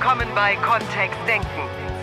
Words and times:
willkommen 0.00 0.28
bei 0.34 0.56
Kontext 0.56 1.18
Denken. 1.28 1.46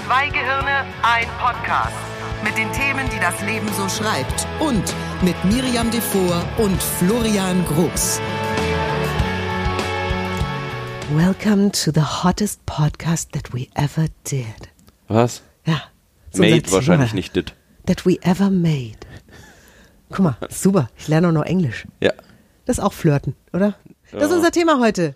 Zwei 0.06 0.30
Gehirne, 0.30 0.86
ein 1.02 1.26
Podcast. 1.40 1.96
Mit 2.44 2.56
den 2.56 2.72
Themen, 2.72 3.10
die 3.10 3.20
das 3.20 3.42
Leben 3.42 3.68
so 3.74 3.90
schreibt. 3.90 4.46
Und 4.60 4.94
mit 5.24 5.36
Miriam 5.46 5.90
Devor 5.90 6.44
und 6.60 6.80
Florian 6.80 7.66
Groß. 7.66 8.22
Welcome 11.16 11.72
to 11.72 11.92
the 11.92 12.04
hottest 12.24 12.64
podcast 12.68 13.32
that 13.32 13.52
we 13.52 13.68
ever 13.74 14.06
did. 14.30 14.70
Was? 15.08 15.42
Ja. 15.66 15.82
so 16.32 16.44
Made 16.44 16.72
wahrscheinlich 16.72 17.16
nicht 17.16 17.36
dit. 17.36 17.56
That 17.88 18.06
we 18.06 18.20
ever 18.22 18.52
made. 18.52 19.00
Guck 20.10 20.20
mal, 20.20 20.38
super. 20.50 20.92
Ich 20.98 21.08
lerne 21.08 21.30
auch 21.30 21.34
noch 21.34 21.46
Englisch. 21.46 21.88
Ja. 22.00 22.14
Das 22.66 22.78
ist 22.78 22.84
auch 22.84 22.94
Flirten, 22.94 23.36
oder? 23.54 23.74
Das 24.12 24.30
ist 24.30 24.34
unser 24.34 24.52
Thema 24.52 24.80
heute. 24.80 25.16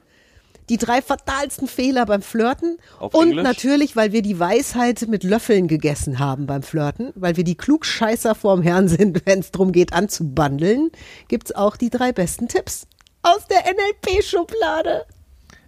Die 0.71 0.77
drei 0.77 1.01
fatalsten 1.01 1.67
Fehler 1.67 2.05
beim 2.05 2.21
Flirten. 2.21 2.77
Auf 2.97 3.13
und 3.13 3.27
Englisch? 3.31 3.43
natürlich, 3.43 3.95
weil 3.97 4.13
wir 4.13 4.21
die 4.21 4.39
Weisheit 4.39 5.05
mit 5.09 5.23
Löffeln 5.25 5.67
gegessen 5.67 6.17
haben 6.17 6.47
beim 6.47 6.63
Flirten, 6.63 7.11
weil 7.15 7.35
wir 7.35 7.43
die 7.43 7.55
Klugscheißer 7.55 8.35
vorm 8.35 8.61
Herrn 8.61 8.87
sind, 8.87 9.21
wenn 9.25 9.39
es 9.39 9.51
darum 9.51 9.73
geht 9.73 9.91
anzubandeln, 9.91 10.89
gibt's 11.27 11.51
auch 11.53 11.75
die 11.75 11.89
drei 11.89 12.13
besten 12.13 12.47
Tipps 12.47 12.87
aus 13.21 13.45
der 13.47 13.65
NLP-Schublade. 13.71 15.05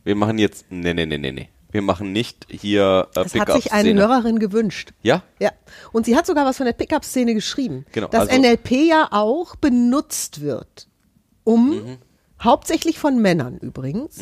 Wir 0.06 0.16
machen 0.16 0.38
jetzt. 0.38 0.66
Nee, 0.70 0.94
nee, 0.94 1.06
nee, 1.06 1.18
nee, 1.18 1.32
nee. 1.34 1.50
Wir 1.72 1.82
machen 1.82 2.12
nicht 2.14 2.46
hier 2.50 3.08
äh, 3.10 3.14
Das 3.16 3.34
hat 3.36 3.52
sich 3.52 3.74
eine. 3.74 3.94
Hörerin 4.00 4.40
gewünscht. 4.40 4.94
Ja? 5.02 5.24
Ja. 5.40 5.52
Und 5.92 6.06
sie 6.06 6.16
hat 6.16 6.26
sogar 6.26 6.46
was 6.46 6.58
von 6.58 6.66
der 6.66 6.74
Pickup-Szene 6.74 7.34
geschrieben. 7.34 7.86
Genau, 7.92 8.08
Dass 8.08 8.30
also- 8.30 8.42
NLP 8.42 8.72
ja 8.88 9.08
auch 9.12 9.56
benutzt 9.58 10.40
wird, 10.42 10.88
um, 11.44 11.70
Mhm. 11.72 11.98
hauptsächlich 12.42 13.00
von 13.00 13.20
Männern 13.22 13.58
übrigens, 13.58 14.20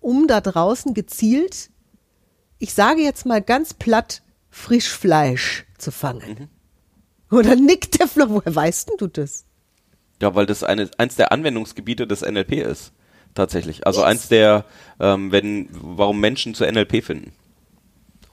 um 0.00 0.26
da 0.26 0.40
draußen 0.40 0.94
gezielt, 0.94 1.70
ich 2.58 2.74
sage 2.74 3.02
jetzt 3.02 3.26
mal 3.26 3.42
ganz 3.42 3.74
platt, 3.74 4.22
Frischfleisch 4.50 5.64
zu 5.78 5.90
fangen. 5.90 6.48
Mhm. 7.30 7.36
Oder 7.36 7.56
nickt 7.56 8.00
der 8.00 8.08
Flo, 8.08 8.28
woher 8.28 8.54
weißt 8.54 8.88
denn 8.88 8.96
du 8.98 9.06
das? 9.06 9.44
Ja, 10.20 10.34
weil 10.34 10.46
das 10.46 10.64
eine, 10.64 10.90
eins 10.98 11.14
der 11.14 11.30
Anwendungsgebiete 11.30 12.06
des 12.06 12.22
NLP 12.22 12.52
ist. 12.54 12.92
Tatsächlich. 13.34 13.86
Also 13.86 14.02
eins 14.02 14.28
der, 14.28 14.64
ähm, 14.98 15.30
wenn, 15.30 15.68
warum 15.70 16.18
Menschen 16.18 16.54
zu 16.54 16.64
NLP 16.64 17.04
finden. 17.04 17.32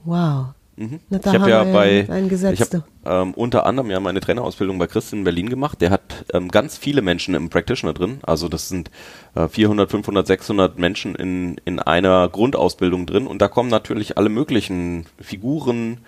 Wow. 0.03 0.55
Mhm. 0.78 1.00
Na, 1.09 1.20
ich 1.20 1.26
habe 1.28 1.50
ja 1.50 1.64
bei, 1.64 2.02
ich 2.02 2.62
habe 2.62 2.84
ähm, 3.06 3.34
unter 3.34 3.66
anderem 3.66 3.90
ja 3.90 4.00
meine 4.02 4.20
Trainerausbildung 4.20 4.78
bei 4.78 4.88
Christian 4.88 5.20
in 5.20 5.23
Berlin 5.23 5.50
gemacht. 5.50 5.80
Der 5.80 5.90
hat 5.90 6.26
ähm, 6.34 6.50
ganz 6.50 6.78
viele 6.78 7.02
Menschen 7.02 7.34
im 7.34 7.50
Practitioner 7.50 7.94
drin. 7.94 8.20
Also 8.23 8.50
das 8.50 8.68
sind 8.68 8.92
äh, 9.36 9.48
400, 9.48 9.90
500, 9.90 10.28
600 10.28 10.78
Menschen 10.78 11.16
in, 11.16 11.56
in 11.64 11.80
einer 11.80 12.28
Grundausbildung 12.28 13.06
drin. 13.06 13.26
Und 13.26 13.42
da 13.42 13.48
kommen 13.48 13.70
natürlich 13.70 14.18
alle 14.18 14.28
möglichen 14.28 15.06
Figuren, 15.20 16.00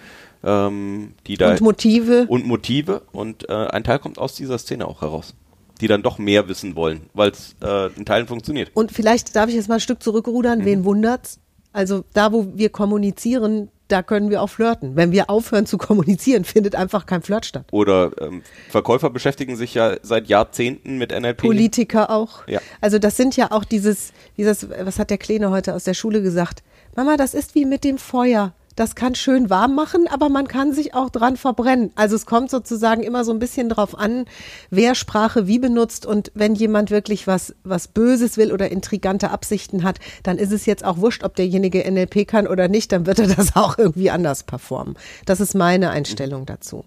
ähm, 0.43 1.13
die 1.27 1.37
da 1.37 1.51
Und 1.51 1.61
Motive. 1.61 2.25
und 2.27 2.45
Motive. 2.45 3.03
Und 3.13 3.49
äh, 3.49 3.53
ein 3.53 3.85
Teil 3.85 3.99
kommt 3.99 4.17
aus 4.17 4.35
dieser 4.35 4.57
Szene 4.57 4.85
auch 4.85 5.01
heraus, 5.01 5.33
die 5.79 5.87
dann 5.87 6.03
doch 6.03 6.17
mehr 6.17 6.49
wissen 6.49 6.75
wollen, 6.75 7.03
weil 7.13 7.31
es 7.31 7.55
äh, 7.63 7.87
in 7.95 8.05
Teilen 8.05 8.27
funktioniert. 8.27 8.71
Und 8.73 8.91
vielleicht 8.91 9.33
darf 9.33 9.47
ich 9.47 9.55
jetzt 9.55 9.69
mal 9.69 9.75
ein 9.75 9.81
Stück 9.81 10.03
zurückrudern. 10.03 10.59
Mhm. 10.59 10.65
Wen 10.65 10.83
wundert's? 10.83 11.39
Also 11.71 12.03
da, 12.13 12.33
wo 12.33 12.47
wir 12.55 12.69
kommunizieren, 12.69 13.69
da 13.87 14.03
können 14.03 14.29
wir 14.29 14.41
auch 14.41 14.49
flirten. 14.49 14.95
Wenn 14.95 15.11
wir 15.11 15.29
aufhören 15.29 15.65
zu 15.65 15.77
kommunizieren, 15.77 16.43
findet 16.45 16.75
einfach 16.75 17.05
kein 17.05 17.21
Flirt 17.21 17.45
statt. 17.45 17.65
Oder 17.71 18.11
ähm, 18.19 18.43
Verkäufer 18.69 19.09
beschäftigen 19.09 19.55
sich 19.55 19.73
ja 19.73 19.97
seit 20.01 20.27
Jahrzehnten 20.27 20.97
mit 20.97 21.11
NLP. 21.11 21.37
Politiker 21.37 22.09
auch. 22.09 22.47
Ja. 22.47 22.59
Also 22.81 22.99
das 22.99 23.17
sind 23.17 23.35
ja 23.35 23.51
auch 23.51 23.63
dieses, 23.63 24.13
dieses, 24.37 24.67
was 24.69 24.99
hat 24.99 25.09
der 25.09 25.17
Kleine 25.17 25.49
heute 25.51 25.73
aus 25.73 25.83
der 25.83 25.93
Schule 25.93 26.21
gesagt? 26.21 26.63
Mama, 26.95 27.17
das 27.17 27.33
ist 27.33 27.55
wie 27.55 27.65
mit 27.65 27.83
dem 27.83 27.97
Feuer. 27.97 28.53
Das 28.77 28.93
kann 28.93 29.15
schön 29.15 29.49
warm 29.49 29.73
machen, 29.73 30.07
aber 30.07 30.29
man 30.29 30.47
kann 30.47 30.71
sich 30.71 30.93
auch 30.93 31.09
dran 31.09 31.35
verbrennen. 31.35 31.91
Also 31.95 32.15
es 32.15 32.27
kommt 32.27 32.51
sozusagen 32.51 33.01
immer 33.01 33.25
so 33.25 33.31
ein 33.31 33.39
bisschen 33.39 33.69
drauf 33.69 33.97
an, 33.97 34.25
wer 34.69 34.93
Sprache 34.93 35.47
wie 35.47 35.57
benutzt 35.57 36.05
und 36.05 36.31
wenn 36.35 36.53
jemand 36.53 36.91
wirklich 36.91 37.25
was, 37.25 37.55
was 37.63 37.87
Böses 37.87 38.37
will 38.37 38.51
oder 38.51 38.69
intrigante 38.69 39.31
Absichten 39.31 39.83
hat, 39.83 39.97
dann 40.21 40.37
ist 40.37 40.51
es 40.51 40.67
jetzt 40.67 40.85
auch 40.85 40.97
wurscht, 40.97 41.23
ob 41.23 41.35
derjenige 41.35 41.91
NLP 41.91 42.27
kann 42.27 42.45
oder 42.45 42.67
nicht, 42.67 42.91
dann 42.91 43.07
wird 43.07 43.17
er 43.17 43.27
das 43.27 43.55
auch 43.55 43.79
irgendwie 43.79 44.11
anders 44.11 44.43
performen. 44.43 44.95
Das 45.25 45.39
ist 45.39 45.55
meine 45.55 45.89
Einstellung 45.89 46.45
dazu. 46.45 46.85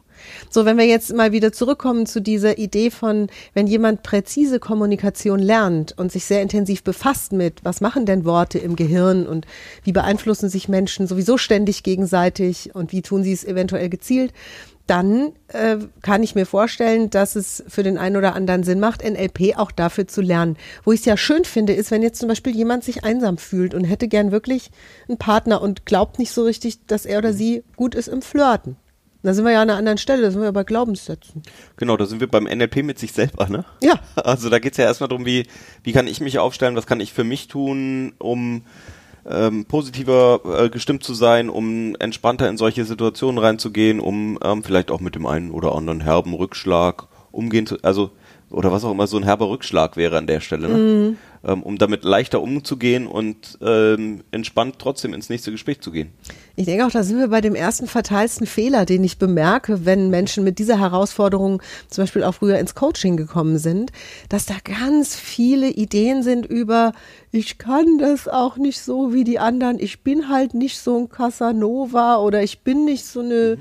So, 0.49 0.65
wenn 0.65 0.79
wir 0.79 0.87
jetzt 0.87 1.15
mal 1.15 1.33
wieder 1.33 1.53
zurückkommen 1.53 2.07
zu 2.07 2.21
dieser 2.21 2.59
Idee 2.59 2.91
von, 2.91 3.29
wenn 3.55 3.67
jemand 3.67 4.03
präzise 4.03 4.59
Kommunikation 4.59 5.39
lernt 5.39 5.97
und 5.99 6.13
sich 6.13 6.25
sehr 6.25 6.43
intensiv 6.43 6.83
befasst 6.83 7.33
mit, 7.33 7.65
was 7.65 7.81
machen 7.81 8.07
denn 8.07 8.25
Worte 8.25 8.59
im 8.59 8.77
Gehirn 8.77 9.27
und 9.27 9.47
wie 9.85 9.93
beeinflussen 9.93 10.49
sich 10.49 10.69
Menschen 10.69 11.07
sowieso 11.07 11.39
ständig 11.39 11.83
gegenseitig 11.83 12.75
und 12.75 12.93
wie 12.93 13.03
tun 13.03 13.23
sie 13.23 13.33
es 13.33 13.45
eventuell 13.45 13.89
gezielt, 13.89 14.33
dann 14.91 15.35
äh, 15.47 15.77
kann 16.03 16.25
ich 16.25 16.35
mir 16.35 16.47
vorstellen, 16.47 17.11
dass 17.11 17.37
es 17.37 17.63
für 17.69 17.85
den 17.85 17.97
einen 17.97 18.17
oder 18.17 18.35
anderen 18.35 18.65
Sinn 18.65 18.81
macht, 18.81 19.05
NLP 19.05 19.57
auch 19.57 19.71
dafür 19.71 20.09
zu 20.09 20.21
lernen. 20.21 20.57
Wo 20.83 20.91
ich 20.91 20.99
es 20.99 21.07
ja 21.07 21.17
schön 21.17 21.45
finde, 21.45 21.75
ist, 21.75 21.93
wenn 21.93 22.03
jetzt 22.03 22.19
zum 22.19 22.29
Beispiel 22.29 22.57
jemand 22.57 22.83
sich 22.83 23.05
einsam 23.05 23.39
fühlt 23.39 23.73
und 23.73 23.85
hätte 23.85 24.09
gern 24.09 24.33
wirklich 24.33 24.73
einen 25.09 25.17
Partner 25.17 25.63
und 25.63 25.87
glaubt 25.87 26.19
nicht 26.19 26.33
so 26.33 26.43
richtig, 26.43 26.85
dass 26.87 27.07
er 27.07 27.19
oder 27.19 27.33
sie 27.33 27.63
gut 27.77 27.95
ist 27.95 28.09
im 28.09 28.21
Flirten. 28.21 28.75
Da 29.23 29.35
sind 29.35 29.45
wir 29.45 29.53
ja 29.53 29.63
an 29.63 29.69
einer 29.69 29.79
anderen 29.79 29.99
Stelle, 29.99 30.23
da 30.23 30.31
sind 30.31 30.41
wir 30.41 30.47
ja 30.47 30.51
bei 30.51 30.65
Glaubenssätzen. 30.65 31.43
Genau, 31.77 31.97
da 31.97 32.07
sind 32.07 32.21
wir 32.21 32.29
beim 32.29 32.45
NLP 32.45 32.83
mit 32.83 32.99
sich 32.99 33.13
selber, 33.13 33.49
ne? 33.49 33.65
Ja. 33.83 34.01
Also 34.17 34.49
da 34.49 34.59
geht's 34.59 34.79
ja 34.79 34.85
erstmal 34.85 35.09
darum, 35.09 35.27
wie, 35.27 35.47
wie 35.83 35.93
kann 35.93 36.07
ich 36.07 36.21
mich 36.21 36.39
aufstellen, 36.39 36.77
was 36.77 36.87
kann 36.87 37.01
ich 37.01 37.13
für 37.13 37.25
mich 37.25 37.49
tun, 37.49 38.15
um 38.19 38.63
ähm, 39.27 39.65
positiver 39.67 40.41
äh, 40.45 40.69
gestimmt 40.71 41.05
zu 41.05 41.15
sein, 41.15 41.51
um 41.51 41.95
entspannter 41.97 42.49
in 42.49 42.57
solche 42.57 42.85
Situationen 42.85 43.39
reinzugehen, 43.39 44.01
um 44.01 44.39
ähm, 44.43 44.63
vielleicht 44.63 44.91
auch 44.91 45.01
mit 45.01 45.15
dem 45.15 45.27
einen 45.27 45.51
oder 45.51 45.75
anderen 45.75 46.01
herben 46.01 46.35
Rückschlag 46.35 47.09
umgehen 47.31 47.67
zu, 47.67 47.77
also 47.83 48.11
oder 48.51 48.73
was 48.73 48.85
auch 48.85 48.91
immer 48.91 49.07
so 49.07 49.17
ein 49.17 49.23
herber 49.23 49.49
Rückschlag 49.49 49.97
wäre 49.97 50.19
an 50.19 50.27
der 50.27 50.41
Stelle, 50.41 50.69
ne? 50.69 51.17
ähm, 51.45 51.63
um 51.63 51.79
damit 51.79 52.05
leichter 52.05 52.43
umzugehen 52.43 53.07
und 53.07 53.59
ähm, 53.63 54.23
entspannt 54.31 54.77
trotzdem 54.79 55.15
ins 55.15 55.29
nächste 55.29 55.53
Gespräch 55.53 55.81
zu 55.81 55.93
gehen. 55.93 56.11
Ich 56.57 56.67
denke 56.67 56.85
auch, 56.85 56.91
da 56.91 57.03
sind 57.03 57.19
wir 57.19 57.29
bei 57.29 57.41
dem 57.41 57.55
ersten 57.55 57.87
fatalsten 57.87 58.47
Fehler, 58.47 58.87
den 58.87 59.05
ich 59.05 59.19
bemerke, 59.19 59.87
wenn 59.87 60.11
Menschen 60.11 60.43
mit 60.43 60.59
dieser 60.59 60.79
Herausforderung 60.79 61.63
zum 61.89 62.03
Beispiel 62.03 62.25
auch 62.25 62.35
früher 62.35 62.59
ins 62.59 62.75
Coaching 62.75 63.17
gekommen 63.17 63.59
sind, 63.59 63.93
dass 64.29 64.47
da 64.47 64.55
ganz 64.63 65.15
viele 65.15 65.69
Ideen 65.69 66.23
sind 66.23 66.45
über, 66.45 66.93
ich 67.31 67.59
kann 67.59 67.99
das 67.99 68.27
auch 68.27 68.57
nicht 68.57 68.81
so 68.81 69.13
wie 69.13 69.25
die 69.25 69.39
anderen, 69.39 69.79
ich 69.79 70.03
bin 70.03 70.29
halt 70.29 70.55
nicht 70.55 70.79
so 70.79 70.99
ein 70.99 71.09
Casanova 71.09 72.17
oder 72.17 72.43
ich 72.43 72.61
bin 72.61 72.85
nicht 72.85 73.07
so 73.07 73.21
eine 73.21 73.59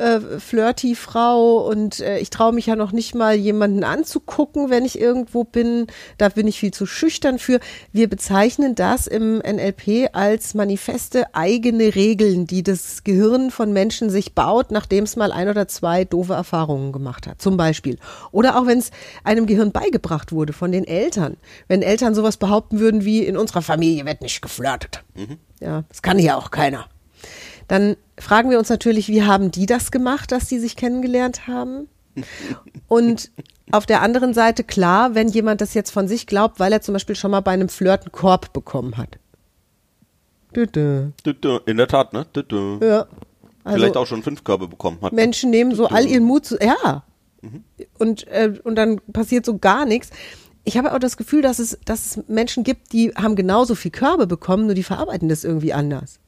äh, 0.00 0.40
flirty 0.40 0.94
Frau 0.94 1.68
und 1.68 2.00
äh, 2.00 2.18
ich 2.18 2.30
traue 2.30 2.52
mich 2.52 2.66
ja 2.66 2.76
noch 2.76 2.92
nicht 2.92 3.14
mal 3.14 3.34
jemanden 3.34 3.84
anzugucken, 3.84 4.70
wenn 4.70 4.84
ich 4.84 4.98
irgendwo 4.98 5.44
bin. 5.44 5.86
Da 6.18 6.30
bin 6.30 6.48
ich 6.48 6.58
viel 6.58 6.72
zu 6.72 6.86
schüchtern 6.86 7.38
für. 7.38 7.60
Wir 7.92 8.08
bezeichnen 8.08 8.74
das 8.74 9.06
im 9.06 9.38
NLP 9.38 10.10
als 10.12 10.54
manifeste 10.54 11.34
eigene 11.34 11.94
Regeln, 11.94 12.46
die 12.46 12.62
das 12.62 13.04
Gehirn 13.04 13.50
von 13.50 13.72
Menschen 13.72 14.10
sich 14.10 14.34
baut, 14.34 14.70
nachdem 14.70 15.04
es 15.04 15.16
mal 15.16 15.32
ein 15.32 15.48
oder 15.48 15.68
zwei 15.68 16.04
doofe 16.04 16.32
Erfahrungen 16.32 16.92
gemacht 16.92 17.26
hat, 17.26 17.40
zum 17.40 17.56
Beispiel. 17.56 17.98
Oder 18.32 18.58
auch 18.58 18.66
wenn 18.66 18.78
es 18.78 18.90
einem 19.22 19.46
Gehirn 19.46 19.72
beigebracht 19.72 20.32
wurde 20.32 20.52
von 20.52 20.72
den 20.72 20.86
Eltern. 20.86 21.36
Wenn 21.68 21.82
Eltern 21.82 22.14
sowas 22.14 22.38
behaupten 22.38 22.80
würden 22.80 23.04
wie 23.04 23.24
in 23.24 23.36
unserer 23.36 23.62
Familie 23.62 24.06
wird 24.06 24.22
nicht 24.22 24.40
geflirtet. 24.40 25.04
Ja, 25.60 25.84
das 25.88 26.02
kann 26.02 26.18
ja 26.18 26.36
auch 26.36 26.50
keiner. 26.50 26.88
Dann 27.70 27.96
fragen 28.18 28.50
wir 28.50 28.58
uns 28.58 28.68
natürlich, 28.68 29.06
wie 29.06 29.22
haben 29.22 29.52
die 29.52 29.64
das 29.64 29.92
gemacht, 29.92 30.32
dass 30.32 30.48
die 30.48 30.58
sich 30.58 30.74
kennengelernt 30.74 31.46
haben? 31.46 31.86
Und 32.88 33.30
auf 33.70 33.86
der 33.86 34.02
anderen 34.02 34.34
Seite 34.34 34.64
klar, 34.64 35.14
wenn 35.14 35.28
jemand 35.28 35.60
das 35.60 35.72
jetzt 35.74 35.92
von 35.92 36.08
sich 36.08 36.26
glaubt, 36.26 36.58
weil 36.58 36.72
er 36.72 36.80
zum 36.80 36.94
Beispiel 36.94 37.14
schon 37.14 37.30
mal 37.30 37.42
bei 37.42 37.52
einem 37.52 37.68
Flirt 37.68 38.02
einen 38.02 38.10
Korb 38.10 38.52
bekommen 38.52 38.96
hat. 38.96 39.20
In 41.64 41.76
der 41.76 41.86
Tat, 41.86 42.12
ne? 42.12 42.26
Ja. 42.82 43.06
Also 43.62 43.78
Vielleicht 43.78 43.96
auch 43.96 44.06
schon 44.08 44.24
fünf 44.24 44.42
Körbe 44.42 44.66
bekommen 44.66 44.98
hat. 45.00 45.12
Menschen 45.12 45.50
nehmen 45.50 45.72
so 45.72 45.86
all 45.86 46.06
ihren 46.06 46.24
Mut 46.24 46.46
zu, 46.46 46.58
ja. 46.58 47.04
Und, 47.98 48.26
äh, 48.26 48.52
und 48.64 48.74
dann 48.74 49.00
passiert 49.12 49.46
so 49.46 49.58
gar 49.58 49.86
nichts. 49.86 50.10
Ich 50.64 50.76
habe 50.76 50.92
auch 50.92 50.98
das 50.98 51.16
Gefühl, 51.16 51.42
dass 51.42 51.60
es, 51.60 51.78
dass 51.84 52.16
es 52.16 52.28
Menschen 52.28 52.64
gibt, 52.64 52.92
die 52.92 53.12
haben 53.14 53.36
genauso 53.36 53.76
viel 53.76 53.92
Körbe 53.92 54.26
bekommen, 54.26 54.66
nur 54.66 54.74
die 54.74 54.82
verarbeiten 54.82 55.28
das 55.28 55.44
irgendwie 55.44 55.72
anders. 55.72 56.18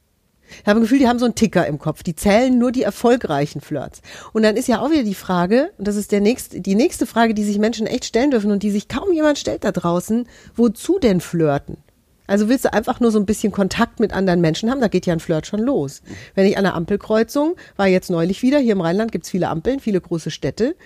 Ich 0.60 0.66
habe 0.66 0.80
ein 0.80 0.82
Gefühl, 0.82 0.98
die 0.98 1.08
haben 1.08 1.18
so 1.18 1.24
einen 1.24 1.34
Ticker 1.34 1.66
im 1.66 1.78
Kopf. 1.78 2.02
Die 2.02 2.14
zählen 2.14 2.58
nur 2.58 2.72
die 2.72 2.82
erfolgreichen 2.82 3.60
Flirts. 3.60 4.02
Und 4.32 4.42
dann 4.42 4.56
ist 4.56 4.68
ja 4.68 4.80
auch 4.80 4.90
wieder 4.90 5.04
die 5.04 5.14
Frage, 5.14 5.70
und 5.78 5.88
das 5.88 5.96
ist 5.96 6.12
der 6.12 6.20
nächste, 6.20 6.60
die 6.60 6.74
nächste 6.74 7.06
Frage, 7.06 7.34
die 7.34 7.44
sich 7.44 7.58
Menschen 7.58 7.86
echt 7.86 8.04
stellen 8.04 8.30
dürfen 8.30 8.50
und 8.50 8.62
die 8.62 8.70
sich 8.70 8.88
kaum 8.88 9.12
jemand 9.12 9.38
stellt 9.38 9.64
da 9.64 9.72
draußen, 9.72 10.28
wozu 10.54 10.98
denn 10.98 11.20
flirten? 11.20 11.78
Also 12.26 12.48
willst 12.48 12.64
du 12.64 12.72
einfach 12.72 13.00
nur 13.00 13.10
so 13.10 13.18
ein 13.18 13.26
bisschen 13.26 13.52
Kontakt 13.52 14.00
mit 14.00 14.12
anderen 14.12 14.40
Menschen 14.40 14.70
haben, 14.70 14.80
da 14.80 14.88
geht 14.88 15.06
ja 15.06 15.12
ein 15.12 15.20
Flirt 15.20 15.46
schon 15.46 15.60
los. 15.60 16.02
Wenn 16.34 16.46
ich 16.46 16.56
an 16.56 16.64
der 16.64 16.74
Ampelkreuzung, 16.74 17.56
war 17.76 17.88
jetzt 17.88 18.10
neulich 18.10 18.42
wieder, 18.42 18.58
hier 18.58 18.72
im 18.72 18.80
Rheinland 18.80 19.12
gibt's 19.12 19.30
viele 19.30 19.48
Ampeln, 19.48 19.80
viele 19.80 20.00
große 20.00 20.30
Städte, 20.30 20.76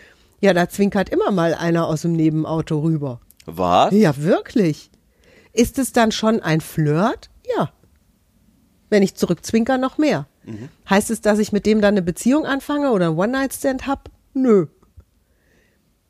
ja, 0.41 0.53
da 0.53 0.69
zwinkert 0.69 1.09
immer 1.09 1.31
mal 1.31 1.55
einer 1.55 1.87
aus 1.87 2.03
dem 2.03 2.13
Nebenauto 2.13 2.81
rüber. 2.81 3.21
Was? 3.47 3.93
Ja, 3.93 4.17
wirklich. 4.17 4.91
Ist 5.53 5.79
es 5.79 5.93
dann 5.93 6.13
schon 6.13 6.41
ein 6.41 6.61
Flirt? 6.61 7.31
Ja. 7.57 7.71
Wenn 8.89 9.03
ich 9.03 9.15
zurückzwinker, 9.17 9.79
noch 9.79 9.99
mehr. 9.99 10.27
Heißt 10.89 11.11
es, 11.11 11.21
dass 11.21 11.39
ich 11.41 11.51
mit 11.53 11.67
dem 11.67 11.81
dann 11.81 11.95
eine 11.95 12.03
Beziehung 12.03 12.47
anfange 12.47 12.93
oder 12.93 13.07
einen 13.09 13.19
One-Night-Stand 13.19 13.87
hab? 13.89 14.11
Nö. 14.33 14.67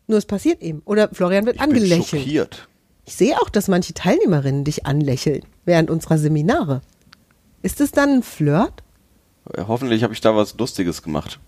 Nur 0.08 0.19
es 0.19 0.26
passiert 0.26 0.61
eben. 0.62 0.82
Oder 0.84 1.08
Florian 1.12 1.46
wird 1.46 1.56
Ich 1.56 1.62
bin 1.62 1.70
angelächelt. 1.70 2.23
schockiert. 2.23 2.69
Ich 3.06 3.14
sehe 3.17 3.37
auch, 3.40 3.49
dass 3.49 3.69
manche 3.69 3.94
Teilnehmerinnen 3.94 4.64
dich 4.64 4.84
anlächeln 4.84 5.43
während 5.64 5.90
unserer 5.90 6.19
Seminare. 6.19 6.82
Ist 7.62 7.81
es 7.81 7.93
dann 7.93 8.11
ein 8.17 8.23
Flirt? 8.23 8.82
Äh, 9.55 9.62
Hoffentlich 9.67 10.02
habe 10.02 10.12
ich 10.12 10.20
da 10.20 10.37
was 10.37 10.56
Lustiges 10.58 11.02
gemacht. 11.02 11.40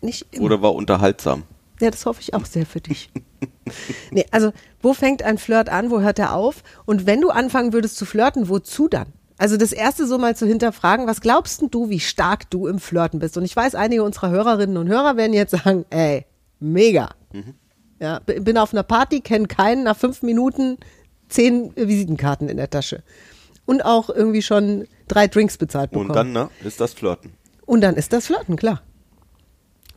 Nicht 0.00 0.26
immer. 0.32 0.44
Oder 0.46 0.62
war 0.62 0.74
unterhaltsam. 0.74 1.44
Ja, 1.80 1.90
das 1.90 2.04
hoffe 2.06 2.20
ich 2.20 2.34
auch 2.34 2.44
sehr 2.46 2.66
für 2.66 2.80
dich. 2.80 3.10
nee, 4.10 4.26
also, 4.32 4.52
wo 4.82 4.92
fängt 4.94 5.22
ein 5.22 5.38
Flirt 5.38 5.68
an, 5.68 5.90
wo 5.90 6.00
hört 6.00 6.18
er 6.18 6.34
auf? 6.34 6.64
Und 6.86 7.06
wenn 7.06 7.20
du 7.20 7.30
anfangen 7.30 7.72
würdest 7.72 7.96
zu 7.96 8.04
flirten, 8.04 8.48
wozu 8.48 8.88
dann? 8.88 9.12
Also 9.38 9.56
das 9.56 9.72
erste 9.72 10.06
so 10.06 10.18
mal 10.18 10.34
zu 10.36 10.46
hinterfragen, 10.46 11.06
was 11.06 11.20
glaubst 11.20 11.60
denn 11.62 11.70
du, 11.70 11.88
wie 11.88 12.00
stark 12.00 12.50
du 12.50 12.66
im 12.66 12.78
Flirten 12.80 13.20
bist? 13.20 13.36
Und 13.36 13.44
ich 13.44 13.54
weiß, 13.54 13.74
einige 13.76 14.02
unserer 14.02 14.30
Hörerinnen 14.30 14.76
und 14.76 14.88
Hörer 14.88 15.16
werden 15.16 15.32
jetzt 15.32 15.52
sagen, 15.52 15.84
ey, 15.90 16.26
mega. 16.58 17.10
Ja, 18.00 18.18
b- 18.20 18.40
bin 18.40 18.58
auf 18.58 18.72
einer 18.72 18.82
Party, 18.82 19.20
kenne 19.20 19.46
keinen, 19.46 19.84
nach 19.84 19.96
fünf 19.96 20.22
Minuten 20.22 20.76
zehn 21.28 21.72
Visitenkarten 21.76 22.48
in 22.48 22.56
der 22.56 22.68
Tasche. 22.70 23.02
Und 23.64 23.84
auch 23.84 24.08
irgendwie 24.10 24.42
schon 24.42 24.86
drei 25.08 25.28
Drinks 25.28 25.56
bezahlt 25.56 25.90
bekommen. 25.92 26.10
Und 26.10 26.16
dann, 26.16 26.32
ne, 26.32 26.48
ist 26.64 26.80
das 26.80 26.94
Flirten. 26.94 27.32
Und 27.66 27.82
dann 27.82 27.94
ist 27.96 28.12
das 28.12 28.26
Flirten, 28.26 28.56
klar. 28.56 28.82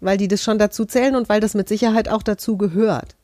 Weil 0.01 0.17
die 0.17 0.27
das 0.27 0.43
schon 0.43 0.59
dazu 0.59 0.85
zählen 0.85 1.15
und 1.15 1.29
weil 1.29 1.39
das 1.39 1.53
mit 1.53 1.67
Sicherheit 1.69 2.09
auch 2.09 2.21
dazu 2.23 2.57
gehört. 2.57 3.15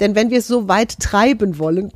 Denn 0.00 0.14
wenn 0.14 0.30
wir 0.30 0.38
es 0.38 0.46
so 0.46 0.68
weit 0.68 0.98
treiben 1.00 1.58
wollen, 1.58 1.92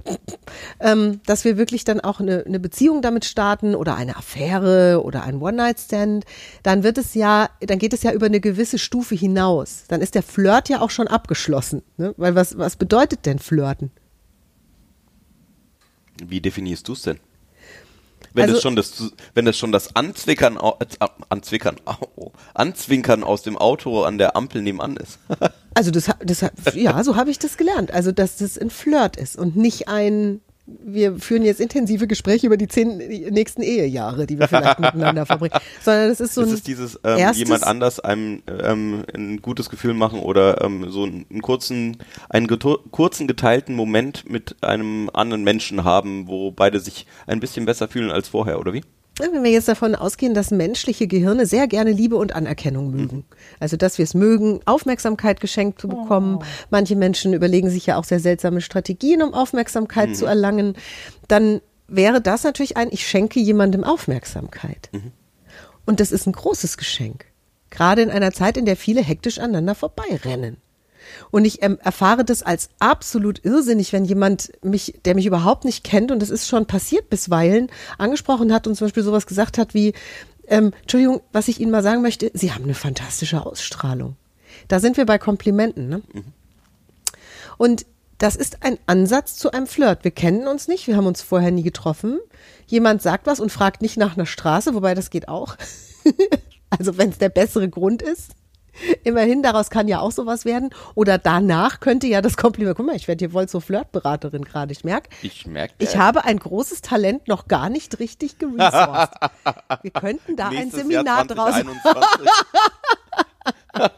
ähm, 0.80 1.20
dass 1.26 1.44
wir 1.44 1.56
wirklich 1.56 1.84
dann 1.84 2.00
auch 2.00 2.20
eine, 2.20 2.44
eine 2.46 2.60
Beziehung 2.60 3.02
damit 3.02 3.24
starten 3.24 3.74
oder 3.74 3.96
eine 3.96 4.16
Affäre 4.16 5.02
oder 5.02 5.22
ein 5.24 5.40
One-Night-Stand, 5.40 6.24
dann 6.62 6.82
wird 6.82 6.98
es 6.98 7.14
ja, 7.14 7.48
dann 7.60 7.78
geht 7.78 7.92
es 7.92 8.02
ja 8.02 8.12
über 8.12 8.26
eine 8.26 8.40
gewisse 8.40 8.78
Stufe 8.78 9.14
hinaus. 9.14 9.84
Dann 9.88 10.00
ist 10.00 10.14
der 10.14 10.22
Flirt 10.22 10.68
ja 10.68 10.80
auch 10.80 10.90
schon 10.90 11.08
abgeschlossen. 11.08 11.82
Ne? 11.96 12.14
Weil 12.16 12.34
was, 12.34 12.58
was 12.58 12.76
bedeutet 12.76 13.26
denn 13.26 13.38
Flirten? 13.38 13.90
Wie 16.24 16.40
definierst 16.40 16.86
du 16.88 16.92
es 16.92 17.02
denn? 17.02 17.18
Wenn 18.34 18.44
Also- 18.44 18.54
das 18.54 18.62
schon 18.62 18.76
das, 18.76 19.12
wenn 19.34 19.44
das 19.44 19.56
schon 19.58 19.72
das 19.72 19.94
Anzwickern, 19.96 20.56
au- 20.58 20.76
äh, 20.80 21.06
Anzwickern, 21.28 21.76
Anzwinkern 22.54 23.24
aus 23.24 23.42
dem 23.42 23.56
Auto 23.58 24.02
an 24.04 24.18
der 24.18 24.36
Ampel 24.36 24.62
nebenan 24.62 24.96
ist. 24.96 25.18
Also 25.74 25.90
das, 25.90 26.10
das, 26.22 26.44
ja, 26.74 27.02
so 27.02 27.16
habe 27.16 27.30
ich 27.30 27.38
das 27.38 27.56
gelernt. 27.56 27.92
Also 27.92 28.12
dass 28.12 28.36
das 28.36 28.58
ein 28.58 28.68
Flirt 28.68 29.16
ist 29.16 29.36
und 29.36 29.56
nicht 29.56 29.88
ein, 29.88 30.42
wir 30.84 31.16
führen 31.16 31.42
jetzt 31.42 31.60
intensive 31.60 32.06
Gespräche 32.06 32.46
über 32.46 32.56
die 32.56 32.68
zehn 32.68 32.98
nächsten 33.30 33.62
Ehejahre, 33.62 34.26
die 34.26 34.38
wir 34.38 34.48
vielleicht 34.48 34.78
miteinander 34.80 35.26
verbringen, 35.26 35.54
sondern 35.82 36.08
das 36.08 36.20
ist 36.20 36.34
so 36.34 36.42
es 36.42 36.48
ein 36.48 36.54
ist 36.54 36.66
dieses 36.66 37.00
ähm, 37.04 37.32
jemand 37.34 37.64
anders 37.64 38.00
einem 38.00 38.42
ähm, 38.46 39.04
ein 39.14 39.42
gutes 39.42 39.70
Gefühl 39.70 39.94
machen 39.94 40.20
oder 40.20 40.62
ähm, 40.62 40.90
so 40.90 41.04
einen, 41.04 41.42
kurzen, 41.42 41.98
einen 42.28 42.48
kurzen 42.48 43.26
geteilten 43.26 43.74
Moment 43.74 44.28
mit 44.28 44.56
einem 44.62 45.10
anderen 45.12 45.44
Menschen 45.44 45.84
haben, 45.84 46.28
wo 46.28 46.50
beide 46.50 46.80
sich 46.80 47.06
ein 47.26 47.40
bisschen 47.40 47.66
besser 47.66 47.88
fühlen 47.88 48.10
als 48.10 48.28
vorher, 48.28 48.58
oder 48.58 48.72
wie? 48.72 48.82
Wenn 49.18 49.44
wir 49.44 49.50
jetzt 49.50 49.68
davon 49.68 49.94
ausgehen, 49.94 50.32
dass 50.32 50.50
menschliche 50.50 51.06
Gehirne 51.06 51.44
sehr 51.44 51.68
gerne 51.68 51.92
Liebe 51.92 52.16
und 52.16 52.34
Anerkennung 52.34 52.90
mögen. 52.90 53.24
Also, 53.60 53.76
dass 53.76 53.98
wir 53.98 54.04
es 54.04 54.14
mögen, 54.14 54.60
Aufmerksamkeit 54.64 55.40
geschenkt 55.40 55.80
zu 55.80 55.88
bekommen. 55.88 56.38
Manche 56.70 56.96
Menschen 56.96 57.34
überlegen 57.34 57.68
sich 57.68 57.86
ja 57.86 57.98
auch 57.98 58.04
sehr 58.04 58.20
seltsame 58.20 58.62
Strategien, 58.62 59.22
um 59.22 59.34
Aufmerksamkeit 59.34 60.16
zu 60.16 60.24
erlangen. 60.24 60.74
Dann 61.28 61.60
wäre 61.88 62.22
das 62.22 62.44
natürlich 62.44 62.76
ein, 62.78 62.88
ich 62.90 63.06
schenke 63.06 63.38
jemandem 63.38 63.84
Aufmerksamkeit. 63.84 64.88
Und 65.84 66.00
das 66.00 66.10
ist 66.10 66.26
ein 66.26 66.32
großes 66.32 66.78
Geschenk. 66.78 67.26
Gerade 67.70 68.02
in 68.02 68.10
einer 68.10 68.32
Zeit, 68.32 68.56
in 68.56 68.64
der 68.64 68.76
viele 68.76 69.02
hektisch 69.02 69.38
aneinander 69.38 69.74
vorbeirennen. 69.74 70.56
Und 71.30 71.44
ich 71.44 71.62
ähm, 71.62 71.78
erfahre 71.82 72.24
das 72.24 72.42
als 72.42 72.70
absolut 72.78 73.44
irrsinnig, 73.44 73.92
wenn 73.92 74.04
jemand 74.04 74.52
mich, 74.62 75.00
der 75.04 75.14
mich 75.14 75.26
überhaupt 75.26 75.64
nicht 75.64 75.84
kennt, 75.84 76.10
und 76.10 76.20
das 76.20 76.30
ist 76.30 76.48
schon 76.48 76.66
passiert 76.66 77.10
bisweilen, 77.10 77.68
angesprochen 77.98 78.52
hat 78.52 78.66
und 78.66 78.74
zum 78.74 78.86
Beispiel 78.86 79.02
sowas 79.02 79.26
gesagt 79.26 79.58
hat 79.58 79.74
wie, 79.74 79.94
ähm, 80.48 80.72
Entschuldigung, 80.82 81.20
was 81.32 81.48
ich 81.48 81.60
Ihnen 81.60 81.70
mal 81.70 81.82
sagen 81.82 82.02
möchte, 82.02 82.30
Sie 82.34 82.52
haben 82.52 82.64
eine 82.64 82.74
fantastische 82.74 83.44
Ausstrahlung. 83.44 84.16
Da 84.68 84.80
sind 84.80 84.96
wir 84.96 85.06
bei 85.06 85.18
Komplimenten, 85.18 85.88
ne? 85.88 86.02
Und 87.58 87.86
das 88.18 88.36
ist 88.36 88.62
ein 88.62 88.78
Ansatz 88.86 89.36
zu 89.36 89.50
einem 89.50 89.66
Flirt. 89.66 90.04
Wir 90.04 90.12
kennen 90.12 90.46
uns 90.46 90.68
nicht, 90.68 90.86
wir 90.86 90.96
haben 90.96 91.06
uns 91.06 91.22
vorher 91.22 91.50
nie 91.50 91.64
getroffen. 91.64 92.20
Jemand 92.66 93.02
sagt 93.02 93.26
was 93.26 93.40
und 93.40 93.50
fragt 93.50 93.82
nicht 93.82 93.96
nach 93.96 94.16
einer 94.16 94.26
Straße, 94.26 94.74
wobei 94.74 94.94
das 94.94 95.10
geht 95.10 95.28
auch. 95.28 95.56
also 96.70 96.98
wenn 96.98 97.10
es 97.10 97.18
der 97.18 97.28
bessere 97.30 97.68
Grund 97.68 98.00
ist. 98.00 98.30
Immerhin, 99.04 99.42
daraus 99.42 99.70
kann 99.70 99.88
ja 99.88 100.00
auch 100.00 100.12
sowas 100.12 100.44
werden. 100.44 100.70
Oder 100.94 101.18
danach 101.18 101.80
könnte 101.80 102.06
ja 102.06 102.20
das 102.22 102.36
Kompliment, 102.36 102.76
guck 102.76 102.86
mal, 102.86 102.96
ich 102.96 103.08
werde 103.08 103.24
hier 103.24 103.32
wohl 103.32 103.48
zur 103.48 103.60
Flirtberaterin 103.60 104.44
gerade, 104.44 104.72
ich 104.72 104.84
merke. 104.84 105.10
Ich 105.22 105.46
merke. 105.46 105.74
Ich 105.78 105.96
habe 105.96 106.24
ein 106.24 106.38
großes 106.38 106.80
Talent 106.82 107.28
noch 107.28 107.48
gar 107.48 107.68
nicht 107.68 107.98
richtig 107.98 108.38
geresourced. 108.38 109.14
Wir 109.82 109.90
könnten 109.90 110.36
da 110.36 110.48
ein 110.48 110.70
Seminar 110.70 111.26
draus 111.26 111.54
2021. 111.54 112.28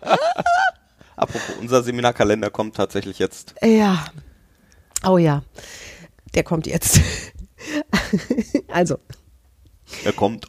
Apropos, 1.17 1.57
unser 1.61 1.83
Seminarkalender 1.83 2.51
kommt 2.51 2.77
tatsächlich 2.77 3.19
jetzt. 3.19 3.55
Ja. 3.63 4.05
Oh 5.07 5.19
ja. 5.19 5.43
Der 6.35 6.43
kommt 6.43 6.67
jetzt. 6.67 7.01
also, 8.69 8.99
Er 10.05 10.13
kommt. 10.13 10.47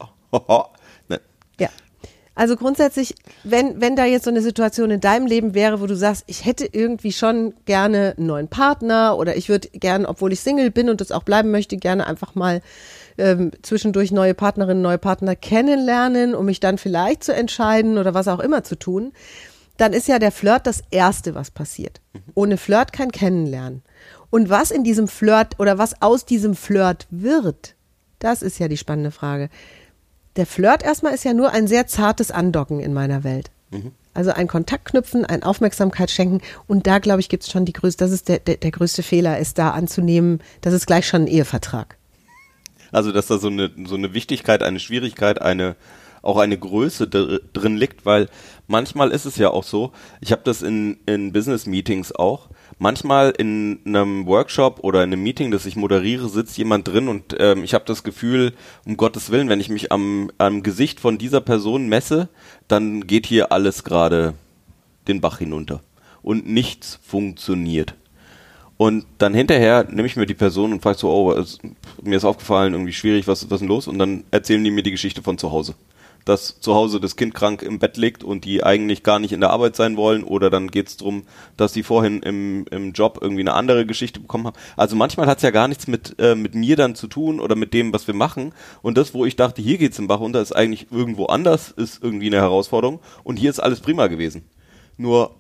ne. 1.07 1.22
ja. 1.60 1.69
Also 2.36 2.58
grundsätzlich, 2.58 3.16
wenn, 3.46 3.80
wenn 3.80 3.96
da 3.96 4.04
jetzt 4.04 4.26
so 4.26 4.30
eine 4.30 4.42
Situation 4.42 4.92
in 4.92 5.00
deinem 5.00 5.26
Leben 5.26 5.54
wäre, 5.54 5.80
wo 5.80 5.88
du 5.88 5.96
sagst, 5.96 6.26
ich 6.28 6.46
hätte 6.46 6.68
irgendwie 6.70 7.14
schon 7.14 7.54
gerne 7.66 8.14
einen 8.18 8.28
neuen 8.28 8.48
Partner 8.50 9.18
oder 9.18 9.38
ich 9.38 9.48
würde 9.48 9.70
gern, 9.70 10.06
obwohl 10.06 10.34
ich 10.34 10.42
Single 10.42 10.70
bin 10.70 10.90
und 10.90 11.00
das 11.00 11.14
auch 11.14 11.24
bleiben 11.24 11.50
möchte, 11.52 11.78
gerne 11.78 12.06
einfach 12.06 12.36
mal 12.36 12.62
ähm, 13.18 13.52
zwischendurch 13.62 14.12
neue 14.12 14.34
Partnerinnen, 14.34 14.84
neue 14.84 14.98
Partner 14.98 15.38
kennenlernen, 15.38 16.36
um 16.36 16.46
mich 16.46 16.60
dann 16.60 16.78
vielleicht 16.78 17.24
zu 17.24 17.34
entscheiden 17.34 17.98
oder 17.98 18.14
was 18.14 18.28
auch 18.28 18.40
immer 18.40 18.66
zu 18.66 18.78
tun, 18.78 19.14
dann 19.78 19.94
ist 19.94 20.08
ja 20.10 20.20
der 20.20 20.32
Flirt 20.32 20.68
das 20.68 20.84
Erste, 20.92 21.36
was 21.36 21.52
passiert. 21.52 22.02
Ohne 22.34 22.58
Flirt 22.58 22.92
kein 22.92 23.12
Kennenlernen. 23.12 23.82
Und 24.30 24.50
was 24.50 24.72
in 24.72 24.84
diesem 24.84 25.08
Flirt 25.08 25.60
oder 25.60 25.78
was 25.78 26.02
aus 26.02 26.26
diesem 26.26 26.56
Flirt 26.56 27.08
wird, 27.10 27.75
das 28.20 28.42
ist 28.42 28.60
ja 28.60 28.68
die 28.68 28.77
spannende 28.77 29.12
Frage. 29.12 29.50
Der 30.36 30.46
Flirt 30.46 30.84
erstmal 30.84 31.13
ist 31.13 31.24
ja 31.24 31.34
nur 31.34 31.51
ein 31.51 31.68
sehr 31.68 31.88
zartes 31.88 32.32
Andocken 32.32 32.80
in 32.80 32.94
meiner 32.94 33.24
Welt. 33.24 33.51
Also 34.13 34.32
ein 34.32 34.48
Kontakt 34.48 34.86
knüpfen, 34.86 35.25
ein 35.25 35.44
Aufmerksamkeit 35.44 36.10
schenken 36.10 36.42
und 36.68 36.88
da 36.88 37.00
glaube 37.00 37.20
ich 37.20 37.27
gibt 37.27 37.44
es 37.44 37.51
schon 37.51 37.65
die 37.65 37.74
größte, 37.74 38.06
das 38.06 38.12
ist 38.12 38.30
der, 38.30 38.39
der, 38.39 38.56
der 38.56 38.72
größte 38.72 39.04
Fehler, 39.04 39.39
ist 39.39 39.58
da 39.58 39.72
anzunehmen, 39.72 40.39
das 40.62 40.74
ist 40.74 40.86
gleich 40.86 41.06
schon 41.06 41.24
ein 41.24 41.27
Ehevertrag. 41.27 41.98
Also, 42.92 43.12
dass 43.12 43.27
da 43.27 43.38
so 43.38 43.48
eine, 43.48 43.72
so 43.86 43.96
eine 43.96 44.13
Wichtigkeit, 44.13 44.63
eine 44.63 44.80
Schwierigkeit, 44.80 45.42
eine, 45.42 45.75
auch 46.22 46.38
eine 46.38 46.58
Größe 46.58 47.10
dr 47.10 47.39
drin 47.51 47.75
liegt, 47.75 48.06
weil 48.06 48.30
manchmal 48.68 49.12
ist 49.12 49.25
es 49.25 49.36
ja 49.36 49.50
auch 49.50 49.65
so, 49.65 49.92
ich 50.22 50.32
habe 50.32 50.44
das 50.46 50.62
in, 50.62 50.98
in 51.06 51.34
Business-Meetings 51.34 52.13
auch, 52.13 52.48
manchmal 52.77 53.32
in 53.32 53.79
einem 53.86 54.25
Workshop 54.25 54.79
oder 54.82 55.03
in 55.03 55.13
einem 55.13 55.24
Meeting, 55.24 55.51
das 55.51 55.65
ich 55.65 55.75
moderiere, 55.75 56.29
sitzt 56.29 56.58
jemand 56.58 56.88
drin 56.88 57.08
und 57.08 57.36
ähm, 57.39 57.63
ich 57.63 57.74
habe 57.74 57.86
das 57.86 58.03
Gefühl, 58.03 58.53
um 58.86 58.98
Gottes 58.98 59.32
Willen, 59.32 59.50
wenn 59.50 59.60
ich 59.60 59.70
mich 59.70 59.91
am, 59.91 60.32
am 60.38 60.63
Gesicht 60.63 61.00
von 61.00 61.17
dieser 61.17 61.41
Person 61.41 61.88
messe, 61.88 62.29
dann 62.67 63.08
geht 63.08 63.25
hier 63.25 63.51
alles 63.51 63.84
gerade 63.84 64.34
den 65.08 65.22
Bach 65.22 65.39
hinunter 65.39 65.82
und 66.22 66.48
nichts 66.48 67.00
funktioniert. 67.03 67.96
Und 68.77 69.05
dann 69.20 69.34
hinterher 69.34 69.86
nehme 69.89 70.08
ich 70.08 70.17
mir 70.17 70.25
die 70.25 70.34
Person 70.34 70.74
und 70.74 70.82
frage 70.82 70.98
so, 70.98 71.10
oh, 71.10 71.32
es, 71.32 71.60
mir 72.01 72.17
ist 72.17 72.25
aufgefallen, 72.25 72.74
irgendwie 72.74 72.91
schwierig, 72.91 73.25
was, 73.27 73.46
was 73.46 73.53
ist 73.53 73.60
denn 73.62 73.70
los? 73.70 73.88
Und 73.88 74.00
dann 74.00 74.25
erzählen 74.32 74.63
die 74.63 74.72
mir 74.72 74.84
die 74.84 74.91
Geschichte 74.91 75.24
von 75.24 75.38
zu 75.38 75.51
Hause. 75.51 75.75
Dass 76.25 76.60
zu 76.60 76.74
Hause 76.74 77.00
das 77.00 77.15
Kind 77.15 77.34
krank 77.34 77.62
im 77.62 77.79
Bett 77.79 77.98
liegt 77.98 78.24
und 78.24 78.46
die 78.46 78.63
eigentlich 78.63 79.03
gar 79.03 79.20
nicht 79.20 79.32
in 79.32 79.41
der 79.41 79.51
Arbeit 79.51 79.75
sein 79.75 79.96
wollen. 79.96 80.24
Oder 80.24 80.50
dann 80.50 80.70
geht 80.70 80.88
es 80.88 80.98
darum, 80.98 81.24
dass 81.55 81.74
sie 81.74 81.84
vorhin 81.84 82.22
im, 82.24 82.65
im 82.72 82.91
Job 82.94 83.20
irgendwie 83.22 83.41
eine 83.41 83.53
andere 83.53 83.86
Geschichte 83.86 84.20
bekommen 84.20 84.48
haben. 84.48 84.58
Also 84.75 84.96
manchmal 84.96 85.27
hat 85.27 85.38
es 85.38 85.44
ja 85.44 85.51
gar 85.51 85.67
nichts 85.67 85.88
mit, 85.88 86.15
äh, 86.20 86.36
mit 86.36 86.55
mir 86.55 86.75
dann 86.75 86.96
zu 86.96 87.08
tun 87.08 87.39
oder 87.39 87.55
mit 87.55 87.74
dem, 87.74 87.94
was 87.94 88.08
wir 88.08 88.15
machen. 88.15 88.53
Und 88.82 88.98
das, 88.98 89.13
wo 89.13 89.25
ich 89.25 89.36
dachte, 89.36 89.62
hier 89.62 89.77
geht's 89.77 90.00
im 90.00 90.08
Bach 90.08 90.20
runter, 90.20 90.41
ist 90.41 90.55
eigentlich 90.55 90.88
irgendwo 90.91 91.27
anders, 91.27 91.72
ist 91.72 92.03
irgendwie 92.03 92.27
eine 92.27 92.38
Herausforderung. 92.38 93.00
Und 93.24 93.38
hier 93.38 93.50
ist 93.50 93.60
alles 93.60 93.79
prima 93.79 94.08
gewesen. 94.08 94.44
Nur 94.98 95.36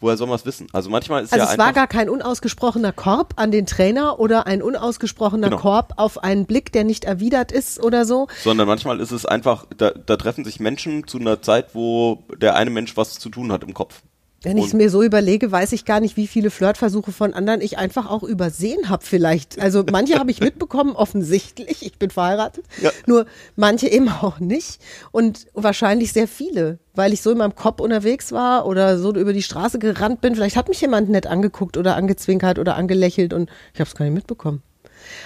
Woher 0.00 0.16
soll 0.16 0.26
man 0.26 0.36
es 0.36 0.44
wissen? 0.46 0.66
Also 0.72 0.90
manchmal 0.90 1.22
ist 1.24 1.32
Also 1.32 1.44
ja 1.46 1.52
es 1.52 1.58
war 1.58 1.72
gar 1.72 1.86
kein 1.86 2.08
unausgesprochener 2.08 2.92
Korb 2.92 3.34
an 3.36 3.50
den 3.50 3.66
Trainer 3.66 4.18
oder 4.20 4.46
ein 4.46 4.62
unausgesprochener 4.62 5.48
Genau. 5.50 5.60
Korb 5.60 5.94
auf 5.96 6.22
einen 6.22 6.46
Blick, 6.46 6.72
der 6.72 6.84
nicht 6.84 7.04
erwidert 7.04 7.52
ist 7.52 7.82
oder 7.82 8.04
so. 8.04 8.26
sondern 8.44 8.66
manchmal 8.68 9.00
ist 9.00 9.10
es 9.12 9.26
einfach, 9.26 9.66
da, 9.76 9.90
da 9.90 10.16
treffen 10.16 10.44
sich 10.44 10.60
Menschen 10.60 11.06
zu 11.06 11.18
einer 11.18 11.40
Zeit, 11.42 11.74
wo 11.74 12.24
der 12.36 12.56
eine 12.56 12.70
Mensch 12.70 12.96
was 12.96 13.18
zu 13.18 13.28
tun 13.30 13.52
hat 13.52 13.62
im 13.64 13.74
Kopf. 13.74 14.02
Wenn 14.42 14.58
ich 14.58 14.66
es 14.66 14.74
mir 14.74 14.90
so 14.90 15.02
überlege, 15.02 15.50
weiß 15.50 15.72
ich 15.72 15.84
gar 15.84 15.98
nicht, 15.98 16.16
wie 16.16 16.26
viele 16.26 16.50
Flirtversuche 16.50 17.10
von 17.10 17.34
anderen 17.34 17.60
ich 17.60 17.78
einfach 17.78 18.08
auch 18.08 18.22
übersehen 18.22 18.88
habe 18.88 19.04
vielleicht. 19.04 19.58
Also 19.58 19.82
manche 19.90 20.18
habe 20.18 20.30
ich 20.30 20.40
mitbekommen, 20.40 20.94
offensichtlich, 20.94 21.84
ich 21.84 21.98
bin 21.98 22.10
verheiratet, 22.10 22.64
Ja. 22.80 22.90
nur 23.06 23.26
manche 23.56 23.88
eben 23.88 24.08
auch 24.08 24.38
nicht 24.38 24.80
und 25.10 25.46
wahrscheinlich 25.54 26.12
sehr 26.12 26.28
viele, 26.28 26.78
weil 26.94 27.12
ich 27.12 27.22
so 27.22 27.30
in 27.32 27.38
meinem 27.38 27.56
Kopf 27.56 27.80
unterwegs 27.80 28.30
war 28.30 28.66
oder 28.66 28.98
so 28.98 29.12
über 29.14 29.32
die 29.32 29.42
Straße 29.42 29.78
gerannt 29.78 30.20
bin. 30.20 30.34
Vielleicht 30.34 30.56
hat 30.56 30.68
mich 30.68 30.80
jemand 30.80 31.08
nett 31.08 31.26
angeguckt 31.26 31.76
oder 31.76 31.96
angezwinkert 31.96 32.58
oder 32.58 32.76
angelächelt 32.76 33.32
und 33.32 33.50
ich 33.74 33.80
habe 33.80 33.88
es 33.88 33.94
gar 33.96 34.04
nicht 34.04 34.14
mitbekommen. 34.14 34.62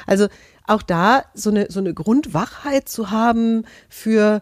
Also 0.07 0.29
auch 0.67 0.83
da 0.83 1.25
so 1.35 1.50
eine, 1.50 1.67
so 1.69 1.81
eine 1.81 1.93
Grundwachheit 1.95 2.88
zu 2.88 3.11
haben 3.11 3.64
für 3.88 4.40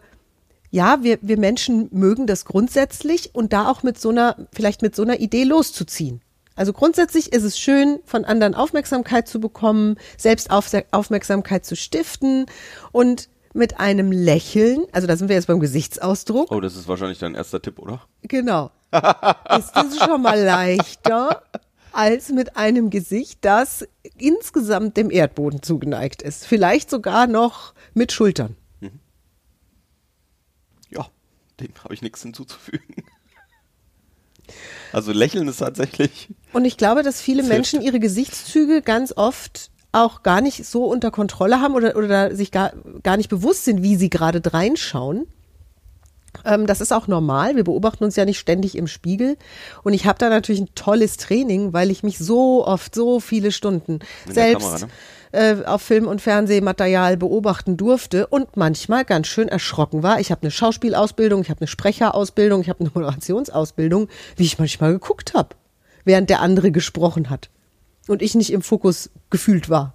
ja, 0.71 1.03
wir, 1.03 1.17
wir 1.21 1.37
Menschen 1.37 1.89
mögen 1.91 2.27
das 2.27 2.45
grundsätzlich 2.45 3.33
und 3.33 3.53
da 3.53 3.69
auch 3.69 3.83
mit 3.83 3.99
so 3.99 4.09
einer, 4.09 4.47
vielleicht 4.53 4.81
mit 4.81 4.95
so 4.95 5.03
einer 5.03 5.19
Idee 5.19 5.43
loszuziehen. 5.43 6.21
Also 6.55 6.73
grundsätzlich 6.73 7.31
ist 7.31 7.43
es 7.43 7.57
schön, 7.57 7.99
von 8.03 8.25
anderen 8.25 8.53
Aufmerksamkeit 8.53 9.27
zu 9.27 9.39
bekommen, 9.39 9.95
selbst 10.17 10.51
auf, 10.51 10.69
Aufmerksamkeit 10.91 11.65
zu 11.65 11.75
stiften 11.75 12.47
und 12.91 13.29
mit 13.53 13.79
einem 13.79 14.11
Lächeln, 14.11 14.85
also 14.91 15.07
da 15.07 15.15
sind 15.15 15.29
wir 15.29 15.35
jetzt 15.35 15.47
beim 15.47 15.59
Gesichtsausdruck, 15.59 16.51
Oh, 16.51 16.59
das 16.59 16.75
ist 16.75 16.87
wahrscheinlich 16.87 17.17
dein 17.17 17.33
erster 17.33 17.61
Tipp, 17.61 17.79
oder? 17.79 18.01
genau, 18.23 18.71
ist 19.57 19.71
es 19.75 19.97
schon 19.97 20.21
mal 20.21 20.39
leichter 20.39 21.43
als 21.91 22.29
mit 22.29 22.57
einem 22.57 22.89
Gesicht, 22.89 23.39
das 23.41 23.87
insgesamt 24.17 24.97
dem 24.97 25.09
Erdboden 25.09 25.63
zugeneigt 25.63 26.21
ist. 26.21 26.45
Vielleicht 26.45 26.89
sogar 26.89 27.25
noch 27.25 27.73
mit 27.93 28.11
Schultern. 28.11 28.55
Dem 31.59 31.73
habe 31.83 31.93
ich 31.93 32.01
nichts 32.01 32.21
hinzuzufügen. 32.21 33.03
Also 34.91 35.11
lächeln 35.11 35.47
ist 35.47 35.57
tatsächlich. 35.57 36.29
Und 36.53 36.65
ich 36.65 36.77
glaube, 36.77 37.03
dass 37.03 37.21
viele. 37.21 37.43
Menschen 37.43 37.81
ihre 37.81 37.99
Gesichtszüge 37.99 38.81
ganz 38.81 39.13
oft 39.15 39.69
auch 39.91 40.23
gar 40.23 40.41
nicht 40.41 40.65
so 40.65 40.85
unter 40.85 41.11
Kontrolle 41.11 41.61
haben 41.61 41.73
oder, 41.73 41.95
oder 41.95 42.35
sich 42.35 42.51
gar, 42.51 42.73
gar 43.03 43.17
nicht 43.17 43.29
bewusst 43.29 43.65
sind, 43.65 43.81
wie 43.81 43.95
sie 43.95 44.09
gerade 44.09 44.39
dreinschauen. 44.41 45.27
Ähm, 46.45 46.67
das 46.67 46.79
ist 46.79 46.91
auch 46.91 47.07
normal. 47.07 47.55
Wir 47.55 47.63
beobachten 47.63 48.03
uns 48.03 48.15
ja 48.15 48.25
nicht 48.25 48.39
ständig 48.39 48.75
im 48.75 48.87
Spiegel. 48.87 49.37
Und 49.83 49.93
ich 49.93 50.05
habe 50.05 50.19
da 50.19 50.29
natürlich 50.29 50.61
ein 50.61 50.75
tolles 50.75 51.17
Training, 51.17 51.73
weil 51.73 51.89
ich 51.89 52.03
mich 52.03 52.19
so 52.19 52.65
oft, 52.65 52.93
so 52.93 53.19
viele 53.19 53.51
Stunden 53.51 53.99
In 54.27 54.33
selbst 54.33 54.67
Kamera, 54.67 54.89
äh, 55.31 55.63
auf 55.65 55.81
Film- 55.81 56.07
und 56.07 56.21
Fernsehmaterial 56.21 57.17
beobachten 57.17 57.77
durfte 57.77 58.27
und 58.27 58.57
manchmal 58.57 59.05
ganz 59.05 59.27
schön 59.27 59.47
erschrocken 59.47 60.03
war. 60.03 60.19
Ich 60.19 60.31
habe 60.31 60.41
eine 60.41 60.51
Schauspielausbildung, 60.51 61.41
ich 61.41 61.49
habe 61.49 61.61
eine 61.61 61.67
Sprecherausbildung, 61.67 62.61
ich 62.61 62.69
habe 62.69 62.81
eine 62.81 62.91
Moderationsausbildung, 62.93 64.07
wie 64.35 64.43
ich 64.43 64.59
manchmal 64.59 64.93
geguckt 64.93 65.33
habe, 65.33 65.55
während 66.05 66.29
der 66.29 66.41
andere 66.41 66.71
gesprochen 66.71 67.29
hat 67.29 67.49
und 68.07 68.21
ich 68.21 68.35
nicht 68.35 68.51
im 68.51 68.61
Fokus 68.61 69.09
gefühlt 69.29 69.69
war. 69.69 69.93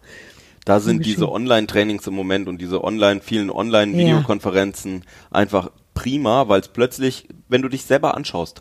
Da 0.64 0.80
sind 0.80 1.04
diese 1.04 1.30
Online-Trainings 1.30 2.06
im 2.06 2.14
Moment 2.14 2.48
und 2.48 2.58
diese 2.60 2.82
Online, 2.82 3.20
vielen 3.20 3.50
Online-Videokonferenzen 3.50 5.04
einfach 5.30 5.70
prima, 5.92 6.48
weil 6.48 6.60
es 6.60 6.68
plötzlich, 6.68 7.28
wenn 7.48 7.60
du 7.60 7.68
dich 7.68 7.84
selber 7.84 8.16
anschaust, 8.16 8.60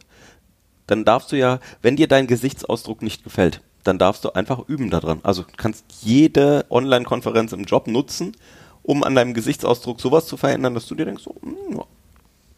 dann 0.85 1.05
darfst 1.05 1.31
du 1.31 1.37
ja, 1.37 1.59
wenn 1.81 1.95
dir 1.95 2.07
dein 2.07 2.27
Gesichtsausdruck 2.27 3.01
nicht 3.01 3.23
gefällt, 3.23 3.61
dann 3.83 3.97
darfst 3.97 4.23
du 4.25 4.31
einfach 4.31 4.67
üben 4.67 4.89
daran. 4.89 5.19
Also 5.23 5.43
du 5.43 5.53
kannst 5.57 5.85
jede 6.01 6.65
Online-Konferenz 6.69 7.51
im 7.51 7.63
Job 7.63 7.87
nutzen, 7.87 8.35
um 8.81 9.03
an 9.03 9.15
deinem 9.15 9.33
Gesichtsausdruck 9.33 10.01
sowas 10.01 10.25
zu 10.25 10.37
verändern, 10.37 10.73
dass 10.73 10.87
du 10.87 10.95
dir 10.95 11.05
denkst, 11.05 11.23
so, 11.23 11.35
hm, 11.41 11.77
ja, 11.77 11.85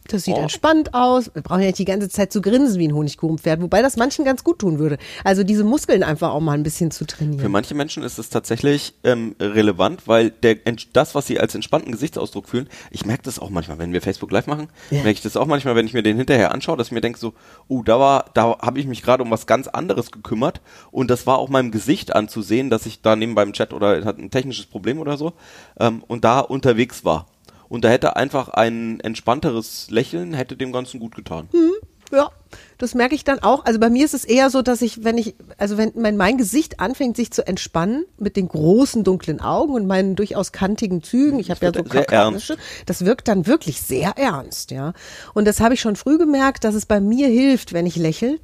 Das 0.08 0.24
sieht 0.24 0.36
Oh. 0.36 0.42
entspannt 0.42 0.94
aus. 0.94 1.32
Wir 1.34 1.42
brauchen 1.42 1.62
ja 1.62 1.68
nicht 1.68 1.80
die 1.80 1.86
ganze 1.86 2.10
Zeit 2.10 2.32
zu 2.32 2.42
grinsen 2.42 2.80
wie 2.80 2.88
ein 2.88 2.94
Honigkuchenpferd, 2.94 3.62
wobei 3.62 3.82
das 3.82 3.98
manchen 3.98 4.24
ganz 4.24 4.44
gut 4.44 4.60
tun 4.60 4.78
würde. 4.78 4.98
Also 5.24 5.44
diese 5.44 5.64
Muskeln 5.64 6.04
einfach 6.04 6.30
auch 6.32 6.40
mal 6.42 6.52
ein 6.54 6.64
bisschen 6.64 6.92
zu 6.92 7.06
Für 7.06 7.08
trainieren. 7.08 7.52
manche 7.52 7.74
Menschen 7.74 8.04
ist 8.04 8.20
es 8.20 8.30
tatsächlich 8.30 8.94
ähm, 9.04 9.36
relevant, 9.40 10.08
weil 10.08 10.30
der, 10.30 10.58
das, 10.94 11.16
was 11.16 11.26
sie 11.28 11.40
als 11.40 11.56
entspannten 11.56 11.92
Gesichtsausdruck 11.92 12.48
fühlen, 12.48 12.70
ich 12.92 13.06
merke 13.06 13.24
das 13.24 13.40
auch 13.40 13.50
manchmal, 13.50 13.80
wenn 13.80 13.94
wir 13.94 14.02
Facebook 14.02 14.32
Live 14.32 14.48
machen, 14.48 14.68
Ja. 14.92 14.98
merke 14.98 15.12
ich 15.12 15.22
das 15.22 15.38
auch 15.38 15.48
manchmal, 15.48 15.76
wenn 15.76 15.88
ich 15.88 15.94
mir 15.94 16.04
den 16.04 16.18
hinterher 16.18 16.52
anschaue, 16.54 16.78
dass 16.78 16.88
ich 16.88 16.92
mir 16.94 17.02
denke 17.02 17.18
so, 17.20 17.34
oh, 17.68 17.82
da 17.82 18.00
war, 18.00 18.26
da 18.36 18.58
habe 18.60 18.80
ich 18.80 18.86
mich 18.86 19.02
gerade 19.02 19.24
um 19.24 19.32
was 19.32 19.48
ganz 19.48 19.68
anderes 19.68 20.12
gekümmert 20.12 20.62
und 20.92 21.10
das 21.10 21.26
war 21.26 21.38
auch 21.40 21.50
meinem 21.50 21.72
Gesicht 21.72 22.16
anzusehen, 22.16 22.70
dass 22.70 22.86
ich 22.86 23.02
da 23.02 23.16
nebenbei 23.16 23.44
im 23.44 23.54
Chat 23.54 23.74
oder 23.74 24.06
hat 24.06 24.18
ein 24.20 24.30
technisches 24.30 24.68
Problem 24.68 25.00
oder 25.00 25.18
so 25.18 25.34
ähm, 25.80 26.04
und 26.08 26.24
da 26.24 26.40
unterwegs 26.42 27.04
war. 27.06 27.26
Und 27.70 27.84
da 27.84 27.90
hätte 27.90 28.16
einfach 28.16 28.50
ein 28.50 29.00
entspannteres 29.00 29.90
Lächeln 29.90 30.34
hätte 30.34 30.56
dem 30.56 30.72
Ganzen 30.72 31.00
gut 31.00 31.16
getan. 31.16 31.50
Ja, 32.12 32.30
das 32.78 32.94
merke 32.94 33.16
ich 33.16 33.24
dann 33.24 33.40
auch. 33.40 33.66
Also 33.66 33.80
bei 33.80 33.90
mir 33.90 34.06
ist 34.06 34.14
es 34.14 34.26
eher 34.26 34.50
so, 34.50 34.62
dass 34.62 34.82
ich, 34.82 35.04
wenn 35.04 35.18
ich, 35.18 35.36
also 35.58 35.78
wenn 35.78 35.92
mein, 35.96 36.18
mein 36.18 36.38
Gesicht 36.38 36.80
anfängt, 36.80 37.18
sich 37.18 37.32
zu 37.32 37.46
entspannen 37.48 38.06
mit 38.18 38.36
den 38.36 38.48
großen 38.48 39.04
dunklen 39.04 39.42
Augen 39.42 39.74
und 39.74 39.88
meinen 39.88 40.16
durchaus 40.16 40.52
kantigen 40.52 41.02
Zügen, 41.02 41.40
ich 41.40 41.50
habe 41.50 41.66
ja 41.66 41.74
so 41.74 41.84
kakaische, 41.84 42.58
das 42.86 43.06
wirkt 43.06 43.28
dann 43.28 43.48
wirklich 43.48 43.82
sehr 43.82 44.14
ernst, 44.18 44.72
ja. 44.72 44.94
Und 45.34 45.46
das 45.46 45.60
habe 45.60 45.74
ich 45.74 45.82
schon 45.82 45.96
früh 45.96 46.18
gemerkt, 46.18 46.64
dass 46.64 46.76
es 46.76 46.86
bei 46.86 47.00
mir 47.00 47.28
hilft, 47.28 47.74
wenn 47.74 47.86
ich 47.86 47.96
lächle. 47.96 48.40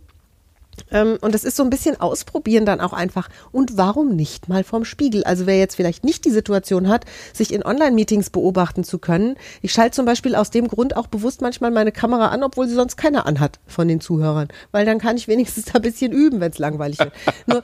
Ähm, 0.91 1.17
und 1.21 1.33
das 1.33 1.43
ist 1.43 1.55
so 1.55 1.63
ein 1.63 1.69
bisschen 1.69 1.99
ausprobieren 1.99 2.65
dann 2.65 2.81
auch 2.81 2.93
einfach. 2.93 3.29
Und 3.51 3.77
warum 3.77 4.15
nicht 4.15 4.49
mal 4.49 4.63
vorm 4.63 4.85
Spiegel? 4.85 5.23
Also 5.23 5.45
wer 5.45 5.57
jetzt 5.57 5.75
vielleicht 5.75 6.03
nicht 6.03 6.25
die 6.25 6.31
Situation 6.31 6.87
hat, 6.87 7.05
sich 7.33 7.53
in 7.53 7.63
Online-Meetings 7.63 8.29
beobachten 8.29 8.83
zu 8.83 8.99
können. 8.99 9.35
Ich 9.61 9.71
schalte 9.71 9.95
zum 9.95 10.05
Beispiel 10.05 10.35
aus 10.35 10.49
dem 10.51 10.67
Grund 10.67 10.95
auch 10.95 11.07
bewusst 11.07 11.41
manchmal 11.41 11.71
meine 11.71 11.91
Kamera 11.91 12.29
an, 12.29 12.43
obwohl 12.43 12.67
sie 12.67 12.75
sonst 12.75 12.97
keiner 12.97 13.25
anhat 13.25 13.59
von 13.67 13.87
den 13.87 14.01
Zuhörern. 14.01 14.49
Weil 14.71 14.85
dann 14.85 14.99
kann 14.99 15.17
ich 15.17 15.27
wenigstens 15.27 15.65
da 15.71 15.73
ein 15.75 15.81
bisschen 15.81 16.11
üben, 16.11 16.39
wenn 16.39 16.51
es 16.51 16.59
langweilig 16.59 16.99
wird. 16.99 17.13
Nur, 17.47 17.63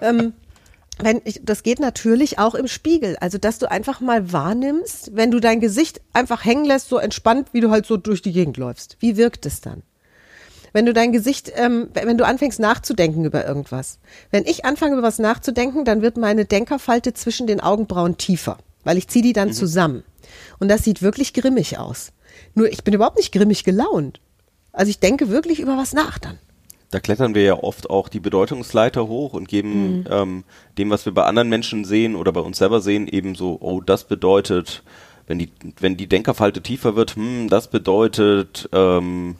ähm, 0.00 0.32
wenn 0.98 1.20
ich, 1.24 1.40
das 1.44 1.62
geht 1.62 1.78
natürlich 1.78 2.38
auch 2.38 2.54
im 2.54 2.68
Spiegel. 2.68 3.16
Also, 3.20 3.36
dass 3.36 3.58
du 3.58 3.70
einfach 3.70 4.00
mal 4.00 4.32
wahrnimmst, 4.32 5.14
wenn 5.14 5.30
du 5.30 5.40
dein 5.40 5.60
Gesicht 5.60 6.00
einfach 6.14 6.44
hängen 6.44 6.64
lässt, 6.64 6.88
so 6.88 6.96
entspannt, 6.98 7.48
wie 7.52 7.60
du 7.60 7.70
halt 7.70 7.84
so 7.84 7.98
durch 7.98 8.22
die 8.22 8.32
Gegend 8.32 8.56
läufst. 8.56 8.96
Wie 9.00 9.16
wirkt 9.16 9.44
es 9.44 9.60
dann? 9.60 9.82
Wenn 10.76 10.84
du 10.84 10.92
dein 10.92 11.10
Gesicht, 11.10 11.50
ähm, 11.56 11.88
wenn 11.94 12.18
du 12.18 12.26
anfängst 12.26 12.60
nachzudenken 12.60 13.24
über 13.24 13.46
irgendwas. 13.46 13.98
Wenn 14.30 14.44
ich 14.44 14.66
anfange 14.66 14.92
über 14.92 15.02
was 15.02 15.18
nachzudenken, 15.18 15.86
dann 15.86 16.02
wird 16.02 16.18
meine 16.18 16.44
Denkerfalte 16.44 17.14
zwischen 17.14 17.46
den 17.46 17.60
Augenbrauen 17.60 18.18
tiefer, 18.18 18.58
weil 18.84 18.98
ich 18.98 19.08
ziehe 19.08 19.22
die 19.22 19.32
dann 19.32 19.54
zusammen. 19.54 20.04
Und 20.58 20.68
das 20.68 20.84
sieht 20.84 21.00
wirklich 21.00 21.32
grimmig 21.32 21.78
aus. 21.78 22.12
Nur 22.54 22.70
ich 22.70 22.84
bin 22.84 22.92
überhaupt 22.92 23.16
nicht 23.16 23.32
grimmig 23.32 23.64
gelaunt. 23.64 24.20
Also 24.70 24.90
ich 24.90 24.98
denke 24.98 25.30
wirklich 25.30 25.60
über 25.60 25.78
was 25.78 25.94
nach 25.94 26.18
dann. 26.18 26.38
Da 26.90 27.00
klettern 27.00 27.34
wir 27.34 27.42
ja 27.42 27.54
oft 27.54 27.88
auch 27.88 28.10
die 28.10 28.20
Bedeutungsleiter 28.20 29.08
hoch 29.08 29.32
und 29.32 29.48
geben 29.48 30.04
ähm, 30.10 30.44
dem, 30.76 30.90
was 30.90 31.06
wir 31.06 31.14
bei 31.14 31.24
anderen 31.24 31.48
Menschen 31.48 31.86
sehen 31.86 32.14
oder 32.14 32.32
bei 32.32 32.42
uns 32.42 32.58
selber 32.58 32.82
sehen, 32.82 33.08
eben 33.08 33.34
so, 33.34 33.56
oh, 33.62 33.80
das 33.80 34.04
bedeutet, 34.04 34.82
wenn 35.26 35.38
die, 35.38 35.50
wenn 35.80 35.96
die 35.96 36.06
Denkerfalte 36.06 36.60
tiefer 36.60 36.96
wird, 36.96 37.16
hm, 37.16 37.48
das 37.48 37.70
bedeutet 37.70 38.68
ähm, 38.74 39.36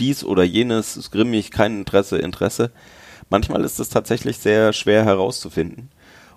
dies 0.00 0.24
oder 0.24 0.44
jenes, 0.44 0.96
ist 0.96 1.10
grimmig, 1.10 1.50
kein 1.50 1.78
Interesse, 1.78 2.18
Interesse. 2.18 2.70
Manchmal 3.30 3.64
ist 3.64 3.80
es 3.80 3.88
tatsächlich 3.88 4.38
sehr 4.38 4.72
schwer 4.72 5.04
herauszufinden. 5.04 5.90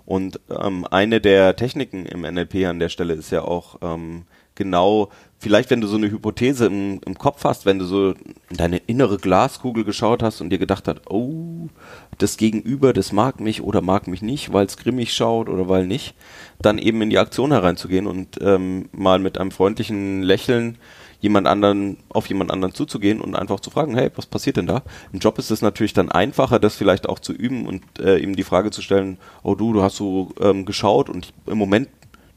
Und 0.06 0.40
ähm, 0.50 0.88
eine 0.90 1.22
der 1.22 1.56
Techniken 1.56 2.06
im 2.06 2.22
NLP 2.22 2.66
an 2.66 2.80
der 2.80 2.90
Stelle 2.90 3.14
ist 3.14 3.32
ja 3.32 3.44
auch 3.44 3.78
ähm, 3.82 4.24
genau, 4.60 5.10
vielleicht 5.40 5.72
wenn 5.72 5.82
du 5.82 5.88
so 5.88 5.98
eine 5.98 6.12
Hypothese 6.12 6.68
im, 6.68 7.00
im 7.06 7.18
Kopf 7.18 7.44
hast, 7.44 7.66
wenn 7.66 7.80
du 7.80 7.86
so 7.86 8.12
in 8.50 8.58
deine 8.58 8.78
innere 8.78 9.18
Glaskugel 9.18 9.84
geschaut 9.84 10.22
hast 10.22 10.42
und 10.42 10.50
dir 10.50 10.60
gedacht 10.60 10.88
hast, 10.88 11.10
oh, 11.10 11.70
das 12.18 12.38
Gegenüber, 12.38 12.94
das 12.94 13.12
mag 13.12 13.40
mich 13.40 13.64
oder 13.64 13.82
mag 13.82 14.08
mich 14.08 14.22
nicht, 14.22 14.54
weil 14.54 14.66
es 14.66 14.78
grimmig 14.78 15.14
schaut 15.14 15.50
oder 15.50 15.70
weil 15.70 15.88
nicht, 15.88 16.14
dann 16.62 16.78
eben 16.78 17.02
in 17.02 17.10
die 17.10 17.18
Aktion 17.18 17.52
hereinzugehen 17.52 18.06
und 18.06 18.38
ähm, 18.42 18.90
mal 18.92 19.20
mit 19.20 19.38
einem 19.38 19.52
freundlichen 19.52 20.22
Lächeln 20.22 20.78
jemand 21.20 21.48
anderen, 21.48 21.98
auf 22.10 22.28
jemand 22.28 22.52
anderen 22.52 22.74
zuzugehen 22.74 23.22
und 23.22 23.36
einfach 23.36 23.60
zu 23.60 23.70
fragen, 23.70 23.96
hey, 23.96 24.10
was 24.16 24.26
passiert 24.26 24.58
denn 24.58 24.68
da? 24.68 24.84
Im 25.12 25.20
Job 25.20 25.38
ist 25.38 25.52
es 25.52 25.62
natürlich 25.62 25.94
dann 25.94 26.10
einfacher, 26.10 26.60
das 26.60 26.76
vielleicht 26.76 27.10
auch 27.10 27.20
zu 27.20 27.34
üben 27.34 27.68
und 27.68 27.84
äh, 28.00 28.18
ihm 28.18 28.36
die 28.36 28.44
Frage 28.44 28.72
zu 28.72 28.82
stellen, 28.82 29.18
oh 29.44 29.56
du, 29.56 29.74
du 29.74 29.82
hast 29.82 29.98
so 29.98 30.32
ähm, 30.40 30.66
geschaut 30.66 31.10
und 31.10 31.26
ich, 31.26 31.34
im 31.52 31.58
Moment 31.58 31.90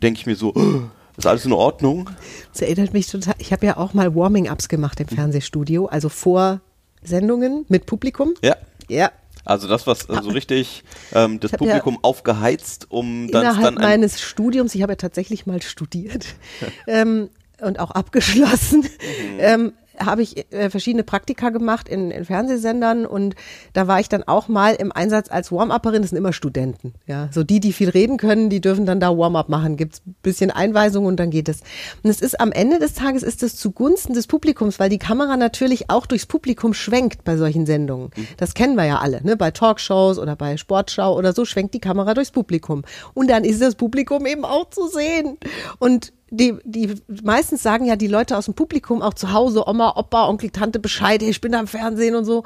denke 0.02 0.18
ich 0.18 0.26
mir 0.26 0.36
so, 0.36 0.52
oh, 0.54 0.82
ist 1.16 1.26
alles 1.26 1.44
in 1.44 1.52
Ordnung? 1.52 2.10
Das 2.52 2.62
erinnert 2.62 2.92
mich 2.92 3.06
total. 3.06 3.34
Ich 3.38 3.52
habe 3.52 3.66
ja 3.66 3.76
auch 3.76 3.94
mal 3.94 4.14
Warming-Ups 4.14 4.68
gemacht 4.68 4.98
im 5.00 5.08
Fernsehstudio, 5.08 5.86
also 5.86 6.08
vor 6.08 6.60
Sendungen 7.02 7.64
mit 7.68 7.86
Publikum. 7.86 8.34
Ja. 8.42 8.56
Ja. 8.88 9.10
Also 9.44 9.66
das, 9.66 9.86
was 9.86 10.08
äh, 10.08 10.22
so 10.22 10.30
richtig 10.30 10.84
ähm, 11.12 11.40
das 11.40 11.52
hab 11.52 11.60
ja 11.60 11.66
Publikum 11.66 11.98
aufgeheizt, 12.02 12.86
um 12.90 13.28
dann, 13.30 13.42
Innerhalb 13.42 13.64
dann 13.64 13.78
ein, 13.78 14.00
meines 14.00 14.20
Studiums, 14.20 14.74
ich 14.74 14.82
habe 14.82 14.92
ja 14.92 14.96
tatsächlich 14.96 15.46
mal 15.46 15.60
studiert 15.62 16.26
ähm, 16.86 17.28
und 17.62 17.78
auch 17.80 17.90
abgeschlossen, 17.90 18.82
Mhm. 18.82 19.38
ähm, 19.38 19.72
habe 19.98 20.22
ich 20.22 20.50
äh, 20.52 20.70
verschiedene 20.70 21.04
Praktika 21.04 21.50
gemacht 21.50 21.86
in, 21.86 22.10
in 22.10 22.24
Fernsehsendern 22.24 23.04
und 23.04 23.34
da 23.74 23.86
war 23.88 24.00
ich 24.00 24.08
dann 24.08 24.22
auch 24.22 24.48
mal 24.48 24.74
im 24.74 24.90
Einsatz 24.90 25.30
als 25.30 25.52
Warm-Upperin. 25.52 26.00
Das 26.00 26.10
sind 26.10 26.18
immer 26.18 26.32
Studenten. 26.32 26.94
Ja, 27.06 27.28
so 27.30 27.44
die, 27.44 27.60
die 27.60 27.74
viel 27.74 27.90
reden 27.90 28.16
können, 28.16 28.48
die 28.48 28.62
dürfen 28.62 28.86
dann 28.86 29.00
da 29.00 29.16
Warm-up 29.16 29.50
machen. 29.50 29.76
Gibt's 29.76 30.00
bisschen 30.22 30.50
Einweisung 30.50 31.04
und 31.04 31.18
dann 31.20 31.30
geht 31.30 31.48
es. 31.48 31.60
Und 32.02 32.08
es 32.08 32.22
ist 32.22 32.40
am 32.40 32.52
Ende 32.52 32.78
des 32.78 32.94
Tages 32.94 33.22
ist 33.22 33.42
es 33.42 33.56
zugunsten 33.56 34.14
des 34.14 34.26
Publikums, 34.26 34.80
weil 34.80 34.88
die 34.88 34.98
Kamera 34.98 35.36
natürlich 35.36 35.90
auch 35.90 36.06
durchs 36.06 36.26
Publikum 36.26 36.72
schwenkt 36.72 37.22
bei 37.22 37.36
solchen 37.36 37.66
Sendungen. 37.66 38.10
Das 38.38 38.54
kennen 38.54 38.76
wir 38.76 38.86
ja 38.86 38.98
alle, 38.98 39.22
ne? 39.22 39.36
Bei 39.36 39.50
Talkshows 39.50 40.18
oder 40.18 40.36
bei 40.36 40.56
Sportschau 40.56 41.16
oder 41.16 41.34
so 41.34 41.44
schwenkt 41.44 41.74
die 41.74 41.80
Kamera 41.80 42.14
durchs 42.14 42.30
Publikum. 42.30 42.82
Und 43.12 43.28
dann 43.28 43.44
ist 43.44 43.60
das 43.60 43.74
Publikum 43.74 44.24
eben 44.24 44.46
auch 44.46 44.70
zu 44.70 44.88
sehen. 44.88 45.36
Und 45.78 46.14
die, 46.34 46.54
die 46.64 46.94
meistens 47.22 47.62
sagen 47.62 47.84
ja 47.84 47.94
die 47.94 48.06
Leute 48.08 48.36
aus 48.38 48.46
dem 48.46 48.54
Publikum 48.54 49.02
auch 49.02 49.12
zu 49.14 49.32
Hause, 49.32 49.68
Oma, 49.68 49.92
Opa, 49.96 50.28
Onkel, 50.28 50.48
Tante 50.50 50.78
Bescheid, 50.78 51.20
hey, 51.22 51.28
ich 51.30 51.40
bin 51.42 51.52
da 51.52 51.60
im 51.60 51.66
Fernsehen 51.66 52.14
und 52.14 52.24
so. 52.24 52.42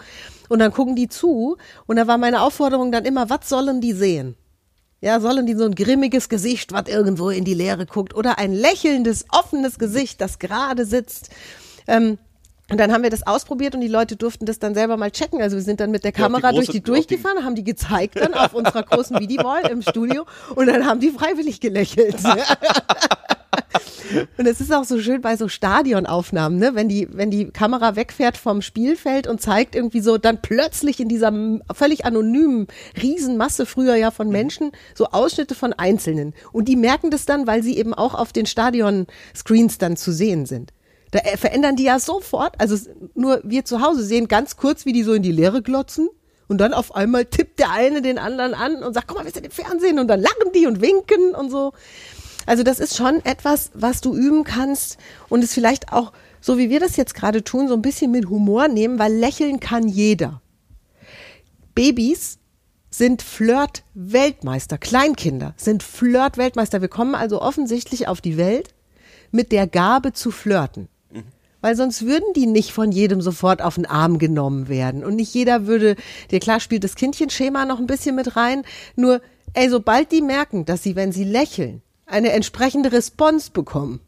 Und 0.48 0.58
dann 0.58 0.72
gucken 0.72 0.96
die 0.96 1.08
zu. 1.08 1.56
Und 1.86 1.96
da 1.96 2.06
war 2.08 2.18
meine 2.18 2.42
Aufforderung 2.42 2.90
dann 2.90 3.04
immer, 3.04 3.30
was 3.30 3.48
sollen 3.48 3.80
die 3.80 3.92
sehen? 3.92 4.34
Ja, 5.00 5.20
sollen 5.20 5.46
die 5.46 5.54
so 5.54 5.64
ein 5.64 5.74
grimmiges 5.76 6.28
Gesicht, 6.28 6.72
was 6.72 6.88
irgendwo 6.88 7.30
in 7.30 7.44
die 7.44 7.54
Leere 7.54 7.86
guckt, 7.86 8.14
oder 8.16 8.38
ein 8.38 8.52
lächelndes, 8.52 9.24
offenes 9.30 9.78
Gesicht, 9.78 10.20
das 10.20 10.38
gerade 10.40 10.84
sitzt. 10.84 11.30
Ähm, 11.86 12.18
und 12.68 12.80
dann 12.80 12.92
haben 12.92 13.04
wir 13.04 13.10
das 13.10 13.24
ausprobiert 13.24 13.76
und 13.76 13.82
die 13.82 13.86
Leute 13.86 14.16
durften 14.16 14.46
das 14.46 14.58
dann 14.58 14.74
selber 14.74 14.96
mal 14.96 15.12
checken. 15.12 15.40
Also 15.40 15.54
wir 15.54 15.62
sind 15.62 15.78
dann 15.78 15.92
mit 15.92 16.02
der 16.02 16.10
Ja, 16.10 16.26
auf 16.26 16.32
die 16.32 16.32
Kamera 16.40 16.48
große- 16.50 16.54
durch 16.54 16.66
die 16.66 16.70
auf 16.70 16.72
die- 16.72 16.80
durchgefahren, 16.82 17.44
haben 17.44 17.54
die 17.54 17.62
gezeigt 17.62 18.16
dann 18.18 18.34
auf 18.34 18.54
unserer 18.54 18.82
großen 18.82 19.20
Videowall 19.20 19.70
im 19.70 19.82
Studio 19.82 20.24
und 20.56 20.66
dann 20.66 20.84
haben 20.86 20.98
die 20.98 21.10
freiwillig 21.10 21.60
gelächelt. 21.60 22.16
Und 24.38 24.46
es 24.46 24.60
ist 24.60 24.72
auch 24.72 24.84
so 24.84 25.00
schön 25.00 25.20
bei 25.20 25.36
so 25.36 25.48
Stadionaufnahmen, 25.48 26.58
ne? 26.58 26.74
wenn 26.74 26.88
die, 26.88 27.08
wenn 27.10 27.30
die 27.30 27.50
Kamera 27.50 27.96
wegfährt 27.96 28.36
vom 28.36 28.62
Spielfeld 28.62 29.26
und 29.26 29.40
zeigt 29.40 29.74
irgendwie 29.74 30.00
so 30.00 30.18
dann 30.18 30.42
plötzlich 30.42 31.00
in 31.00 31.08
dieser 31.08 31.32
völlig 31.74 32.04
anonymen 32.04 32.66
Riesenmasse 33.00 33.66
früher 33.66 33.96
ja 33.96 34.10
von 34.10 34.28
Menschen 34.28 34.72
so 34.94 35.06
Ausschnitte 35.06 35.54
von 35.54 35.72
Einzelnen. 35.72 36.34
Und 36.52 36.66
die 36.66 36.76
merken 36.76 37.10
das 37.10 37.26
dann, 37.26 37.46
weil 37.46 37.62
sie 37.62 37.76
eben 37.76 37.94
auch 37.94 38.14
auf 38.14 38.32
den 38.32 38.46
Stadion-Screens 38.46 39.78
dann 39.78 39.96
zu 39.96 40.12
sehen 40.12 40.46
sind. 40.46 40.72
Da 41.10 41.20
äh, 41.20 41.36
verändern 41.36 41.76
die 41.76 41.84
ja 41.84 41.98
sofort, 41.98 42.54
also 42.58 42.76
nur 43.14 43.40
wir 43.44 43.64
zu 43.64 43.80
Hause 43.80 44.02
sehen 44.02 44.28
ganz 44.28 44.56
kurz, 44.56 44.86
wie 44.86 44.92
die 44.92 45.02
so 45.02 45.14
in 45.14 45.22
die 45.22 45.32
Leere 45.32 45.62
glotzen. 45.62 46.08
Und 46.48 46.58
dann 46.58 46.72
auf 46.72 46.94
einmal 46.94 47.24
tippt 47.24 47.58
der 47.58 47.72
eine 47.72 48.02
den 48.02 48.18
anderen 48.18 48.54
an 48.54 48.82
und 48.82 48.94
sagt, 48.94 49.08
guck 49.08 49.18
mal, 49.18 49.24
wir 49.24 49.32
sind 49.32 49.46
im 49.46 49.50
Fernsehen. 49.50 49.98
Und 49.98 50.08
dann 50.08 50.20
lachen 50.20 50.52
die 50.54 50.66
und 50.66 50.80
winken 50.80 51.34
und 51.34 51.50
so. 51.50 51.72
Also 52.46 52.62
das 52.62 52.78
ist 52.78 52.96
schon 52.96 53.24
etwas, 53.24 53.70
was 53.74 54.00
du 54.00 54.14
üben 54.14 54.44
kannst 54.44 54.98
und 55.28 55.44
es 55.44 55.52
vielleicht 55.52 55.92
auch, 55.92 56.12
so 56.40 56.58
wie 56.58 56.70
wir 56.70 56.80
das 56.80 56.96
jetzt 56.96 57.14
gerade 57.14 57.42
tun, 57.42 57.68
so 57.68 57.74
ein 57.74 57.82
bisschen 57.82 58.12
mit 58.12 58.28
Humor 58.28 58.68
nehmen, 58.68 58.98
weil 58.98 59.12
lächeln 59.12 59.60
kann 59.60 59.88
jeder. 59.88 60.40
Babys 61.74 62.38
sind 62.88 63.20
Flirt-Weltmeister, 63.20 64.78
Kleinkinder 64.78 65.54
sind 65.56 65.82
Flirt-Weltmeister. 65.82 66.80
Wir 66.80 66.88
kommen 66.88 67.14
also 67.14 67.42
offensichtlich 67.42 68.08
auf 68.08 68.20
die 68.20 68.38
Welt 68.38 68.70
mit 69.32 69.52
der 69.52 69.66
Gabe 69.66 70.12
zu 70.12 70.30
flirten. 70.30 70.88
Weil 71.60 71.74
sonst 71.74 72.06
würden 72.06 72.32
die 72.36 72.46
nicht 72.46 72.70
von 72.70 72.92
jedem 72.92 73.20
sofort 73.20 73.60
auf 73.60 73.74
den 73.74 73.86
Arm 73.86 74.18
genommen 74.18 74.68
werden. 74.68 75.04
Und 75.04 75.16
nicht 75.16 75.34
jeder 75.34 75.66
würde, 75.66 75.96
dir 76.30 76.38
klar 76.38 76.60
spielt 76.60 76.84
das 76.84 76.94
Kindchenschema 76.94 77.64
noch 77.64 77.80
ein 77.80 77.88
bisschen 77.88 78.14
mit 78.14 78.36
rein. 78.36 78.62
Nur, 78.94 79.20
ey, 79.52 79.68
sobald 79.68 80.12
die 80.12 80.22
merken, 80.22 80.64
dass 80.64 80.82
sie, 80.82 80.94
wenn 80.96 81.12
sie 81.12 81.24
lächeln, 81.24 81.82
eine 82.06 82.32
entsprechende 82.32 82.92
Response 82.92 83.50
bekommen. 83.50 84.00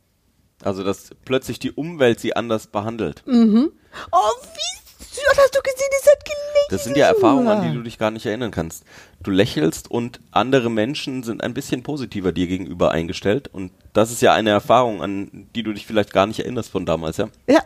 Also, 0.62 0.82
dass 0.82 1.10
plötzlich 1.24 1.58
die 1.58 1.70
Umwelt 1.72 2.18
sie 2.18 2.34
anders 2.34 2.66
behandelt. 2.66 3.22
Oh, 3.26 3.30
wie 3.32 5.04
süß, 5.04 5.24
hast 5.36 5.54
du 5.54 5.60
gesehen, 5.62 5.90
es 6.00 6.06
hat 6.10 6.24
gelächelt. 6.24 6.72
Das 6.72 6.84
sind 6.84 6.96
ja 6.96 7.06
Erfahrungen, 7.06 7.48
an 7.48 7.68
die 7.68 7.76
du 7.76 7.82
dich 7.82 7.98
gar 7.98 8.10
nicht 8.10 8.26
erinnern 8.26 8.50
kannst. 8.50 8.84
Du 9.22 9.30
lächelst 9.30 9.90
und 9.90 10.20
andere 10.32 10.70
Menschen 10.70 11.22
sind 11.22 11.42
ein 11.42 11.54
bisschen 11.54 11.82
positiver 11.82 12.32
dir 12.32 12.46
gegenüber 12.48 12.90
eingestellt. 12.90 13.48
Und 13.52 13.70
das 13.92 14.10
ist 14.10 14.20
ja 14.20 14.32
eine 14.32 14.50
Erfahrung, 14.50 15.00
an 15.02 15.48
die 15.54 15.62
du 15.62 15.72
dich 15.72 15.86
vielleicht 15.86 16.12
gar 16.12 16.26
nicht 16.26 16.40
erinnerst 16.40 16.70
von 16.70 16.86
damals, 16.86 17.18
ja. 17.18 17.28
Ja, 17.48 17.62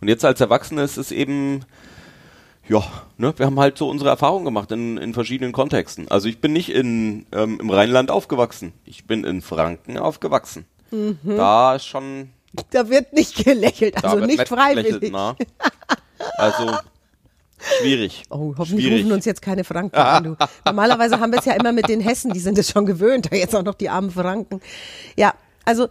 Und 0.00 0.08
jetzt 0.08 0.24
als 0.24 0.40
Erwachsene 0.40 0.82
ist 0.82 0.96
es 0.96 1.12
eben, 1.12 1.64
ja, 2.68 2.82
ne, 3.16 3.32
wir 3.36 3.46
haben 3.46 3.58
halt 3.60 3.78
so 3.78 3.88
unsere 3.88 4.10
Erfahrungen 4.10 4.44
gemacht 4.44 4.70
in, 4.72 4.96
in 4.96 5.14
verschiedenen 5.14 5.52
Kontexten. 5.52 6.08
Also 6.08 6.28
ich 6.28 6.40
bin 6.40 6.52
nicht 6.52 6.70
in, 6.70 7.26
ähm, 7.32 7.58
im 7.60 7.70
Rheinland 7.70 8.10
aufgewachsen. 8.10 8.72
Ich 8.84 9.06
bin 9.06 9.24
in 9.24 9.42
Franken 9.42 9.98
aufgewachsen. 9.98 10.66
Da 11.24 11.74
ist 11.74 11.86
schon, 11.86 12.30
da 12.70 12.88
wird 12.88 13.12
nicht 13.12 13.44
gelächelt, 13.44 14.02
also 14.04 14.18
nicht 14.24 14.48
freiwillig. 14.48 15.12
Also, 16.36 16.76
schwierig. 17.80 18.22
Oh, 18.30 18.54
hoffentlich 18.56 18.86
Schwierig. 18.86 19.04
rufen 19.04 19.12
uns 19.12 19.24
jetzt 19.24 19.42
keine 19.42 19.64
Franken 19.64 19.96
an. 19.96 20.24
Du. 20.24 20.36
Normalerweise 20.64 21.18
haben 21.20 21.32
wir 21.32 21.40
es 21.40 21.44
ja 21.44 21.54
immer 21.54 21.72
mit 21.72 21.88
den 21.88 22.00
Hessen, 22.00 22.32
die 22.32 22.40
sind 22.40 22.56
es 22.58 22.70
schon 22.70 22.86
gewöhnt, 22.86 23.30
da 23.30 23.36
jetzt 23.36 23.54
auch 23.54 23.64
noch 23.64 23.74
die 23.74 23.88
armen 23.88 24.10
Franken. 24.10 24.60
Ja, 25.16 25.34
also 25.64 25.88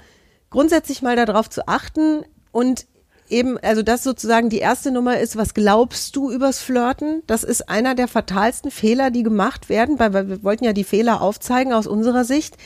grundsätzlich 0.49 1.01
mal 1.01 1.15
darauf 1.15 1.49
zu 1.49 1.67
achten 1.67 2.23
und 2.51 2.85
eben, 3.29 3.57
also 3.59 3.81
das 3.81 4.03
sozusagen 4.03 4.49
die 4.49 4.59
erste 4.59 4.91
Nummer 4.91 5.19
ist, 5.19 5.35
was 5.35 5.53
glaubst 5.53 6.15
du 6.15 6.31
übers 6.31 6.59
Flirten? 6.59 7.23
Das 7.27 7.43
ist 7.43 7.69
einer 7.69 7.95
der 7.95 8.07
fatalsten 8.07 8.71
Fehler, 8.71 9.11
die 9.11 9.23
gemacht 9.23 9.69
werden, 9.69 9.99
weil 9.99 10.13
wir 10.13 10.43
wollten 10.43 10.65
ja 10.65 10.73
die 10.73 10.83
Fehler 10.83 11.21
aufzeigen 11.21 11.73
aus 11.73 11.87
unserer 11.87 12.23
Sicht. 12.23 12.57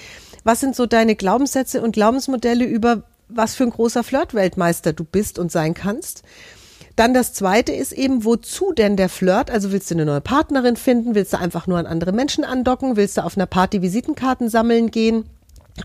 Was 0.44 0.60
sind 0.60 0.76
so 0.76 0.86
deine 0.86 1.16
Glaubenssätze 1.16 1.82
und 1.82 1.94
Glaubensmodelle 1.94 2.66
über 2.66 3.04
was 3.28 3.56
für 3.56 3.64
ein 3.64 3.70
großer 3.70 4.04
Flirtweltmeister 4.04 4.94
du 4.94 5.04
bist 5.04 5.40
und 5.40 5.52
sein 5.52 5.74
kannst? 5.74 6.24
Dann 6.96 7.14
das 7.14 7.34
zweite 7.34 7.72
ist 7.72 7.94
eben, 7.94 8.26
wozu 8.26 8.74
denn 8.74 8.98
der 8.98 9.08
Flirt? 9.08 9.52
Also 9.52 9.72
willst 9.72 9.90
du 9.90 9.96
eine 9.96 10.06
neue 10.06 10.20
Partnerin 10.20 10.76
finden? 10.76 11.16
Willst 11.16 11.32
du 11.32 11.40
einfach 11.40 11.66
nur 11.66 11.78
an 11.78 11.86
andere 11.86 12.12
Menschen 12.12 12.44
andocken? 12.44 12.98
Willst 12.98 13.18
du 13.18 13.24
auf 13.24 13.38
einer 13.38 13.46
Party 13.46 13.82
Visitenkarten 13.82 14.50
sammeln 14.50 14.92
gehen? 14.92 15.24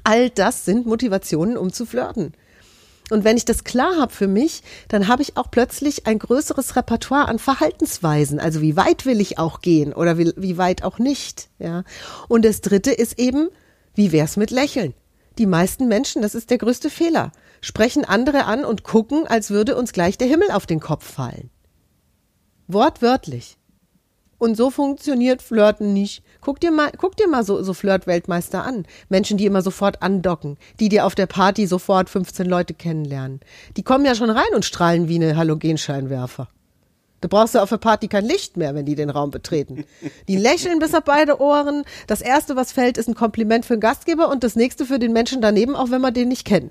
All 0.03 0.31
das 0.31 0.65
sind 0.65 0.87
Motivationen, 0.87 1.57
um 1.57 1.73
zu 1.73 1.87
flirten. 1.87 2.33
Und 3.11 3.25
wenn 3.25 3.37
ich 3.37 3.45
das 3.45 3.65
klar 3.65 3.97
habe 3.99 4.13
für 4.13 4.29
mich, 4.29 4.63
dann 4.89 5.09
habe 5.09 5.23
ich 5.23 5.37
auch 5.37 5.51
plötzlich 5.51 6.07
ein 6.07 6.19
größeres 6.19 6.75
Repertoire 6.75 7.29
an 7.29 7.39
Verhaltensweisen. 7.39 8.41
Also 8.41 8.63
wie 8.63 8.77
weit 8.77 9.05
will 9.05 9.21
ich 9.21 9.39
auch 9.39 9.61
gehen 9.61 9.93
oder 9.93 10.17
wie, 10.17 10.33
wie 10.37 10.57
weit 10.57 10.83
auch 10.83 10.99
nicht. 10.99 11.49
Ja. 11.59 11.85
Und 12.29 12.45
das 12.45 12.63
dritte 12.63 12.93
ist 12.93 13.19
eben, 13.19 13.49
wie 13.95 14.13
wär's 14.13 14.37
mit 14.37 14.51
Lächeln? 14.51 14.95
Die 15.37 15.47
meisten 15.47 15.89
Menschen, 15.89 16.23
das 16.23 16.35
ist 16.35 16.51
der 16.51 16.59
größte 16.59 16.91
Fehler, 16.91 17.33
sprechen 17.61 18.05
andere 18.05 18.45
an 18.45 18.65
und 18.65 18.85
gucken, 18.85 19.27
als 19.27 19.51
würde 19.51 19.77
uns 19.77 19.93
gleich 19.93 20.17
der 20.17 20.29
Himmel 20.29 20.51
auf 20.51 20.65
den 20.65 20.81
Kopf 20.81 21.05
fallen. 21.13 21.51
Wortwörtlich. 22.69 23.59
Und 24.45 24.59
so 24.59 24.69
funktioniert 24.69 25.41
Flirten 25.41 25.95
nicht. 25.95 26.23
Guck 26.43 26.61
dir 26.61 26.71
mal, 26.71 26.93
guck 26.99 27.17
dir 27.17 27.29
mal 27.29 27.45
so, 27.45 27.63
so 27.63 27.73
Flirt-Weltmeister 27.73 28.63
an. 28.63 28.85
Menschen, 29.09 29.39
die 29.39 29.47
immer 29.47 29.63
sofort 29.63 30.03
andocken, 30.03 30.59
die 30.81 30.91
dir 30.91 31.07
auf 31.07 31.15
der 31.15 31.25
Party 31.25 31.67
sofort 31.67 32.11
15 32.11 32.47
Leute 32.47 32.75
kennenlernen. 32.75 33.41
Die 33.79 33.83
kommen 33.83 34.05
ja 34.05 34.15
schon 34.15 34.29
rein 34.29 34.55
und 34.55 34.67
strahlen 34.67 35.09
wie 35.09 35.15
eine 35.15 35.35
Halogenscheinwerfer. 35.39 36.49
Da 37.23 37.29
brauchst 37.29 37.55
du 37.55 37.61
auf 37.61 37.71
der 37.71 37.79
Party 37.79 38.07
kein 38.07 38.27
Licht 38.27 38.59
mehr, 38.59 38.75
wenn 38.75 38.85
die 38.85 38.97
den 38.97 39.09
Raum 39.09 39.31
betreten. 39.31 39.87
Die 40.29 40.37
lächeln 40.37 40.79
bis 40.79 40.95
auf 40.95 41.05
beide 41.05 41.41
Ohren. 41.41 41.85
Das 42.07 42.21
erste, 42.21 42.55
was 42.55 42.71
fällt, 42.71 42.99
ist 42.99 43.09
ein 43.09 43.15
Kompliment 43.15 43.65
für 43.65 43.77
den 43.77 43.81
Gastgeber 43.81 44.29
und 44.29 44.45
das 44.45 44.57
nächste 44.57 44.85
für 44.85 44.99
den 44.99 45.15
Menschen 45.15 45.41
daneben, 45.41 45.75
auch 45.75 45.91
wenn 45.91 46.03
wir 46.03 46.11
den 46.11 46.29
nicht 46.29 46.45
kennen. 46.45 46.71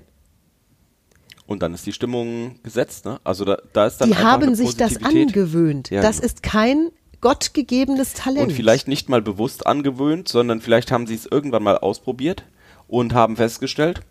Und 1.46 1.64
dann 1.64 1.74
ist 1.74 1.86
die 1.86 1.92
Stimmung 1.92 2.60
gesetzt, 2.62 3.04
ne? 3.04 3.18
Also 3.24 3.44
da, 3.44 3.58
da 3.72 3.86
ist 3.88 4.00
dann 4.00 4.10
Die 4.10 4.16
haben 4.16 4.54
sich 4.54 4.76
das 4.76 5.02
angewöhnt. 5.02 5.90
Ja, 5.90 6.02
das 6.02 6.18
genau. 6.18 6.26
ist 6.26 6.44
kein 6.44 6.92
gottgegebenes 7.24 8.12
Talent. 8.12 8.48
Und 8.48 8.52
vielleicht 8.52 8.86
nicht 8.86 9.08
mal 9.08 9.22
bewusst 9.22 9.66
angewöhnt, 9.66 10.28
sondern 10.28 10.60
vielleicht 10.60 10.92
haben 10.92 11.06
sie 11.06 11.14
es 11.14 11.24
irgendwann 11.24 11.62
mal 11.62 11.78
ausprobiert 11.78 12.44
und 12.86 13.14
haben 13.14 13.36
festgestellt, 13.36 14.02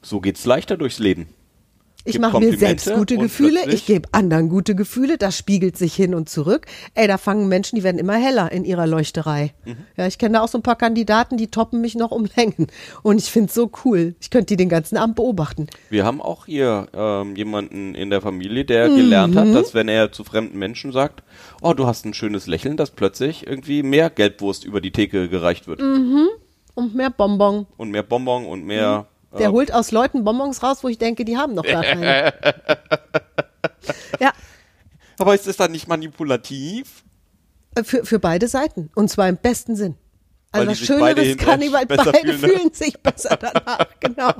so 0.00 0.18
geht's 0.18 0.46
leichter 0.46 0.78
durchs 0.78 0.98
Leben. 0.98 1.28
Ich 2.04 2.18
mache 2.18 2.40
mir 2.40 2.56
selbst 2.56 2.92
gute 2.92 3.16
Gefühle, 3.16 3.60
ich 3.68 3.86
gebe 3.86 4.08
anderen 4.12 4.48
gute 4.48 4.74
Gefühle, 4.74 5.18
das 5.18 5.36
spiegelt 5.36 5.76
sich 5.76 5.94
hin 5.94 6.14
und 6.14 6.28
zurück. 6.28 6.66
Ey, 6.94 7.06
da 7.06 7.16
fangen 7.18 7.48
Menschen, 7.48 7.76
die 7.76 7.82
werden 7.82 7.98
immer 7.98 8.16
heller 8.16 8.50
in 8.50 8.64
ihrer 8.64 8.86
Leuchterei. 8.86 9.54
Mhm. 9.64 9.76
Ja, 9.96 10.06
ich 10.06 10.18
kenne 10.18 10.34
da 10.34 10.42
auch 10.42 10.48
so 10.48 10.58
ein 10.58 10.62
paar 10.62 10.76
Kandidaten, 10.76 11.36
die 11.36 11.48
toppen 11.48 11.80
mich 11.80 11.94
noch 11.94 12.10
um 12.10 12.28
Längen. 12.36 12.66
Und 13.02 13.18
ich 13.18 13.30
find's 13.30 13.54
so 13.54 13.70
cool. 13.84 14.14
Ich 14.20 14.30
könnte 14.30 14.46
die 14.46 14.56
den 14.56 14.68
ganzen 14.68 14.96
Abend 14.96 15.16
beobachten. 15.16 15.68
Wir 15.90 16.04
haben 16.04 16.20
auch 16.20 16.46
hier 16.46 16.88
ähm, 16.92 17.36
jemanden 17.36 17.94
in 17.94 18.10
der 18.10 18.20
Familie, 18.20 18.64
der 18.64 18.88
gelernt 18.88 19.36
hat, 19.36 19.54
dass 19.54 19.74
wenn 19.74 19.88
er 19.88 20.12
zu 20.12 20.24
fremden 20.24 20.58
Menschen 20.58 20.92
sagt, 20.92 21.22
oh, 21.60 21.72
du 21.72 21.86
hast 21.86 22.04
ein 22.04 22.14
schönes 22.14 22.46
Lächeln, 22.46 22.76
dass 22.76 22.90
plötzlich 22.90 23.46
irgendwie 23.46 23.82
mehr 23.82 24.10
Gelbwurst 24.10 24.64
über 24.64 24.80
die 24.80 24.90
Theke 24.90 25.28
gereicht 25.28 25.68
wird. 25.68 25.80
Und 26.74 26.94
mehr 26.94 27.10
Bonbon. 27.10 27.66
Und 27.76 27.90
mehr 27.90 28.02
Bonbon 28.02 28.46
und 28.46 28.64
mehr. 28.64 29.06
Der 29.38 29.52
holt 29.52 29.72
aus 29.72 29.90
Leuten 29.90 30.24
Bonbons 30.24 30.62
raus, 30.62 30.78
wo 30.82 30.88
ich 30.88 30.98
denke, 30.98 31.24
die 31.24 31.36
haben 31.36 31.54
noch 31.54 31.64
gar 31.64 31.82
keine. 31.82 32.34
ja, 34.20 34.32
aber 35.18 35.34
ist 35.34 35.46
das 35.46 35.56
dann 35.56 35.72
nicht 35.72 35.88
manipulativ? 35.88 37.02
äh, 37.74 37.84
für, 37.84 38.04
für 38.04 38.18
beide 38.18 38.48
Seiten. 38.48 38.90
Und 38.94 39.08
zwar 39.08 39.28
im 39.28 39.36
besten 39.36 39.76
Sinn. 39.76 39.96
Also 40.54 40.66
beide 40.66 40.76
Schöneres 40.76 41.36
kann 41.38 41.62
ich, 41.62 41.72
weil 41.72 41.86
beide 41.86 42.12
fühlen, 42.12 42.40
ne? 42.40 42.48
fühlen 42.48 42.74
sich 42.74 43.00
besser 43.00 43.38
danach, 43.38 43.86
genau. 44.00 44.34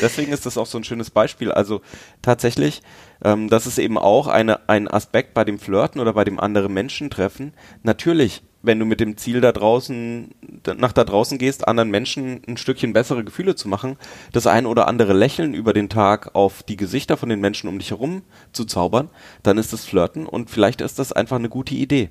Deswegen 0.00 0.32
ist 0.32 0.46
das 0.46 0.56
auch 0.56 0.64
so 0.64 0.78
ein 0.78 0.84
schönes 0.84 1.10
Beispiel. 1.10 1.52
Also 1.52 1.82
tatsächlich, 2.22 2.80
ähm, 3.22 3.50
das 3.50 3.66
ist 3.66 3.78
eben 3.78 3.98
auch 3.98 4.28
eine, 4.28 4.66
ein 4.70 4.88
Aspekt 4.88 5.34
bei 5.34 5.44
dem 5.44 5.58
Flirten 5.58 6.00
oder 6.00 6.14
bei 6.14 6.24
dem 6.24 6.40
anderen 6.40 6.72
Menschen 6.72 7.10
treffen. 7.10 7.52
Natürlich, 7.82 8.42
wenn 8.62 8.78
du 8.78 8.84
mit 8.84 9.00
dem 9.00 9.16
Ziel 9.16 9.40
da 9.40 9.52
draußen, 9.52 10.34
nach 10.76 10.92
da 10.92 11.04
draußen 11.04 11.38
gehst, 11.38 11.66
anderen 11.66 11.90
Menschen 11.90 12.42
ein 12.46 12.56
Stückchen 12.56 12.92
bessere 12.92 13.24
Gefühle 13.24 13.54
zu 13.54 13.68
machen, 13.68 13.96
das 14.32 14.46
ein 14.46 14.66
oder 14.66 14.86
andere 14.86 15.12
Lächeln 15.12 15.54
über 15.54 15.72
den 15.72 15.88
Tag 15.88 16.34
auf 16.34 16.62
die 16.62 16.76
Gesichter 16.76 17.16
von 17.16 17.28
den 17.28 17.40
Menschen 17.40 17.68
um 17.68 17.78
dich 17.78 17.90
herum 17.90 18.22
zu 18.52 18.64
zaubern, 18.64 19.08
dann 19.42 19.58
ist 19.58 19.72
das 19.72 19.84
Flirten 19.84 20.26
und 20.26 20.50
vielleicht 20.50 20.80
ist 20.80 20.98
das 20.98 21.12
einfach 21.12 21.36
eine 21.36 21.48
gute 21.48 21.74
Idee. 21.74 22.10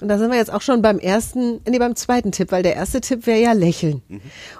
Und 0.00 0.08
da 0.08 0.18
sind 0.18 0.30
wir 0.30 0.38
jetzt 0.38 0.52
auch 0.52 0.62
schon 0.62 0.80
beim 0.80 0.98
ersten, 0.98 1.60
nee, 1.68 1.78
beim 1.78 1.96
zweiten 1.96 2.30
Tipp, 2.30 2.52
weil 2.52 2.62
der 2.62 2.76
erste 2.76 3.00
Tipp 3.00 3.26
wäre 3.26 3.40
ja 3.40 3.52
lächeln. 3.52 4.02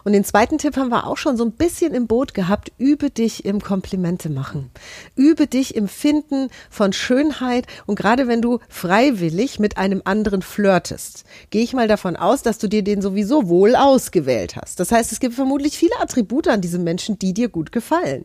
Und 0.05 0.13
den 0.13 0.25
zweiten 0.25 0.59
Tipp 0.59 0.77
haben 0.77 0.89
wir 0.89 1.07
auch 1.07 1.17
schon 1.17 1.37
so 1.37 1.45
ein 1.45 1.53
bisschen 1.53 1.95
im 1.95 2.07
Boot 2.07 2.35
gehabt. 2.35 2.73
Übe 2.79 3.11
dich 3.11 3.45
im 3.45 3.61
Komplimente 3.61 4.31
machen. 4.31 4.71
Übe 5.15 5.47
dich 5.47 5.77
im 5.77 5.87
Finden 5.87 6.49
von 6.71 6.93
Schönheit. 6.93 7.67
Und 7.87 7.97
gerade 7.97 8.27
wenn 8.27 8.43
du 8.43 8.59
freiwillig 8.69 9.59
mit 9.61 9.79
einem 9.79 10.03
anderen 10.05 10.43
flirtest, 10.43 11.25
gehe 11.51 11.63
ich 11.63 11.73
mal 11.73 11.89
davon 11.89 12.17
aus, 12.17 12.43
dass 12.43 12.59
du 12.59 12.69
dir 12.69 12.83
den 12.83 13.01
sowieso 13.01 13.49
wohl 13.49 13.77
ausgewählt 13.77 14.57
hast. 14.57 14.81
Das 14.81 14.91
heißt, 14.91 15.13
es 15.13 15.21
gibt 15.21 15.35
vermutlich 15.35 15.79
viele 15.79 15.99
Attribute 16.01 16.49
an 16.49 16.61
diesem 16.61 16.83
Menschen, 16.83 17.19
die 17.19 17.33
dir 17.33 17.49
gut 17.49 17.71
gefallen. 17.71 18.25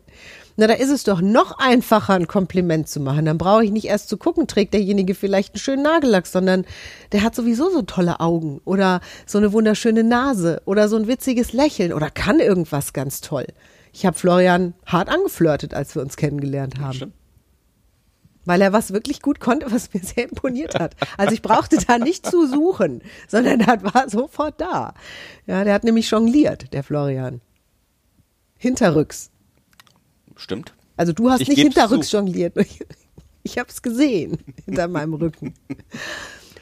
Na, 0.56 0.68
da 0.68 0.74
ist 0.74 0.90
es 0.90 1.02
doch 1.02 1.20
noch 1.20 1.58
einfacher, 1.58 2.14
ein 2.14 2.28
Kompliment 2.28 2.88
zu 2.88 3.00
machen. 3.00 3.24
Dann 3.24 3.38
brauche 3.38 3.64
ich 3.64 3.72
nicht 3.72 3.86
erst 3.86 4.08
zu 4.08 4.16
gucken, 4.16 4.46
trägt 4.46 4.72
derjenige 4.72 5.14
vielleicht 5.16 5.54
einen 5.54 5.60
schönen 5.60 5.82
Nagellack, 5.82 6.26
sondern 6.26 6.64
der 7.10 7.22
hat 7.22 7.34
sowieso 7.34 7.70
so 7.70 7.82
tolle 7.82 8.20
Augen 8.20 8.60
oder 8.64 9.00
so 9.26 9.38
eine 9.38 9.52
wunderschöne 9.52 10.04
Nase 10.04 10.62
oder 10.64 10.88
so 10.88 10.96
ein 10.96 11.08
witziges 11.08 11.52
Lächeln 11.52 11.92
oder 11.92 12.08
kann 12.08 12.38
irgendwas 12.38 12.92
ganz 12.92 13.20
toll. 13.20 13.46
Ich 13.92 14.06
habe 14.06 14.16
Florian 14.16 14.74
hart 14.86 15.08
angeflirtet, 15.08 15.74
als 15.74 15.94
wir 15.96 16.02
uns 16.02 16.16
kennengelernt 16.16 16.78
haben. 16.78 16.94
Stimmt. 16.94 17.14
Weil 18.44 18.60
er 18.60 18.72
was 18.72 18.92
wirklich 18.92 19.22
gut 19.22 19.40
konnte, 19.40 19.72
was 19.72 19.92
mir 19.92 20.00
sehr 20.04 20.28
imponiert 20.28 20.78
hat. 20.78 20.94
Also 21.16 21.34
ich 21.34 21.42
brauchte 21.42 21.78
da 21.78 21.98
nicht 21.98 22.26
zu 22.26 22.46
suchen, 22.46 23.02
sondern 23.26 23.60
er 23.60 23.82
war 23.82 24.08
sofort 24.08 24.60
da. 24.60 24.94
Ja, 25.46 25.64
der 25.64 25.74
hat 25.74 25.82
nämlich 25.82 26.10
jongliert, 26.10 26.72
der 26.72 26.84
Florian. 26.84 27.40
Hinterrücks. 28.56 29.30
Stimmt. 30.36 30.74
Also 30.96 31.12
du 31.12 31.30
hast 31.30 31.40
Ich 31.40 31.48
nicht 31.48 31.60
hinterrücks 31.60 32.08
zu. 32.08 32.16
jongliert. 32.16 32.54
Ich 33.46 33.58
habe 33.58 33.68
es 33.68 33.82
gesehen 33.82 34.38
hinter 34.64 34.88
meinem 34.88 35.12
Rücken. 35.12 35.52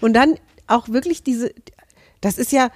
Und 0.00 0.14
dann 0.14 0.34
auch 0.66 0.88
wirklich 0.88 1.22
diese, 1.22 1.52
das 2.20 2.38
ist 2.38 2.50
ja, 2.50 2.70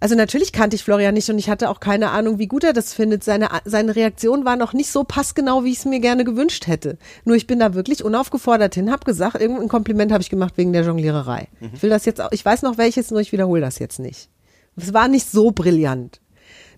also 0.00 0.14
natürlich 0.14 0.50
kannte 0.54 0.76
ich 0.76 0.82
Florian 0.82 1.12
nicht 1.12 1.28
und 1.28 1.38
ich 1.38 1.50
hatte 1.50 1.68
auch 1.68 1.78
keine 1.78 2.08
Ahnung, 2.08 2.38
wie 2.38 2.46
gut 2.46 2.64
er 2.64 2.72
das 2.72 2.94
findet. 2.94 3.22
Seine, 3.22 3.50
seine 3.66 3.94
Reaktion 3.96 4.46
war 4.46 4.56
noch 4.56 4.72
nicht 4.72 4.90
so 4.90 5.04
passgenau, 5.04 5.62
wie 5.62 5.72
ich 5.72 5.80
es 5.80 5.84
mir 5.84 6.00
gerne 6.00 6.24
gewünscht 6.24 6.66
hätte. 6.68 6.96
Nur 7.26 7.36
ich 7.36 7.46
bin 7.46 7.58
da 7.58 7.74
wirklich 7.74 8.02
unaufgefordert 8.02 8.74
hin, 8.74 8.90
habe 8.90 9.04
gesagt, 9.04 9.38
irgendein 9.42 9.68
Kompliment 9.68 10.10
habe 10.10 10.22
ich 10.22 10.30
gemacht 10.30 10.54
wegen 10.56 10.72
der 10.72 10.82
Jongliererei. 10.82 11.48
Ich 11.74 11.82
will 11.82 11.90
das 11.90 12.06
jetzt 12.06 12.18
auch, 12.22 12.32
ich 12.32 12.42
weiß 12.42 12.62
noch 12.62 12.78
welches, 12.78 13.10
nur 13.10 13.20
ich 13.20 13.32
wiederhole 13.32 13.60
das 13.60 13.78
jetzt 13.78 13.98
nicht. 13.98 14.30
Es 14.74 14.94
war 14.94 15.06
nicht 15.06 15.30
so 15.30 15.50
brillant. 15.50 16.21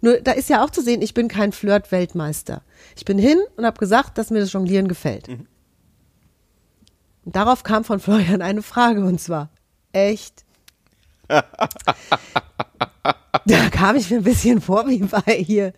Nur 0.05 0.21
da 0.21 0.33
ist 0.33 0.51
ja 0.51 0.62
auch 0.62 0.69
zu 0.69 0.83
sehen, 0.83 1.01
ich 1.01 1.14
bin 1.14 1.29
kein 1.29 1.51
Flirt-Weltmeister. 1.51 2.61
Ich 2.95 3.07
bin 3.07 3.17
hin 3.19 3.38
und 3.57 3.64
habe 3.64 3.79
gesagt, 3.79 4.19
dass 4.19 4.29
mir 4.31 4.40
das 4.40 4.53
Jonglieren 4.53 4.87
gefällt. 4.87 5.31
Und 5.31 5.49
darauf 7.25 7.62
kam 7.62 7.85
von 7.85 8.01
Florian 8.01 8.43
eine 8.43 8.61
Frage 8.61 9.03
und 9.03 9.19
zwar, 9.19 9.49
echt? 9.93 10.45
da 11.29 11.43
kam 13.71 13.97
ich 13.97 14.11
mir 14.11 14.19
ein 14.19 14.25
bisschen 14.25 14.61
vor 14.61 14.87
wie 14.88 14.99
bei 14.99 15.43
hier. 15.43 15.73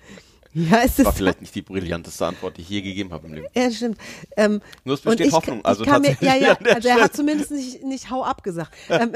Ja, 0.55 0.79
es 0.83 0.99
War 0.99 1.13
ist 1.13 1.19
vielleicht 1.19 1.41
nicht 1.43 1.55
die 1.55 1.63
brillanteste 1.63 2.27
Antwort, 2.27 2.57
die 2.57 2.63
ich 2.63 2.69
je 2.69 2.81
gegeben 2.81 3.13
habe 3.13 3.29
im 3.29 3.35
Leben. 3.35 3.47
ja, 3.55 3.71
stimmt. 3.71 3.99
Ähm, 4.37 4.61
Nur 4.83 4.95
es 4.95 5.03
besteht 5.03 5.29
ich, 5.29 5.33
Hoffnung, 5.33 5.65
also 5.65 5.85
ich 5.85 5.89
kam 5.89 6.03
mir, 6.03 6.17
ja, 6.21 6.57
tatsächlich 6.57 6.67
ja, 6.67 6.75
also 6.75 6.89
er 6.89 7.01
hat 7.01 7.15
zumindest 7.15 7.53
nicht, 7.53 7.85
nicht 7.85 8.11
hau 8.11 8.25
ab 8.25 8.43
gesagt. 8.43 8.73
Ähm, 8.91 9.13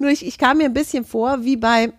Nur 0.00 0.10
ich, 0.10 0.26
ich 0.26 0.38
kam 0.38 0.56
mir 0.58 0.64
ein 0.64 0.74
bisschen 0.74 1.04
vor 1.04 1.44
wie 1.44 1.56
bei 1.56 1.92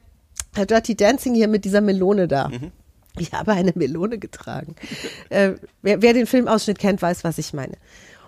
äh, 0.56 0.66
Dirty 0.66 0.96
Dancing 0.96 1.36
hier 1.36 1.48
mit 1.48 1.66
dieser 1.66 1.82
Melone 1.82 2.28
da. 2.28 2.50
Mhm. 2.50 2.72
Ich 3.18 3.32
habe 3.34 3.54
eine 3.54 3.72
Melone 3.76 4.18
getragen. 4.18 4.76
äh, 5.30 5.54
wer, 5.82 6.02
wer 6.02 6.14
den 6.14 6.28
Filmausschnitt 6.28 6.80
kennt, 6.80 7.02
weiß, 7.02 7.24
was 7.24 7.38
ich 7.38 7.54
meine. 7.54 7.78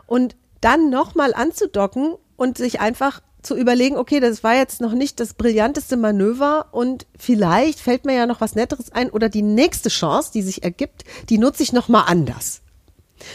Und 0.06 0.36
dann 0.62 0.90
nochmal 0.90 1.34
anzudocken 1.34 2.16
und 2.36 2.58
sich 2.58 2.80
einfach 2.80 3.22
zu 3.42 3.56
überlegen, 3.56 3.98
okay, 3.98 4.20
das 4.20 4.44
war 4.44 4.56
jetzt 4.56 4.82
noch 4.82 4.94
nicht 4.94 5.20
das 5.20 5.34
brillanteste 5.34 5.96
Manöver 5.96 6.68
und 6.72 7.06
vielleicht 7.18 7.80
fällt 7.80 8.06
mir 8.06 8.16
ja 8.16 8.26
noch 8.26 8.42
was 8.42 8.56
Netteres 8.56 8.92
ein 8.92 9.10
oder 9.10 9.30
die 9.30 9.42
nächste 9.42 9.90
Chance, 9.90 10.32
die 10.34 10.42
sich 10.42 10.64
ergibt, 10.64 11.04
die 11.30 11.38
nutze 11.38 11.64
ich 11.64 11.72
nochmal 11.72 12.06
anders. 12.08 12.62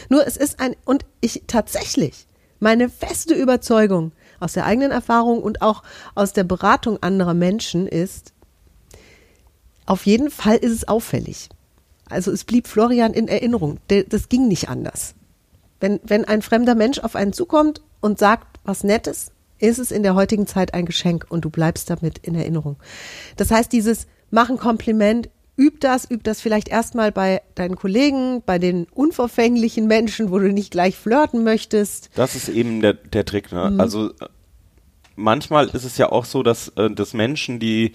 Nur 0.08 0.26
es 0.26 0.36
ist 0.36 0.60
ein, 0.60 0.76
und 0.84 1.04
ich 1.20 1.44
tatsächlich, 1.46 2.26
meine 2.60 2.88
feste 2.88 3.34
Überzeugung 3.34 4.12
aus 4.38 4.52
der 4.52 4.66
eigenen 4.66 4.90
Erfahrung 4.90 5.42
und 5.42 5.62
auch 5.62 5.82
aus 6.14 6.32
der 6.32 6.44
Beratung 6.44 7.02
anderer 7.02 7.34
Menschen 7.34 7.86
ist, 7.86 8.31
auf 9.86 10.06
jeden 10.06 10.30
Fall 10.30 10.56
ist 10.56 10.72
es 10.72 10.88
auffällig. 10.88 11.48
Also 12.08 12.30
es 12.30 12.44
blieb 12.44 12.68
Florian 12.68 13.14
in 13.14 13.28
Erinnerung. 13.28 13.78
Das 14.08 14.28
ging 14.28 14.48
nicht 14.48 14.68
anders. 14.68 15.14
Wenn, 15.80 16.00
wenn 16.04 16.24
ein 16.24 16.42
fremder 16.42 16.74
Mensch 16.74 16.98
auf 16.98 17.16
einen 17.16 17.32
zukommt 17.32 17.82
und 18.00 18.18
sagt 18.18 18.60
was 18.64 18.84
Nettes, 18.84 19.32
ist 19.58 19.78
es 19.78 19.90
in 19.90 20.02
der 20.02 20.14
heutigen 20.14 20.46
Zeit 20.46 20.74
ein 20.74 20.86
Geschenk 20.86 21.26
und 21.28 21.44
du 21.44 21.50
bleibst 21.50 21.88
damit 21.88 22.18
in 22.18 22.34
Erinnerung. 22.34 22.76
Das 23.36 23.50
heißt, 23.50 23.72
dieses 23.72 24.06
Mach 24.30 24.48
ein 24.48 24.56
Kompliment, 24.56 25.28
üb 25.58 25.80
das, 25.80 26.10
üb 26.10 26.24
das 26.24 26.40
vielleicht 26.40 26.68
erstmal 26.68 27.12
bei 27.12 27.42
deinen 27.54 27.76
Kollegen, 27.76 28.42
bei 28.44 28.58
den 28.58 28.86
unverfänglichen 28.92 29.86
Menschen, 29.86 30.30
wo 30.30 30.38
du 30.38 30.52
nicht 30.52 30.70
gleich 30.70 30.96
flirten 30.96 31.44
möchtest. 31.44 32.08
Das 32.14 32.34
ist 32.34 32.48
eben 32.48 32.80
der, 32.80 32.94
der 32.94 33.24
Trick. 33.24 33.52
Mhm. 33.52 33.58
Ne? 33.58 33.74
Also 33.78 34.08
äh, 34.08 34.28
manchmal 35.16 35.68
ist 35.68 35.84
es 35.84 35.98
ja 35.98 36.10
auch 36.10 36.24
so, 36.24 36.42
dass, 36.42 36.68
äh, 36.76 36.90
dass 36.90 37.12
Menschen, 37.12 37.60
die 37.60 37.92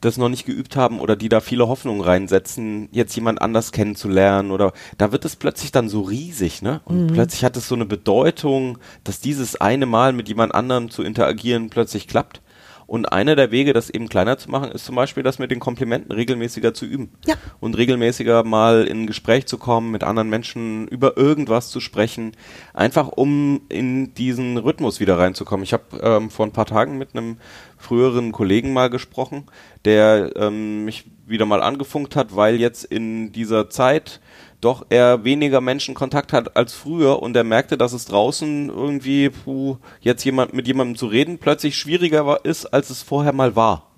das 0.00 0.16
noch 0.16 0.28
nicht 0.28 0.46
geübt 0.46 0.76
haben 0.76 1.00
oder 1.00 1.16
die 1.16 1.28
da 1.28 1.40
viele 1.40 1.66
Hoffnungen 1.68 2.00
reinsetzen, 2.02 2.88
jetzt 2.92 3.14
jemand 3.16 3.42
anders 3.42 3.72
kennenzulernen 3.72 4.50
oder 4.52 4.72
da 4.96 5.10
wird 5.12 5.24
es 5.24 5.34
plötzlich 5.36 5.72
dann 5.72 5.88
so 5.88 6.02
riesig, 6.02 6.62
ne? 6.62 6.80
Und 6.84 7.06
Mhm. 7.06 7.12
plötzlich 7.14 7.44
hat 7.44 7.56
es 7.56 7.66
so 7.68 7.74
eine 7.74 7.86
Bedeutung, 7.86 8.78
dass 9.04 9.20
dieses 9.20 9.60
eine 9.60 9.86
Mal 9.86 10.12
mit 10.12 10.28
jemand 10.28 10.54
anderem 10.54 10.90
zu 10.90 11.02
interagieren 11.02 11.68
plötzlich 11.70 12.06
klappt. 12.06 12.40
Und 12.88 13.12
einer 13.12 13.36
der 13.36 13.50
Wege, 13.50 13.74
das 13.74 13.90
eben 13.90 14.08
kleiner 14.08 14.38
zu 14.38 14.50
machen, 14.50 14.72
ist 14.72 14.86
zum 14.86 14.96
Beispiel, 14.96 15.22
das 15.22 15.38
mit 15.38 15.50
den 15.50 15.60
Komplimenten 15.60 16.10
regelmäßiger 16.10 16.72
zu 16.72 16.86
üben. 16.86 17.10
Ja. 17.26 17.34
Und 17.60 17.76
regelmäßiger 17.76 18.44
mal 18.44 18.86
in 18.86 19.02
ein 19.02 19.06
Gespräch 19.06 19.44
zu 19.44 19.58
kommen, 19.58 19.90
mit 19.90 20.02
anderen 20.02 20.30
Menschen 20.30 20.88
über 20.88 21.18
irgendwas 21.18 21.68
zu 21.68 21.80
sprechen, 21.80 22.32
einfach 22.72 23.08
um 23.08 23.60
in 23.68 24.14
diesen 24.14 24.56
Rhythmus 24.56 25.00
wieder 25.00 25.18
reinzukommen. 25.18 25.64
Ich 25.64 25.74
habe 25.74 25.84
ähm, 26.00 26.30
vor 26.30 26.46
ein 26.46 26.52
paar 26.52 26.64
Tagen 26.64 26.96
mit 26.96 27.14
einem 27.14 27.36
früheren 27.76 28.32
Kollegen 28.32 28.72
mal 28.72 28.88
gesprochen, 28.88 29.44
der 29.84 30.32
ähm, 30.36 30.86
mich 30.86 31.04
wieder 31.26 31.44
mal 31.44 31.62
angefunkt 31.62 32.16
hat, 32.16 32.34
weil 32.36 32.56
jetzt 32.56 32.84
in 32.84 33.32
dieser 33.32 33.68
Zeit 33.68 34.20
doch 34.60 34.86
er 34.88 35.24
weniger 35.24 35.60
Menschen 35.60 35.94
Kontakt 35.94 36.32
hat 36.32 36.56
als 36.56 36.74
früher 36.74 37.22
und 37.22 37.36
er 37.36 37.44
merkte, 37.44 37.78
dass 37.78 37.92
es 37.92 38.06
draußen 38.06 38.68
irgendwie 38.68 39.30
puh, 39.30 39.76
jetzt 40.00 40.24
jemand 40.24 40.52
mit 40.52 40.66
jemandem 40.66 40.96
zu 40.96 41.06
reden 41.06 41.38
plötzlich 41.38 41.76
schwieriger 41.76 42.26
war, 42.26 42.44
ist, 42.44 42.66
als 42.66 42.90
es 42.90 43.02
vorher 43.02 43.32
mal 43.32 43.54
war. 43.54 43.88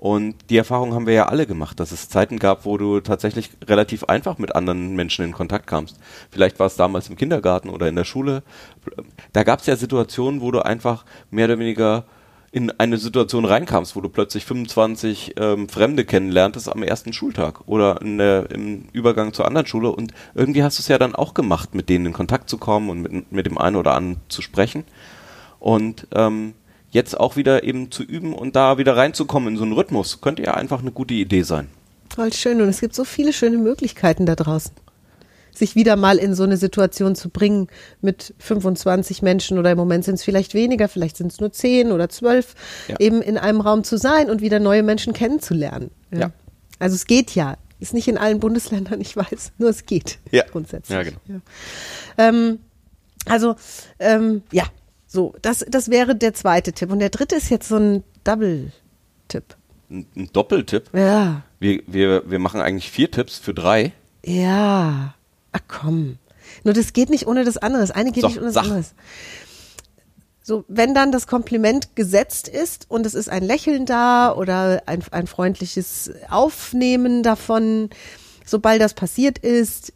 Und 0.00 0.36
die 0.48 0.56
Erfahrung 0.56 0.94
haben 0.94 1.06
wir 1.06 1.12
ja 1.12 1.26
alle 1.26 1.46
gemacht, 1.46 1.78
dass 1.78 1.92
es 1.92 2.08
Zeiten 2.08 2.38
gab, 2.38 2.64
wo 2.64 2.78
du 2.78 3.00
tatsächlich 3.00 3.50
relativ 3.66 4.04
einfach 4.04 4.38
mit 4.38 4.54
anderen 4.54 4.96
Menschen 4.96 5.26
in 5.26 5.32
Kontakt 5.32 5.66
kamst. 5.66 5.98
Vielleicht 6.30 6.58
war 6.58 6.68
es 6.68 6.76
damals 6.76 7.10
im 7.10 7.16
Kindergarten 7.16 7.68
oder 7.68 7.86
in 7.86 7.96
der 7.96 8.04
Schule. 8.04 8.42
Da 9.34 9.42
gab 9.42 9.60
es 9.60 9.66
ja 9.66 9.76
Situationen, 9.76 10.40
wo 10.40 10.52
du 10.52 10.64
einfach 10.64 11.04
mehr 11.30 11.44
oder 11.44 11.58
weniger 11.58 12.06
in 12.52 12.70
eine 12.72 12.98
Situation 12.98 13.44
reinkamst, 13.44 13.94
wo 13.94 14.00
du 14.00 14.08
plötzlich 14.08 14.44
25 14.44 15.34
ähm, 15.36 15.68
Fremde 15.68 16.04
kennenlerntest 16.04 16.68
am 16.68 16.82
ersten 16.82 17.12
Schultag 17.12 17.60
oder 17.66 18.00
der, 18.02 18.50
im 18.50 18.86
Übergang 18.92 19.32
zur 19.32 19.46
anderen 19.46 19.66
Schule 19.66 19.90
und 19.90 20.12
irgendwie 20.34 20.64
hast 20.64 20.78
du 20.78 20.82
es 20.82 20.88
ja 20.88 20.98
dann 20.98 21.14
auch 21.14 21.34
gemacht, 21.34 21.74
mit 21.74 21.88
denen 21.88 22.06
in 22.06 22.12
Kontakt 22.12 22.50
zu 22.50 22.58
kommen 22.58 22.90
und 22.90 23.02
mit, 23.02 23.32
mit 23.32 23.46
dem 23.46 23.56
einen 23.56 23.76
oder 23.76 23.94
anderen 23.94 24.22
zu 24.28 24.42
sprechen 24.42 24.84
und 25.60 26.08
ähm, 26.12 26.54
jetzt 26.90 27.18
auch 27.18 27.36
wieder 27.36 27.62
eben 27.62 27.90
zu 27.90 28.02
üben 28.02 28.34
und 28.34 28.56
da 28.56 28.78
wieder 28.78 28.96
reinzukommen 28.96 29.50
in 29.50 29.56
so 29.56 29.62
einen 29.62 29.72
Rhythmus, 29.72 30.20
könnte 30.20 30.42
ja 30.42 30.54
einfach 30.54 30.80
eine 30.80 30.90
gute 30.90 31.14
Idee 31.14 31.42
sein. 31.42 31.68
Voll 32.12 32.32
schön. 32.32 32.60
Und 32.60 32.68
es 32.68 32.80
gibt 32.80 32.94
so 32.94 33.04
viele 33.04 33.32
schöne 33.32 33.58
Möglichkeiten 33.58 34.26
da 34.26 34.34
draußen. 34.34 34.72
Sich 35.60 35.74
wieder 35.76 35.94
mal 35.96 36.16
in 36.16 36.34
so 36.34 36.42
eine 36.44 36.56
Situation 36.56 37.14
zu 37.14 37.28
bringen 37.28 37.68
mit 38.00 38.34
25 38.38 39.20
Menschen 39.20 39.58
oder 39.58 39.70
im 39.72 39.76
Moment 39.76 40.06
sind 40.06 40.14
es 40.14 40.24
vielleicht 40.24 40.54
weniger, 40.54 40.88
vielleicht 40.88 41.18
sind 41.18 41.30
es 41.30 41.38
nur 41.38 41.52
10 41.52 41.92
oder 41.92 42.08
12, 42.08 42.54
Ja. 42.88 42.96
eben 42.98 43.20
in 43.20 43.36
einem 43.36 43.60
Raum 43.60 43.84
zu 43.84 43.98
sein 43.98 44.30
und 44.30 44.40
wieder 44.40 44.58
neue 44.58 44.82
Menschen 44.82 45.12
kennenzulernen. 45.12 45.90
Ja. 46.10 46.30
Also 46.78 46.94
es 46.96 47.06
geht 47.06 47.34
ja. 47.34 47.56
Ist 47.78 47.92
nicht 47.94 48.08
in 48.08 48.16
allen 48.16 48.40
Bundesländern, 48.40 49.00
ich 49.06 49.14
weiß, 49.16 49.52
nur 49.58 49.68
es 49.68 49.84
geht 49.84 50.18
Ja. 50.30 50.44
grundsätzlich. 50.50 50.96
Ja, 50.96 51.02
genau. 51.02 51.40
Ähm, 52.16 52.58
also, 53.26 53.54
ähm, 53.98 54.40
ja, 54.50 54.64
so, 55.06 55.34
das, 55.42 55.64
das 55.68 55.90
wäre 55.90 56.16
der 56.16 56.32
zweite 56.32 56.72
Tipp. 56.72 56.90
Und 56.90 57.00
der 57.00 57.10
dritte 57.10 57.36
ist 57.36 57.50
jetzt 57.50 57.68
so 57.68 57.76
ein 57.76 58.02
Double-Tipp. 58.24 59.44
Ein, 59.90 60.06
ein 60.16 60.30
Doppeltipp. 60.32 60.84
Ja. 60.94 61.42
Wir, 61.58 61.82
wir, 61.86 62.22
wir 62.30 62.38
machen 62.38 62.62
eigentlich 62.62 62.90
vier 62.90 63.10
Tipps 63.10 63.36
für 63.36 63.52
drei. 63.52 63.92
Ja. 64.24 65.14
Ach 65.52 65.60
komm. 65.68 66.18
Nur 66.64 66.74
das 66.74 66.92
geht 66.92 67.10
nicht 67.10 67.26
ohne 67.26 67.44
das 67.44 67.56
andere. 67.56 67.82
Das 67.82 67.90
eine 67.90 68.12
geht 68.12 68.22
So, 68.22 68.28
nicht 68.28 68.38
ohne 68.38 68.46
das 68.46 68.54
sag. 68.54 68.64
andere. 68.64 68.84
So, 70.42 70.64
wenn 70.68 70.94
dann 70.94 71.12
das 71.12 71.26
Kompliment 71.26 71.94
gesetzt 71.94 72.48
ist 72.48 72.86
und 72.90 73.06
es 73.06 73.14
ist 73.14 73.28
ein 73.28 73.44
Lächeln 73.44 73.86
da 73.86 74.34
oder 74.34 74.82
ein, 74.86 75.04
ein 75.10 75.26
freundliches 75.26 76.10
Aufnehmen 76.28 77.22
davon, 77.22 77.90
sobald 78.44 78.80
das 78.80 78.94
passiert 78.94 79.38
ist, 79.38 79.92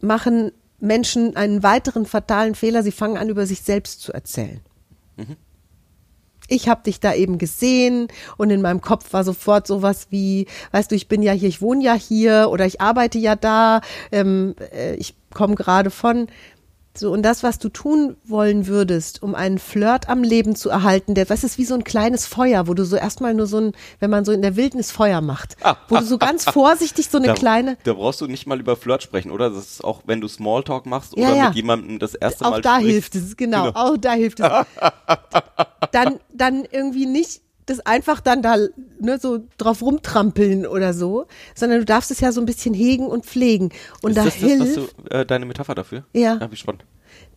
machen 0.00 0.50
Menschen 0.80 1.36
einen 1.36 1.62
weiteren 1.62 2.04
fatalen 2.06 2.54
Fehler. 2.54 2.82
Sie 2.82 2.92
fangen 2.92 3.16
an, 3.16 3.28
über 3.28 3.46
sich 3.46 3.62
selbst 3.62 4.00
zu 4.00 4.12
erzählen. 4.12 4.60
Ich 6.48 6.68
habe 6.68 6.82
dich 6.84 7.00
da 7.00 7.12
eben 7.12 7.38
gesehen 7.38 8.08
und 8.36 8.50
in 8.50 8.62
meinem 8.62 8.80
Kopf 8.80 9.12
war 9.12 9.24
sofort 9.24 9.66
sowas 9.66 10.06
wie, 10.10 10.46
weißt 10.70 10.90
du, 10.90 10.94
ich 10.94 11.08
bin 11.08 11.22
ja 11.22 11.32
hier, 11.32 11.48
ich 11.48 11.60
wohne 11.60 11.82
ja 11.82 11.94
hier 11.94 12.48
oder 12.50 12.66
ich 12.66 12.80
arbeite 12.80 13.18
ja 13.18 13.34
da, 13.34 13.80
ähm, 14.12 14.54
äh, 14.72 14.94
ich 14.94 15.14
komme 15.34 15.56
gerade 15.56 15.90
von. 15.90 16.28
So, 16.98 17.12
und 17.12 17.22
das, 17.22 17.42
was 17.42 17.58
du 17.58 17.68
tun 17.68 18.16
wollen 18.24 18.66
würdest, 18.66 19.22
um 19.22 19.34
einen 19.34 19.58
Flirt 19.58 20.08
am 20.08 20.22
Leben 20.22 20.56
zu 20.56 20.70
erhalten, 20.70 21.14
der, 21.14 21.28
was 21.30 21.44
ist 21.44 21.58
wie 21.58 21.64
so 21.64 21.74
ein 21.74 21.84
kleines 21.84 22.26
Feuer, 22.26 22.66
wo 22.68 22.74
du 22.74 22.84
so 22.84 22.96
erstmal 22.96 23.34
nur 23.34 23.46
so 23.46 23.58
ein, 23.58 23.72
wenn 24.00 24.10
man 24.10 24.24
so 24.24 24.32
in 24.32 24.42
der 24.42 24.56
Wildnis 24.56 24.90
Feuer 24.90 25.20
macht, 25.20 25.56
wo 25.88 25.96
du 25.96 26.04
so 26.04 26.18
ganz 26.18 26.44
vorsichtig 26.50 27.08
so 27.10 27.18
eine 27.18 27.28
Da, 27.28 27.34
kleine, 27.34 27.76
da 27.84 27.92
brauchst 27.92 28.20
du 28.20 28.26
nicht 28.26 28.46
mal 28.46 28.58
über 28.60 28.76
Flirt 28.76 29.02
sprechen, 29.02 29.30
oder? 29.30 29.50
Das 29.50 29.64
ist 29.72 29.84
auch, 29.84 30.02
wenn 30.06 30.20
du 30.20 30.28
Smalltalk 30.28 30.86
machst 30.86 31.14
Ja, 31.16 31.28
oder 31.28 31.36
ja. 31.36 31.46
mit 31.48 31.56
jemandem 31.56 31.98
das 31.98 32.14
erste 32.14 32.44
auch 32.46 32.50
Mal 32.50 32.62
da 32.62 32.76
sprichst. 32.76 32.90
hilft 32.92 33.14
es, 33.14 33.36
genau, 33.36 33.66
Genau. 33.66 33.78
auch 33.78 33.96
da 33.96 34.12
hilft 34.12 34.40
es. 34.40 34.46
dann, 35.92 36.18
dann 36.32 36.64
irgendwie 36.70 37.06
nicht 37.06 37.42
das 37.66 37.80
einfach 37.80 38.20
dann 38.20 38.42
da 38.42 38.56
ne, 39.00 39.18
so 39.18 39.40
drauf 39.58 39.82
rumtrampeln 39.82 40.66
oder 40.66 40.94
so, 40.94 41.26
sondern 41.54 41.80
du 41.80 41.84
darfst 41.84 42.10
es 42.10 42.20
ja 42.20 42.32
so 42.32 42.40
ein 42.40 42.46
bisschen 42.46 42.74
hegen 42.74 43.06
und 43.06 43.26
pflegen. 43.26 43.72
Und 44.02 44.12
ist 44.12 44.16
da 44.18 44.24
das, 44.24 44.34
hilft, 44.34 44.60
das, 44.60 44.76
was 44.76 44.94
du, 44.96 45.10
äh, 45.10 45.26
deine 45.26 45.46
Metapher 45.46 45.74
dafür? 45.74 46.04
Ja. 46.12 46.38
ja. 46.40 46.50
Wie 46.50 46.56
spannend. 46.56 46.84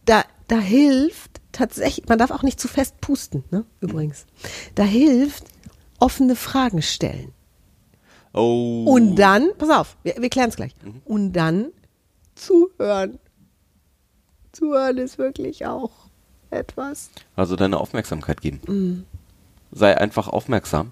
da, 0.05 0.23
da 0.47 0.59
hilft 0.59 1.41
tatsächlich, 1.51 2.07
man 2.07 2.19
darf 2.19 2.31
auch 2.31 2.43
nicht 2.43 2.59
zu 2.59 2.67
fest 2.67 3.01
pusten, 3.01 3.43
ne, 3.51 3.65
übrigens. 3.81 4.25
Da 4.75 4.83
hilft 4.83 5.45
offene 5.99 6.35
Fragen 6.35 6.81
stellen. 6.81 7.33
Oh. 8.33 8.85
Und 8.87 9.15
dann, 9.15 9.49
pass 9.57 9.69
auf, 9.71 9.97
wir, 10.03 10.15
wir 10.19 10.29
klären 10.29 10.49
es 10.49 10.55
gleich. 10.55 10.73
Und 11.05 11.33
dann 11.33 11.71
zuhören. 12.35 13.19
Zuhören 14.51 14.97
ist 14.97 15.17
wirklich 15.17 15.65
auch 15.65 15.91
etwas. 16.51 17.09
Also 17.35 17.55
deine 17.55 17.79
Aufmerksamkeit 17.79 18.41
geben. 18.41 18.61
Mhm. 18.67 19.05
Sei 19.71 19.97
einfach 19.97 20.27
aufmerksam. 20.27 20.91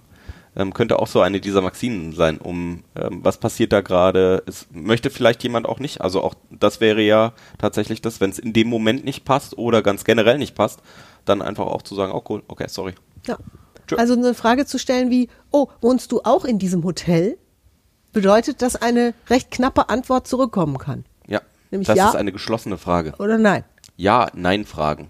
Ähm, 0.55 0.73
könnte 0.73 0.97
auch 0.97 1.07
so 1.07 1.21
eine 1.21 1.39
dieser 1.39 1.61
Maximen 1.61 2.13
sein, 2.13 2.39
um 2.39 2.83
ähm, 2.95 3.19
was 3.23 3.37
passiert 3.37 3.71
da 3.71 3.81
gerade. 3.81 4.43
Es 4.47 4.67
möchte 4.71 5.11
vielleicht 5.11 5.43
jemand 5.43 5.67
auch 5.67 5.79
nicht. 5.79 6.01
Also 6.01 6.23
auch 6.23 6.33
das 6.49 6.81
wäre 6.81 7.01
ja 7.01 7.33
tatsächlich 7.59 8.01
das, 8.01 8.21
wenn 8.21 8.31
es 8.31 8.39
in 8.39 8.53
dem 8.53 8.67
Moment 8.67 9.05
nicht 9.05 9.23
passt 9.23 9.57
oder 9.57 9.83
ganz 9.83 10.03
generell 10.03 10.39
nicht 10.39 10.55
passt, 10.55 10.81
dann 11.25 11.43
einfach 11.43 11.67
auch 11.67 11.83
zu 11.83 11.93
sagen, 11.93 12.11
oh 12.11 12.23
cool, 12.29 12.41
okay, 12.47 12.65
sorry. 12.69 12.95
Ja. 13.27 13.37
Tschö. 13.87 13.97
Also 13.97 14.13
eine 14.13 14.33
Frage 14.33 14.65
zu 14.65 14.79
stellen 14.79 15.11
wie, 15.11 15.29
oh, 15.51 15.67
wohnst 15.79 16.11
du 16.11 16.21
auch 16.23 16.43
in 16.43 16.59
diesem 16.59 16.83
Hotel? 16.83 17.37
Bedeutet, 18.11 18.61
dass 18.61 18.75
eine 18.75 19.13
recht 19.29 19.51
knappe 19.51 19.89
Antwort 19.89 20.27
zurückkommen 20.27 20.77
kann. 20.77 21.05
Ja. 21.27 21.41
Nämlich 21.71 21.87
das 21.87 21.97
ja. 21.97 22.09
ist 22.09 22.15
eine 22.15 22.31
geschlossene 22.31 22.77
Frage. 22.77 23.13
Oder 23.19 23.37
nein? 23.37 23.63
Ja, 23.95 24.27
nein 24.33 24.65
Fragen. 24.65 25.09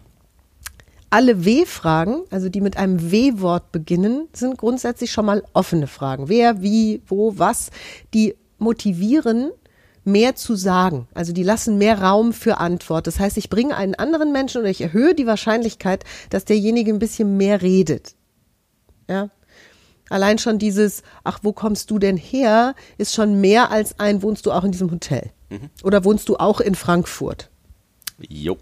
Alle 1.09 1.45
W-Fragen, 1.45 2.23
also 2.31 2.49
die 2.49 2.61
mit 2.61 2.77
einem 2.77 3.11
W-Wort 3.11 3.71
beginnen, 3.71 4.27
sind 4.33 4.57
grundsätzlich 4.57 5.11
schon 5.11 5.25
mal 5.25 5.43
offene 5.53 5.87
Fragen. 5.87 6.27
Wer, 6.27 6.61
wie, 6.61 7.01
wo, 7.07 7.37
was, 7.37 7.71
die 8.13 8.35
motivieren, 8.57 9.51
mehr 10.03 10.35
zu 10.35 10.55
sagen. 10.55 11.07
Also 11.13 11.33
die 11.33 11.43
lassen 11.43 11.77
mehr 11.77 12.01
Raum 12.01 12.33
für 12.33 12.57
Antwort. 12.57 13.07
Das 13.07 13.19
heißt, 13.19 13.37
ich 13.37 13.49
bringe 13.49 13.75
einen 13.75 13.95
anderen 13.95 14.31
Menschen 14.31 14.61
oder 14.61 14.69
ich 14.69 14.81
erhöhe 14.81 15.13
die 15.13 15.27
Wahrscheinlichkeit, 15.27 16.03
dass 16.29 16.45
derjenige 16.45 16.91
ein 16.91 16.99
bisschen 16.99 17.37
mehr 17.37 17.61
redet. 17.61 18.15
Ja. 19.09 19.29
Allein 20.09 20.37
schon 20.37 20.59
dieses, 20.59 21.03
ach, 21.25 21.39
wo 21.43 21.51
kommst 21.51 21.91
du 21.91 21.99
denn 21.99 22.15
her, 22.15 22.73
ist 22.97 23.13
schon 23.13 23.41
mehr 23.41 23.69
als 23.71 23.99
ein, 23.99 24.23
wohnst 24.23 24.45
du 24.45 24.53
auch 24.53 24.63
in 24.63 24.71
diesem 24.71 24.89
Hotel? 24.89 25.31
Oder 25.83 26.05
wohnst 26.05 26.29
du 26.29 26.37
auch 26.37 26.59
in 26.59 26.75
Frankfurt? 26.75 27.49
Jo. 28.27 28.57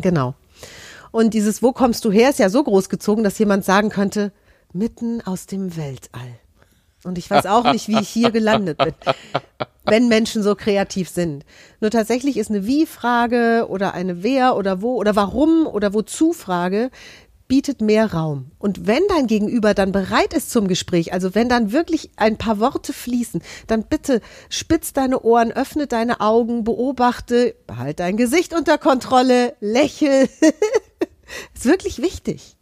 Genau. 0.00 0.34
Und 1.10 1.34
dieses 1.34 1.62
Wo 1.62 1.72
kommst 1.72 2.04
du 2.04 2.10
her 2.10 2.30
ist 2.30 2.38
ja 2.38 2.50
so 2.50 2.62
groß 2.62 2.88
gezogen, 2.88 3.24
dass 3.24 3.38
jemand 3.38 3.64
sagen 3.64 3.88
könnte, 3.90 4.32
mitten 4.72 5.20
aus 5.22 5.46
dem 5.46 5.76
Weltall. 5.76 6.38
Und 7.04 7.16
ich 7.16 7.30
weiß 7.30 7.46
auch 7.46 7.72
nicht, 7.72 7.88
wie 7.88 7.98
ich 8.00 8.08
hier 8.08 8.30
gelandet 8.30 8.78
bin, 8.78 8.94
wenn 9.84 10.08
Menschen 10.08 10.42
so 10.42 10.54
kreativ 10.54 11.08
sind. 11.08 11.44
Nur 11.80 11.90
tatsächlich 11.90 12.36
ist 12.36 12.50
eine 12.50 12.66
Wie-Frage 12.66 13.66
oder 13.68 13.94
eine 13.94 14.22
Wer 14.22 14.56
oder 14.56 14.82
wo 14.82 14.96
oder 14.96 15.14
warum 15.14 15.66
oder 15.66 15.94
wozu 15.94 16.32
Frage 16.32 16.90
bietet 17.46 17.80
mehr 17.80 18.12
Raum. 18.12 18.50
Und 18.58 18.86
wenn 18.86 19.02
dein 19.08 19.26
Gegenüber 19.26 19.72
dann 19.72 19.90
bereit 19.90 20.34
ist 20.34 20.50
zum 20.50 20.68
Gespräch, 20.68 21.14
also 21.14 21.34
wenn 21.34 21.48
dann 21.48 21.72
wirklich 21.72 22.10
ein 22.16 22.36
paar 22.36 22.60
Worte 22.60 22.92
fließen, 22.92 23.40
dann 23.66 23.84
bitte 23.84 24.20
spitz 24.50 24.92
deine 24.92 25.22
Ohren, 25.22 25.50
öffne 25.50 25.86
deine 25.86 26.20
Augen, 26.20 26.62
beobachte, 26.62 27.54
behalt 27.66 28.00
dein 28.00 28.18
Gesicht 28.18 28.52
unter 28.52 28.76
Kontrolle, 28.76 29.54
lächel. 29.60 30.28
ist 31.54 31.66
wirklich 31.66 32.00
wichtig. 32.00 32.56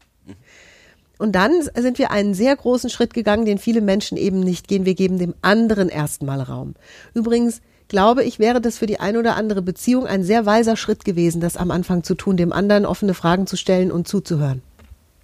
Und 1.18 1.32
dann 1.32 1.52
sind 1.74 1.98
wir 1.98 2.10
einen 2.10 2.34
sehr 2.34 2.54
großen 2.54 2.90
Schritt 2.90 3.14
gegangen, 3.14 3.46
den 3.46 3.58
viele 3.58 3.80
Menschen 3.80 4.18
eben 4.18 4.40
nicht 4.40 4.68
gehen. 4.68 4.84
Wir 4.84 4.94
geben 4.94 5.18
dem 5.18 5.34
anderen 5.40 5.88
erstmal 5.88 6.42
Raum. 6.42 6.74
Übrigens 7.14 7.62
glaube 7.88 8.24
ich, 8.24 8.38
wäre 8.38 8.60
das 8.60 8.78
für 8.78 8.86
die 8.86 9.00
eine 9.00 9.18
oder 9.18 9.36
andere 9.36 9.62
Beziehung 9.62 10.06
ein 10.06 10.22
sehr 10.22 10.44
weiser 10.44 10.76
Schritt 10.76 11.04
gewesen, 11.04 11.40
das 11.40 11.56
am 11.56 11.70
Anfang 11.70 12.02
zu 12.02 12.14
tun, 12.14 12.36
dem 12.36 12.52
anderen 12.52 12.84
offene 12.84 13.14
Fragen 13.14 13.46
zu 13.46 13.56
stellen 13.56 13.92
und 13.92 14.08
zuzuhören. 14.08 14.62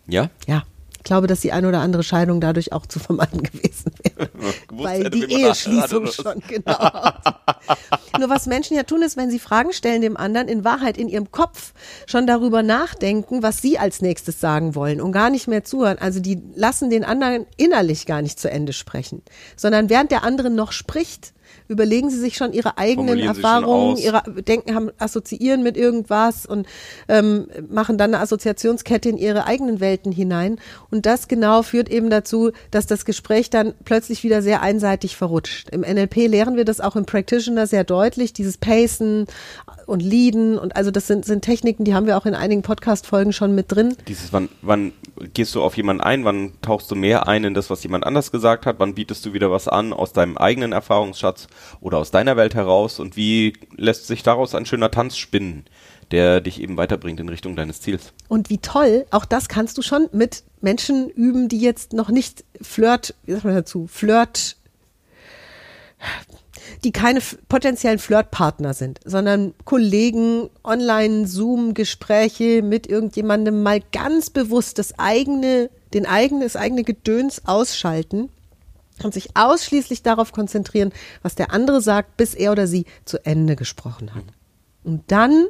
Ja? 0.07 0.31
Ja, 0.47 0.63
ich 0.97 1.05
glaube, 1.05 1.27
dass 1.27 1.41
die 1.41 1.53
eine 1.53 1.69
oder 1.69 1.81
andere 1.81 2.05
Scheidung 2.05 2.41
dadurch 2.41 2.73
auch 2.73 2.87
zu 2.87 3.01
vermeiden 3.01 3.43
gewesen 3.43 3.93
wäre. 4.03 4.31
Weil 4.71 5.11
die 5.11 5.25
Eheschließung 5.25 6.07
schon, 6.07 6.41
genau. 6.47 6.79
Nur 8.19 8.29
was 8.29 8.47
Menschen 8.47 8.77
ja 8.77 8.83
tun, 8.83 9.03
ist, 9.03 9.17
wenn 9.17 9.31
sie 9.31 9.39
Fragen 9.39 9.73
stellen 9.73 10.03
dem 10.03 10.17
anderen, 10.17 10.49
in 10.49 10.65
Wahrheit 10.65 10.99
in 10.99 11.09
ihrem 11.09 11.31
Kopf 11.31 11.73
schon 12.07 12.27
darüber 12.27 12.63
nachdenken, 12.63 13.43
was 13.43 13.63
sie 13.63 13.79
als 13.79 14.03
nächstes 14.03 14.41
sagen 14.41 14.75
wollen 14.75 15.01
und 15.01 15.13
gar 15.13 15.31
nicht 15.31 15.49
mehr 15.49 15.65
zuhören. 15.65 15.99
Also 15.99 16.21
die 16.21 16.43
lassen 16.55 16.91
den 16.91 17.05
anderen 17.05 17.47
innerlich 17.57 18.07
gar 18.07 18.23
nicht 18.23 18.39
zu 18.39 18.51
Ende 18.51 18.73
sprechen, 18.73 19.23
sondern 19.57 19.89
während 19.89 20.11
der 20.11 20.25
andere 20.25 20.51
noch 20.51 20.73
spricht, 20.73 21.33
überlegen 21.73 22.11
sie 22.11 22.19
sich 22.19 22.37
schon 22.37 22.53
ihre 22.53 22.79
eigenen 22.79 23.19
Erfahrungen, 23.19 23.97
ihre 23.97 24.23
Denken 24.43 24.75
haben, 24.75 24.91
assoziieren 24.99 25.63
mit 25.63 25.77
irgendwas 25.77 26.47
und 26.47 26.67
ähm, 27.09 27.49
machen 27.69 27.99
dann 27.99 28.15
eine 28.15 28.23
Assoziationskette 28.23 29.09
in 29.09 29.17
ihre 29.17 29.47
eigenen 29.47 29.81
Welten 29.81 30.13
hinein. 30.13 30.59
Und 30.91 31.07
das 31.07 31.29
genau 31.29 31.63
führt 31.63 31.89
eben 31.89 32.11
dazu, 32.11 32.53
dass 32.71 32.87
das 32.87 33.05
Gespräch 33.05 33.51
dann 33.51 33.75
plötzlich 33.85 34.23
wieder 34.23 34.43
sehr 34.43 34.63
einseitig 34.63 35.17
verrutscht. 35.17 35.71
Im 35.71 35.81
NLP 35.81 36.29
lehren 36.29 36.57
wir 36.57 36.65
das 36.65 36.81
auch 36.81 36.97
im 36.97 37.07
Practitioner 37.07 37.67
sehr 37.67 37.85
deutlich, 37.85 38.33
dieses 38.33 38.59
Pacen 38.59 39.27
und 39.87 40.01
Leaden 40.01 40.59
und 40.59 40.77
also 40.77 40.91
das 40.91 41.07
sind, 41.07 41.25
sind 41.25 41.43
Techniken, 41.43 41.85
die 41.85 41.95
haben 41.95 42.07
wir 42.07 42.17
auch 42.17 42.27
in 42.27 42.35
einigen 42.35 42.63
Podcast-Folgen 42.63 43.33
schon 43.33 43.55
mit 43.55 43.73
drin. 43.73 43.97
Dieses, 44.09 44.33
wann, 44.33 44.49
wann 44.63 44.93
gehst 45.35 45.55
du 45.55 45.63
auf 45.63 45.77
jemanden 45.77 46.03
ein, 46.03 46.25
wann 46.25 46.53
tauchst 46.63 46.91
du 46.91 46.95
mehr 46.95 47.29
ein 47.29 47.45
in 47.45 47.55
das, 47.55 47.71
was 47.71 47.83
jemand 47.83 48.05
anders 48.05 48.33
gesagt 48.33 48.67
hat, 48.67 48.79
wann 48.79 48.95
bietest 48.95 49.25
du 49.27 49.33
wieder 49.33 49.51
was 49.51 49.69
an 49.69 49.93
aus 49.93 50.13
deinem 50.13 50.37
eigenen 50.37 50.73
Erfahrungsschatz 50.73 51.49
oder 51.81 51.99
aus 51.99 52.11
deiner 52.11 52.37
Welt 52.37 52.55
heraus 52.55 53.01
und 53.01 53.17
wie 53.17 53.55
lässt 53.77 54.07
sich 54.07 54.23
daraus 54.23 54.55
ein 54.55 54.67
schöner 54.67 54.91
Tanz 54.91 55.17
spinnen, 55.17 55.65
der 56.11 56.41
dich 56.41 56.61
eben 56.61 56.77
weiterbringt 56.77 57.21
in 57.21 57.29
Richtung 57.29 57.57
deines 57.57 57.81
Ziels. 57.81 58.13
Und 58.29 58.51
wie 58.51 58.59
toll, 58.59 59.07
auch 59.11 59.25
das 59.25 59.49
kannst 59.49 59.79
du 59.79 59.83
schon 59.83 60.09
mit 60.13 60.45
Menschen 60.61 61.09
üben, 61.09 61.49
die 61.49 61.61
jetzt 61.61 61.93
noch 61.93 62.11
nicht 62.11 62.45
Flirt, 62.61 63.15
wie 63.25 63.33
sagt 63.33 63.45
man 63.45 63.55
dazu, 63.55 63.87
Flirt, 63.87 64.57
die 66.85 66.93
keine 66.93 67.21
potenziellen 67.49 67.99
Flirtpartner 67.99 68.75
sind, 68.75 69.01
sondern 69.05 69.55
Kollegen, 69.65 70.51
Online-Zoom-Gespräche 70.65 72.63
mit 72.63 72.87
irgendjemandem 72.87 73.63
mal 73.63 73.81
ganz 73.93 74.31
bewusst 74.31 74.79
das 74.79 74.99
eigene, 74.99 75.71
den 75.95 76.07
eigene, 76.07 76.45
das 76.45 76.57
eigene 76.57 76.85
Gedöns 76.85 77.43
ausschalten 77.47 78.29
und 79.03 79.15
sich 79.15 79.37
ausschließlich 79.37 80.03
darauf 80.03 80.33
konzentrieren, 80.33 80.93
was 81.23 81.35
der 81.35 81.53
andere 81.53 81.81
sagt, 81.81 82.17
bis 82.17 82.35
er 82.35 82.53
oder 82.53 82.67
sie 82.67 82.87
zu 83.05 83.25
Ende 83.25 83.57
gesprochen 83.57 84.15
hat. 84.15 84.25
Und 84.85 85.03
dann 85.09 85.47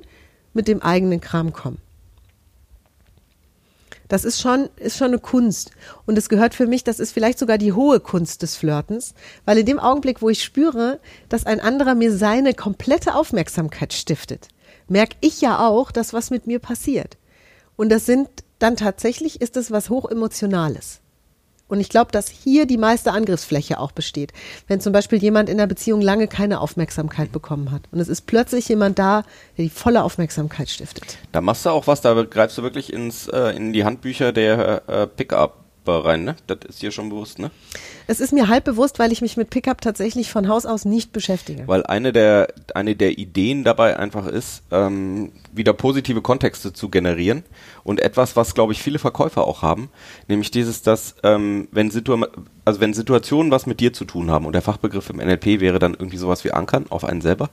mit 0.53 0.69
dem 0.69 0.83
eigenen 0.83 1.21
Kram 1.21 1.53
kommen. 1.53 1.79
Das 4.13 4.27
ist 4.27 4.43
schon, 4.43 4.69
ist 4.77 4.99
schon 4.99 5.07
eine 5.07 5.19
Kunst. 5.19 5.71
Und 6.05 6.19
es 6.19 6.29
gehört 6.29 6.55
für 6.55 6.67
mich, 6.67 6.85
das 6.85 7.01
ist 7.01 7.13
vielleicht 7.13 7.39
sogar 7.39 7.57
die 7.57 7.73
hohe 7.73 7.99
Kunst 7.99 8.43
des 8.43 8.57
Flirtens, 8.57 9.15
weil 9.47 9.57
in 9.57 9.65
dem 9.65 9.79
Augenblick, 9.79 10.21
wo 10.21 10.29
ich 10.29 10.45
spüre, 10.45 11.01
dass 11.31 11.47
ein 11.47 11.61
anderer 11.61 11.95
mir 11.95 12.15
seine 12.15 12.53
komplette 12.53 13.15
Aufmerksamkeit 13.15 13.95
stiftet, 13.95 14.49
merke 14.87 15.17
ich 15.23 15.41
ja 15.41 15.67
auch, 15.67 15.91
dass 15.91 16.13
was 16.13 16.29
mit 16.29 16.47
mir 16.47 16.59
passiert. 16.59 17.17
Und 17.77 17.89
das 17.89 18.05
sind 18.05 18.29
dann 18.59 18.77
tatsächlich, 18.77 19.41
ist 19.41 19.57
das 19.57 19.71
was 19.71 19.89
hochemotionales. 19.89 21.01
Und 21.73 21.81
ich 21.81 21.89
glaube, 21.89 22.13
dass 22.13 22.29
hier 22.29 22.67
die 22.67 22.77
meiste 22.77 23.13
Angriffsfläche 23.13 23.81
auch 23.81 23.93
besteht. 23.93 24.35
Wenn 24.69 24.83
zum 24.83 24.93
Beispiel 24.93 25.19
jemand 25.19 25.49
in 25.49 25.57
der 25.57 25.67
Beziehung 25.67 26.03
lange 26.03 26.29
keine 26.29 26.61
Aufmerksamkeit 26.61 27.33
bekommen 27.33 27.71
hat 27.71 27.81
und 27.91 27.99
es 27.99 28.09
ist 28.09 28.27
plötzlich 28.27 28.69
jemand 28.69 28.99
da, 28.99 29.25
der 29.57 29.65
die 29.65 29.71
volle 29.71 30.03
Aufmerksamkeit 30.03 30.69
stiftet. 30.69 31.17
Da 31.33 31.41
machst 31.41 31.65
du 31.65 31.71
auch 31.71 31.87
was, 31.87 32.03
da 32.03 32.13
greifst 32.25 32.59
du 32.59 32.63
wirklich 32.63 32.93
ins, 32.93 33.27
äh, 33.27 33.57
in 33.57 33.73
die 33.73 33.87
Handbücher 33.87 34.33
der 34.33 34.83
äh, 34.87 35.07
Pickup 35.07 35.65
rein, 35.87 36.25
ne? 36.25 36.37
Das 36.47 36.59
ist 36.69 36.83
dir 36.83 36.91
schon 36.91 37.09
bewusst, 37.09 37.39
ne? 37.39 37.51
Es 38.07 38.21
ist 38.21 38.35
mir 38.35 38.49
halb 38.49 38.65
bewusst, 38.65 38.99
weil 38.99 39.11
ich 39.11 39.23
mich 39.23 39.39
mit 39.39 39.49
Pickup 39.49 39.81
tatsächlich 39.81 40.31
von 40.31 40.49
Haus 40.49 40.67
aus 40.67 40.85
nicht 40.85 41.13
beschäftige. 41.13 41.67
Weil 41.67 41.87
eine 41.87 42.13
der, 42.13 42.49
eine 42.75 42.97
der 42.97 43.17
Ideen 43.17 43.65
dabei 43.65 43.97
einfach 43.97 44.27
ist, 44.27 44.63
ähm, 44.71 45.33
wieder 45.53 45.73
positive 45.73 46.23
Kontexte 46.23 46.73
zu 46.73 46.89
generieren 46.89 47.45
und 47.85 48.01
etwas, 48.01 48.37
was 48.37 48.55
glaube 48.55 48.73
ich 48.73 48.83
viele 48.83 48.99
Verkäufer 48.99 49.47
auch 49.47 49.63
haben, 49.63 49.91
nämlich 50.29 50.51
dieses, 50.51 50.83
dass 50.83 51.15
ähm, 51.23 51.69
wenn, 51.71 51.91
Situ 51.91 52.17
also 52.65 52.81
wenn 52.81 52.95
Situationen 52.95 53.53
was 53.53 53.67
mit 53.67 53.81
dir 53.81 53.93
zu 53.93 54.05
tun 54.05 54.31
haben 54.31 54.47
und 54.47 54.55
der 54.55 54.63
Fachbegriff 54.63 55.11
im 55.11 55.17
NLP 55.17 55.61
wäre 55.61 55.79
dann 55.79 55.95
irgendwie 55.95 56.17
sowas 56.17 56.45
wie 56.45 56.53
Ankern 56.53 56.87
auf 56.89 57.05
einen 57.05 57.21
selber, 57.21 57.51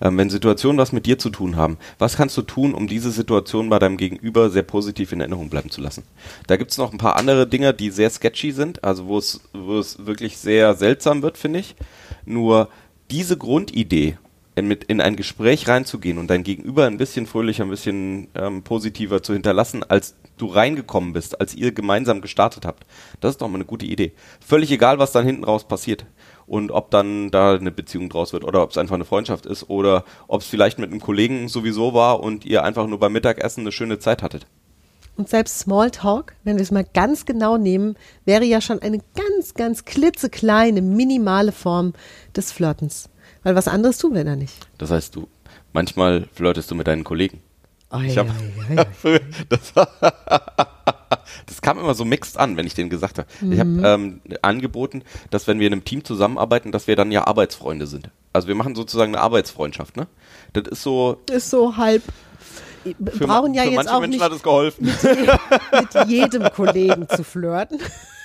ähm, 0.00 0.18
wenn 0.18 0.28
Situationen 0.28 0.78
was 0.78 0.92
mit 0.92 1.06
dir 1.06 1.18
zu 1.18 1.30
tun 1.30 1.56
haben, 1.56 1.78
was 1.98 2.16
kannst 2.16 2.36
du 2.36 2.42
tun, 2.42 2.74
um 2.74 2.88
diese 2.88 3.10
Situation 3.10 3.68
bei 3.68 3.78
deinem 3.78 3.96
Gegenüber 3.96 4.50
sehr 4.50 4.64
positiv 4.64 5.12
in 5.12 5.20
Erinnerung 5.20 5.48
bleiben 5.48 5.70
zu 5.70 5.80
lassen? 5.80 6.02
Da 6.46 6.56
gibt 6.56 6.72
es 6.72 6.78
noch 6.78 6.92
ein 6.92 6.98
paar 6.98 7.16
andere 7.16 7.46
Dinge, 7.46 7.72
die 7.72 7.90
sehr 7.90 8.10
sketchy 8.10 8.52
sind, 8.52 8.82
also 8.82 9.06
wo 9.06 9.18
es, 9.18 9.40
wo 9.52 9.78
es 9.78 10.04
wirklich 10.04 10.38
sehr 10.38 10.74
seltsam 10.74 11.22
wird, 11.22 11.38
finde 11.38 11.60
ich. 11.60 11.76
Nur 12.24 12.68
diese 13.10 13.36
Grundidee, 13.36 14.18
in, 14.56 14.66
mit 14.66 14.84
in 14.84 15.00
ein 15.00 15.16
Gespräch 15.16 15.68
reinzugehen 15.68 16.18
und 16.18 16.28
dein 16.28 16.42
Gegenüber 16.42 16.86
ein 16.86 16.96
bisschen 16.96 17.26
fröhlicher, 17.26 17.64
ein 17.64 17.70
bisschen 17.70 18.28
ähm, 18.34 18.62
positiver 18.62 19.22
zu 19.22 19.34
hinterlassen, 19.34 19.84
als 19.84 20.16
du 20.38 20.46
reingekommen 20.46 21.12
bist, 21.12 21.40
als 21.40 21.54
ihr 21.54 21.72
gemeinsam 21.72 22.22
gestartet 22.22 22.64
habt. 22.64 22.84
Das 23.20 23.32
ist 23.32 23.42
doch 23.42 23.48
mal 23.48 23.56
eine 23.56 23.66
gute 23.66 23.86
Idee. 23.86 24.12
Völlig 24.44 24.70
egal, 24.72 24.98
was 24.98 25.12
dann 25.12 25.26
hinten 25.26 25.44
raus 25.44 25.68
passiert. 25.68 26.06
Und 26.46 26.70
ob 26.70 26.90
dann 26.90 27.30
da 27.30 27.54
eine 27.54 27.70
Beziehung 27.70 28.08
draus 28.08 28.32
wird 28.32 28.44
oder 28.44 28.62
ob 28.62 28.70
es 28.70 28.78
einfach 28.78 28.94
eine 28.94 29.04
Freundschaft 29.04 29.46
ist 29.46 29.68
oder 29.68 30.04
ob 30.26 30.40
es 30.40 30.46
vielleicht 30.46 30.78
mit 30.78 30.90
einem 30.90 31.00
Kollegen 31.00 31.48
sowieso 31.48 31.92
war 31.92 32.20
und 32.20 32.44
ihr 32.46 32.62
einfach 32.62 32.86
nur 32.86 32.98
beim 32.98 33.12
Mittagessen 33.12 33.60
eine 33.60 33.72
schöne 33.72 33.98
Zeit 33.98 34.22
hattet. 34.22 34.46
Und 35.16 35.28
selbst 35.28 35.58
Smalltalk, 35.58 36.34
wenn 36.44 36.56
wir 36.56 36.62
es 36.62 36.70
mal 36.70 36.84
ganz 36.84 37.24
genau 37.24 37.56
nehmen, 37.56 37.96
wäre 38.24 38.44
ja 38.44 38.60
schon 38.60 38.80
eine 38.80 39.00
ganz, 39.14 39.54
ganz 39.54 39.84
klitzekleine, 39.84 40.82
minimale 40.82 41.52
Form 41.52 41.94
des 42.34 42.52
Flirtens. 42.52 43.08
Weil 43.46 43.54
was 43.54 43.68
anderes 43.68 43.96
tun 43.98 44.12
wir 44.12 44.24
da 44.24 44.34
nicht. 44.34 44.66
Das 44.76 44.90
heißt, 44.90 45.14
du 45.14 45.28
manchmal 45.72 46.26
flirtest 46.34 46.68
du 46.68 46.74
mit 46.74 46.88
deinen 46.88 47.04
Kollegen. 47.04 47.42
Oh, 47.92 48.00
Ich 48.04 48.16
ja, 48.16 48.26
hab- 48.26 48.34
ja, 48.74 48.84
ja. 49.14 49.18
das, 49.48 49.72
das 51.46 51.62
kam 51.62 51.78
immer 51.78 51.94
so 51.94 52.04
mixed 52.04 52.38
an, 52.38 52.56
wenn 52.56 52.66
ich 52.66 52.74
denen 52.74 52.90
gesagt 52.90 53.18
habe. 53.18 53.28
Ich 53.42 53.42
Mhm. 53.62 53.84
habe 53.84 53.88
ähm, 54.02 54.20
angeboten, 54.42 55.02
dass 55.30 55.46
wenn 55.46 55.60
wir 55.60 55.68
in 55.68 55.74
einem 55.74 55.84
Team 55.84 56.02
zusammenarbeiten, 56.04 56.72
dass 56.72 56.88
wir 56.88 56.96
dann 56.96 57.12
ja 57.12 57.24
Arbeitsfreunde 57.28 57.86
sind. 57.86 58.10
Also 58.32 58.48
wir 58.48 58.56
machen 58.56 58.74
sozusagen 58.74 59.14
eine 59.14 59.22
Arbeitsfreundschaft, 59.22 59.96
ne? 59.96 60.08
Das 60.52 60.66
ist 60.66 60.82
so. 60.82 61.20
Ist 61.30 61.48
so 61.48 61.76
halb. 61.76 62.02
Wir 62.98 63.12
Für, 63.12 63.26
brauchen 63.26 63.54
ja 63.54 63.62
für 63.62 63.68
jetzt 63.70 63.76
manche 63.76 63.94
auch 63.94 64.00
Menschen 64.00 64.18
nicht 64.20 64.24
hat 64.24 64.32
es 64.32 64.42
geholfen. 64.42 64.84
mit 64.84 66.08
jedem 66.08 66.50
Kollegen 66.54 67.08
zu 67.08 67.24
flirten. 67.24 67.78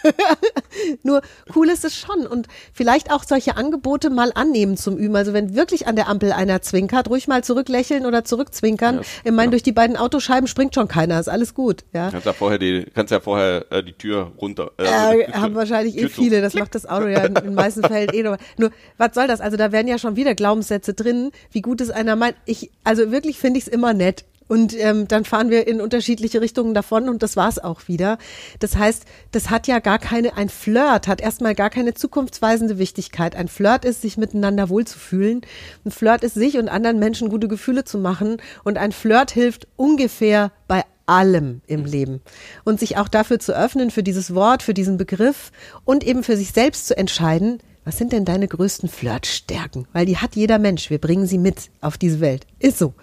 Nur 1.03 1.21
cool 1.55 1.69
ist 1.69 1.85
es 1.85 1.95
schon 1.95 2.25
und 2.25 2.47
vielleicht 2.73 3.11
auch 3.11 3.23
solche 3.23 3.55
Angebote 3.55 4.09
mal 4.09 4.31
annehmen 4.33 4.75
zum 4.75 4.97
Üben. 4.97 5.15
Also 5.15 5.31
wenn 5.33 5.55
wirklich 5.55 5.85
an 5.85 5.95
der 5.95 6.07
Ampel 6.09 6.31
einer 6.31 6.61
zwinkert, 6.63 7.07
ruhig 7.09 7.27
mal 7.27 7.43
zurücklächeln 7.43 8.07
oder 8.07 8.23
zurückzwinkern. 8.23 8.95
Ja, 8.95 9.01
ich 9.25 9.31
meine, 9.31 9.45
ja. 9.45 9.49
durch 9.51 9.61
die 9.63 9.71
beiden 9.71 9.97
Autoscheiben 9.97 10.47
springt 10.47 10.73
schon 10.73 10.87
keiner, 10.87 11.19
ist 11.19 11.27
alles 11.29 11.53
gut. 11.53 11.83
Ja. 11.93 12.09
Kannst 12.09 12.25
ja 12.25 12.33
vorher 12.33 12.57
die, 12.57 12.85
kannst 12.95 13.11
ja 13.11 13.19
vorher 13.19 13.71
äh, 13.71 13.83
die 13.83 13.93
Tür 13.93 14.31
runter. 14.41 14.71
Äh, 14.77 14.85
Äh, 14.85 15.31
haben 15.33 15.53
Tür- 15.53 15.55
wahrscheinlich 15.55 15.95
eh 15.95 16.01
Tür 16.01 16.09
zu. 16.09 16.15
viele, 16.21 16.41
das 16.41 16.53
macht 16.55 16.73
das 16.73 16.87
Auto 16.87 17.05
ja 17.07 17.23
in 17.25 17.35
den 17.35 17.53
meisten 17.53 17.83
Fällen 17.83 18.09
eh 18.11 18.23
nur. 18.23 18.37
Nur, 18.57 18.71
was 18.97 19.13
soll 19.13 19.27
das? 19.27 19.39
Also 19.39 19.55
da 19.57 19.71
wären 19.71 19.87
ja 19.87 19.99
schon 19.99 20.15
wieder 20.15 20.33
Glaubenssätze 20.33 20.93
drin, 20.95 21.31
wie 21.51 21.61
gut 21.61 21.79
es 21.79 21.91
einer 21.91 22.15
meint. 22.15 22.35
Ich, 22.45 22.71
also 22.83 23.11
wirklich 23.11 23.37
finde 23.37 23.59
ich 23.59 23.67
es 23.67 23.71
immer 23.71 23.93
nett. 23.93 24.25
Und 24.51 24.77
ähm, 24.77 25.07
dann 25.07 25.23
fahren 25.23 25.49
wir 25.49 25.65
in 25.65 25.79
unterschiedliche 25.79 26.41
Richtungen 26.41 26.73
davon 26.73 27.07
und 27.07 27.23
das 27.23 27.37
war's 27.37 27.57
auch 27.57 27.87
wieder. 27.87 28.17
Das 28.59 28.75
heißt, 28.75 29.05
das 29.31 29.49
hat 29.49 29.65
ja 29.65 29.79
gar 29.79 29.97
keine, 29.97 30.35
ein 30.35 30.49
Flirt 30.49 31.07
hat 31.07 31.21
erstmal 31.21 31.55
gar 31.55 31.69
keine 31.69 31.93
zukunftsweisende 31.93 32.77
Wichtigkeit. 32.77 33.37
Ein 33.37 33.47
Flirt 33.47 33.85
ist, 33.85 34.01
sich 34.01 34.17
miteinander 34.17 34.67
wohlzufühlen. 34.67 35.39
Ein 35.85 35.91
Flirt 35.91 36.25
ist, 36.25 36.33
sich 36.33 36.57
und 36.57 36.67
anderen 36.67 36.99
Menschen 36.99 37.29
gute 37.29 37.47
Gefühle 37.47 37.85
zu 37.85 37.97
machen. 37.97 38.41
Und 38.65 38.77
ein 38.77 38.91
Flirt 38.91 39.31
hilft 39.31 39.69
ungefähr 39.77 40.51
bei 40.67 40.83
allem 41.05 41.61
im 41.65 41.85
Leben. 41.85 42.19
Und 42.65 42.77
sich 42.77 42.97
auch 42.97 43.07
dafür 43.07 43.39
zu 43.39 43.55
öffnen, 43.55 43.89
für 43.89 44.03
dieses 44.03 44.35
Wort, 44.35 44.63
für 44.63 44.73
diesen 44.73 44.97
Begriff 44.97 45.53
und 45.85 46.03
eben 46.03 46.25
für 46.25 46.35
sich 46.35 46.51
selbst 46.51 46.87
zu 46.87 46.97
entscheiden, 46.97 47.59
was 47.85 47.97
sind 47.97 48.11
denn 48.11 48.25
deine 48.25 48.49
größten 48.49 48.89
Flirtstärken? 48.89 49.87
Weil 49.93 50.05
die 50.05 50.17
hat 50.17 50.35
jeder 50.35 50.59
Mensch. 50.59 50.89
Wir 50.89 50.99
bringen 50.99 51.25
sie 51.25 51.37
mit 51.37 51.71
auf 51.79 51.97
diese 51.97 52.19
Welt. 52.19 52.45
Ist 52.59 52.79
so. 52.79 52.93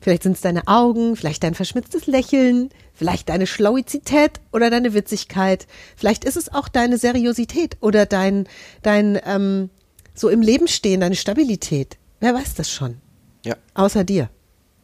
Vielleicht 0.00 0.22
sind 0.22 0.32
es 0.32 0.40
deine 0.40 0.66
Augen, 0.68 1.16
vielleicht 1.16 1.42
dein 1.42 1.54
verschmitztes 1.54 2.06
Lächeln, 2.06 2.70
vielleicht 2.94 3.28
deine 3.28 3.46
Schlauizität 3.46 4.40
oder 4.52 4.70
deine 4.70 4.94
Witzigkeit. 4.94 5.66
Vielleicht 5.96 6.24
ist 6.24 6.36
es 6.36 6.52
auch 6.52 6.68
deine 6.68 6.98
Seriosität 6.98 7.76
oder 7.80 8.06
dein, 8.06 8.46
dein 8.82 9.18
ähm, 9.24 9.70
so 10.14 10.28
im 10.28 10.40
Leben 10.40 10.68
stehen, 10.68 11.00
deine 11.00 11.16
Stabilität. 11.16 11.96
Wer 12.20 12.34
weiß 12.34 12.54
das 12.54 12.70
schon? 12.70 12.98
Ja. 13.44 13.56
Außer 13.74 14.04
dir. 14.04 14.30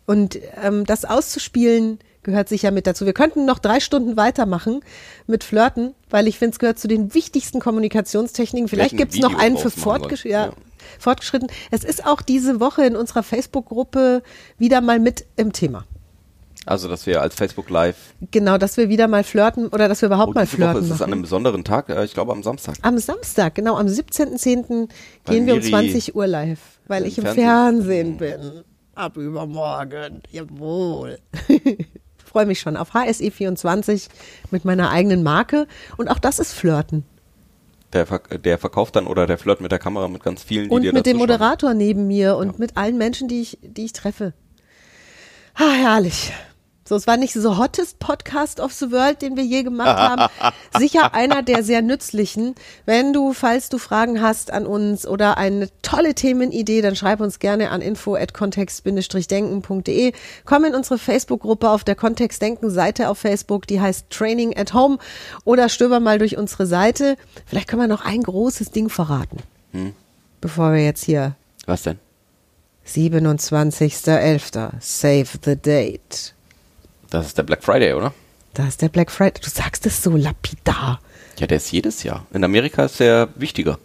Und 0.07 0.39
ähm, 0.63 0.85
das 0.85 1.05
auszuspielen 1.05 1.99
gehört 2.25 2.49
sicher 2.49 2.71
mit 2.71 2.87
dazu. 2.87 3.07
Wir 3.07 3.13
könnten 3.13 3.45
noch 3.45 3.59
drei 3.59 3.81
Stunden 3.81 4.17
weitermachen 4.17 4.81
mit 5.27 5.45
Flirten, 5.45 5.95
weil 6.11 6.27
ich 6.27 6.39
finde, 6.39 6.55
es 6.55 6.59
gehört 6.59 6.79
zu 6.79 6.89
den 6.89 7.15
wichtigsten 7.15 7.61
Kommunikationstechniken. 7.61 8.69
Vielleicht 8.69 8.97
gibt 8.97 9.15
es 9.15 9.21
noch 9.21 9.39
einen 9.39 9.57
für 9.57 9.65
draus 9.65 9.77
machen 9.77 9.83
fortgesch 9.83 10.23
sollen. 10.23 10.33
ja, 10.33 10.47
Ja. 10.47 10.53
Fortgeschritten. 10.99 11.49
Es 11.71 11.85
ist 11.85 12.07
auch 12.07 12.23
diese 12.23 12.61
Woche 12.61 12.85
in 12.85 12.97
unserer 12.97 13.23
Facebook-Gruppe 13.23 14.23
wieder 14.59 14.81
mal 14.81 14.99
mit 14.99 15.25
im 15.37 15.53
Thema. 15.53 15.85
Also, 16.67 16.89
dass 16.89 17.05
wir 17.07 17.21
als 17.21 17.35
Facebook 17.35 17.69
Live. 17.69 18.15
Genau, 18.31 18.57
dass 18.57 18.79
wir 18.79 18.89
wieder 18.89 19.07
mal 19.07 19.23
flirten 19.23 19.69
oder 19.69 19.87
dass 19.87 20.01
wir 20.01 20.07
überhaupt 20.07 20.31
Oh, 20.31 20.35
mal 20.35 20.47
diese 20.47 20.57
Woche 20.59 20.71
flirten 20.71 20.85
ist 20.85 20.87
es 20.87 20.93
an 20.93 20.99
machen. 21.01 21.13
einem 21.13 21.23
besonderen 21.23 21.63
Tag, 21.65 21.91
äh, 21.91 22.05
ich 22.05 22.15
glaube 22.15 22.33
am 22.33 22.43
Samstag. 22.43 22.77
Am 22.81 22.97
Samstag, 22.99 23.55
genau, 23.55 23.77
am 23.77 23.87
17.10. 23.87 24.89
Weil 25.27 25.35
gehen 25.35 25.47
wir 25.47 25.55
um 25.55 25.61
Miri 25.61 25.71
20 25.71 26.15
Uhr 26.15 26.27
live, 26.27 26.61
weil 26.87 27.05
ich 27.05 27.19
im 27.19 27.25
Fernsehen- 27.25 27.45
Fernsehen 27.45 28.17
bin. 28.17 28.65
Ab 28.95 29.17
übermorgen, 29.19 30.23
jawohl. 30.31 31.19
Freue 32.25 32.47
mich 32.47 32.61
schon 32.61 32.77
auf 32.79 32.95
HSE24 32.95 34.09
mit 34.51 34.65
meiner 34.65 34.91
eigenen 34.91 35.23
Marke 35.23 35.67
und 35.99 36.09
auch 36.09 36.19
das 36.19 36.39
ist 36.39 36.53
Flirten. 36.55 37.05
Der, 37.95 38.07
Ver 38.07 38.19
der 38.19 38.59
verkauft 38.59 38.97
dann 38.97 39.07
oder 39.07 39.27
der 39.27 39.39
flirt 39.39 39.61
mit 39.61 39.73
der 39.73 39.79
Kamera 39.79 40.09
mit 40.09 40.23
ganz 40.23 40.43
vielen, 40.43 40.65
die 40.65 40.71
Und 40.71 40.83
dir 40.83 40.93
mit 40.93 41.07
dem 41.07 41.17
dazu 41.17 41.29
schauen. 41.29 41.39
Moderator 41.39 41.75
neben 41.75 42.07
mir 42.07 42.37
und 42.37 42.59
mit 42.59 42.77
allen 42.77 42.99
Menschen, 42.99 43.29
die 43.29 43.41
ich, 43.41 43.59
die 43.63 43.85
ich 43.85 43.93
treffe. 43.93 44.35
Ah, 45.55 45.73
herrlich. 45.73 46.33
So, 46.87 46.97
es 46.97 47.07
war 47.07 47.17
nicht 47.17 47.33
so 47.33 47.57
hottest 47.57 47.99
Podcast 47.99 48.61
of 48.61 48.75
the 48.75 48.93
World, 48.93 49.23
den 49.23 49.39
wir 49.39 49.45
je 49.45 49.63
gemacht 49.63 49.97
haben. 49.97 50.31
Sicher 50.79 51.15
einer 51.15 51.43
der 51.43 51.63
sehr 51.63 51.81
nützlichen. 51.81 52.55
Wenn 52.85 53.15
du, 53.15 53.33
falls 53.33 53.71
du 53.71 53.79
Fragen 53.79 54.21
hast 54.21 54.51
an 54.51 54.67
uns 54.67 55.07
oder 55.07 55.39
eine 55.39 55.71
tolle 55.81 56.15
Themenidee, 56.15 56.83
dann 56.83 56.95
schreib 56.95 57.21
uns 57.21 57.39
gerne 57.39 57.71
an 57.71 57.81
info@kontext-denken.de. 57.81 60.13
Komm 60.45 60.65
in 60.65 60.75
unsere 60.75 60.99
Facebook-Gruppe 60.99 61.71
auf 61.71 61.85
der 61.85 61.95
Kontext-Denken-Seite 61.95 63.09
auf 63.09 63.17
Facebook, 63.17 63.67
die 63.67 63.81
heißt 63.81 64.11
Training 64.11 64.55
at 64.55 64.75
Home 64.75 64.99
oder 65.45 65.71
stöber 65.71 66.01
mal 66.01 66.19
durch 66.19 66.37
unsere 66.37 66.67
Seite. 66.67 67.17
Vielleicht 67.47 67.69
können 67.69 67.81
wir 67.81 67.89
noch 67.89 68.05
ein 68.05 68.23
großes 68.23 68.73
Ding 68.73 68.91
verraten. 68.91 69.39
Bevor 70.43 70.75
wir 70.75 70.85
jetzt 70.85 71.05
hier 71.05 71.35
Was 71.65 71.85
denn? 71.85 71.99
27.11. 72.87 74.73
Save 74.81 75.29
the 75.43 75.57
date. 75.57 76.35
Das 77.15 77.27
ist 77.27 77.39
der 77.39 77.45
Black 77.45 77.63
Friday, 77.63 77.95
oder? 77.95 78.13
Da 78.55 78.67
ist 78.67 78.83
der 78.83 78.89
Black 78.89 79.09
Friday. 79.09 79.41
Du 79.41 79.49
sagst 79.49 79.87
es 79.87 80.03
so 80.03 80.17
lapidar. 80.17 80.99
Ja, 81.39 81.47
der 81.47 81.59
ist 81.59 81.71
jedes 81.71 82.03
Jahr. 82.03 82.27
In 82.33 82.43
Amerika 82.43 82.87
ist 82.87 82.99
der 82.99 83.29
wichtiger. 83.37 83.79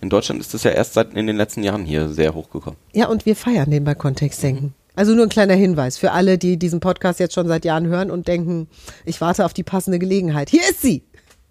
In 0.00 0.10
Deutschland 0.10 0.40
ist 0.40 0.52
das 0.52 0.64
ja 0.64 0.72
erst 0.72 0.94
seit 0.94 1.14
in 1.14 1.28
den 1.28 1.36
letzten 1.36 1.62
Jahren 1.62 1.84
hier 1.84 2.08
sehr 2.08 2.34
hochgekommen. 2.34 2.76
Ja, 2.92 3.06
und 3.06 3.24
wir 3.24 3.36
feiern 3.36 3.70
den 3.70 3.84
bei 3.84 3.94
Kontextdenken. 3.94 4.74
Also 4.96 5.14
nur 5.14 5.26
ein 5.26 5.28
kleiner 5.28 5.54
Hinweis 5.54 5.96
für 5.96 6.10
alle, 6.10 6.38
die 6.38 6.56
diesen 6.56 6.80
Podcast 6.80 7.20
jetzt 7.20 7.34
schon 7.34 7.46
seit 7.46 7.64
Jahren 7.64 7.86
hören 7.86 8.10
und 8.10 8.26
denken, 8.26 8.66
ich 9.04 9.20
warte 9.20 9.44
auf 9.44 9.54
die 9.54 9.62
passende 9.62 10.00
Gelegenheit. 10.00 10.50
Hier 10.50 10.68
ist 10.68 10.82
sie. 10.82 11.04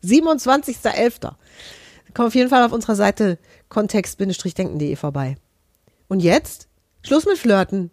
27.11. 0.03 1.32
Komm 2.13 2.25
auf 2.25 2.36
jeden 2.36 2.49
Fall 2.49 2.65
auf 2.65 2.73
unserer 2.73 2.95
Seite 2.95 3.39
kontext-denken.de 3.69 4.97
vorbei. 4.97 5.38
Und 6.10 6.19
jetzt? 6.19 6.67
Schluss 7.03 7.25
mit 7.25 7.38
Flirten. 7.38 7.89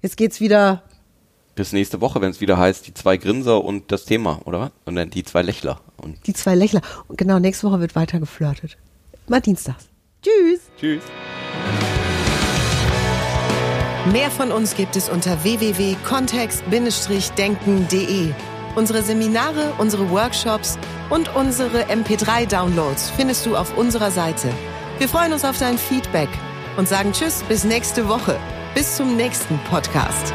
Jetzt 0.00 0.16
geht's 0.16 0.40
wieder 0.40 0.84
Bis 1.54 1.72
nächste 1.72 2.00
Woche, 2.00 2.20
wenn 2.20 2.30
es 2.30 2.40
wieder 2.40 2.58
heißt, 2.58 2.84
die 2.86 2.94
zwei 2.94 3.16
Grinser 3.16 3.62
und 3.62 3.92
das 3.92 4.04
Thema, 4.04 4.40
oder 4.44 4.60
was? 4.60 4.70
Und 4.86 4.96
dann 4.96 5.10
die 5.10 5.22
zwei 5.22 5.42
Lächler. 5.42 5.80
Und 5.96 6.26
die 6.26 6.32
zwei 6.32 6.56
Lächler. 6.56 6.80
Und 7.06 7.16
genau, 7.16 7.38
nächste 7.38 7.68
Woche 7.68 7.78
wird 7.80 7.94
weiter 7.94 8.18
geflirtet. 8.18 8.76
Mal 9.28 9.40
dienstags. 9.40 9.88
Tschüss. 10.22 10.60
tschüss. 10.78 11.02
Mehr 14.12 14.30
von 14.30 14.52
uns 14.52 14.74
gibt 14.74 14.96
es 14.96 15.08
unter 15.08 15.42
www.kontext-denken.de. 15.44 18.34
Unsere 18.74 19.02
Seminare, 19.02 19.72
unsere 19.78 20.10
Workshops 20.10 20.76
und 21.08 21.34
unsere 21.36 21.84
MP3-Downloads 21.84 23.10
findest 23.10 23.46
du 23.46 23.56
auf 23.56 23.78
unserer 23.78 24.10
Seite. 24.10 24.48
Wir 24.98 25.08
freuen 25.08 25.32
uns 25.32 25.44
auf 25.44 25.58
dein 25.58 25.78
Feedback 25.78 26.28
und 26.76 26.88
sagen 26.88 27.12
Tschüss 27.12 27.44
bis 27.44 27.62
nächste 27.64 28.08
Woche. 28.08 28.36
Bis 28.74 28.96
zum 28.96 29.16
nächsten 29.16 29.58
Podcast. 29.70 30.34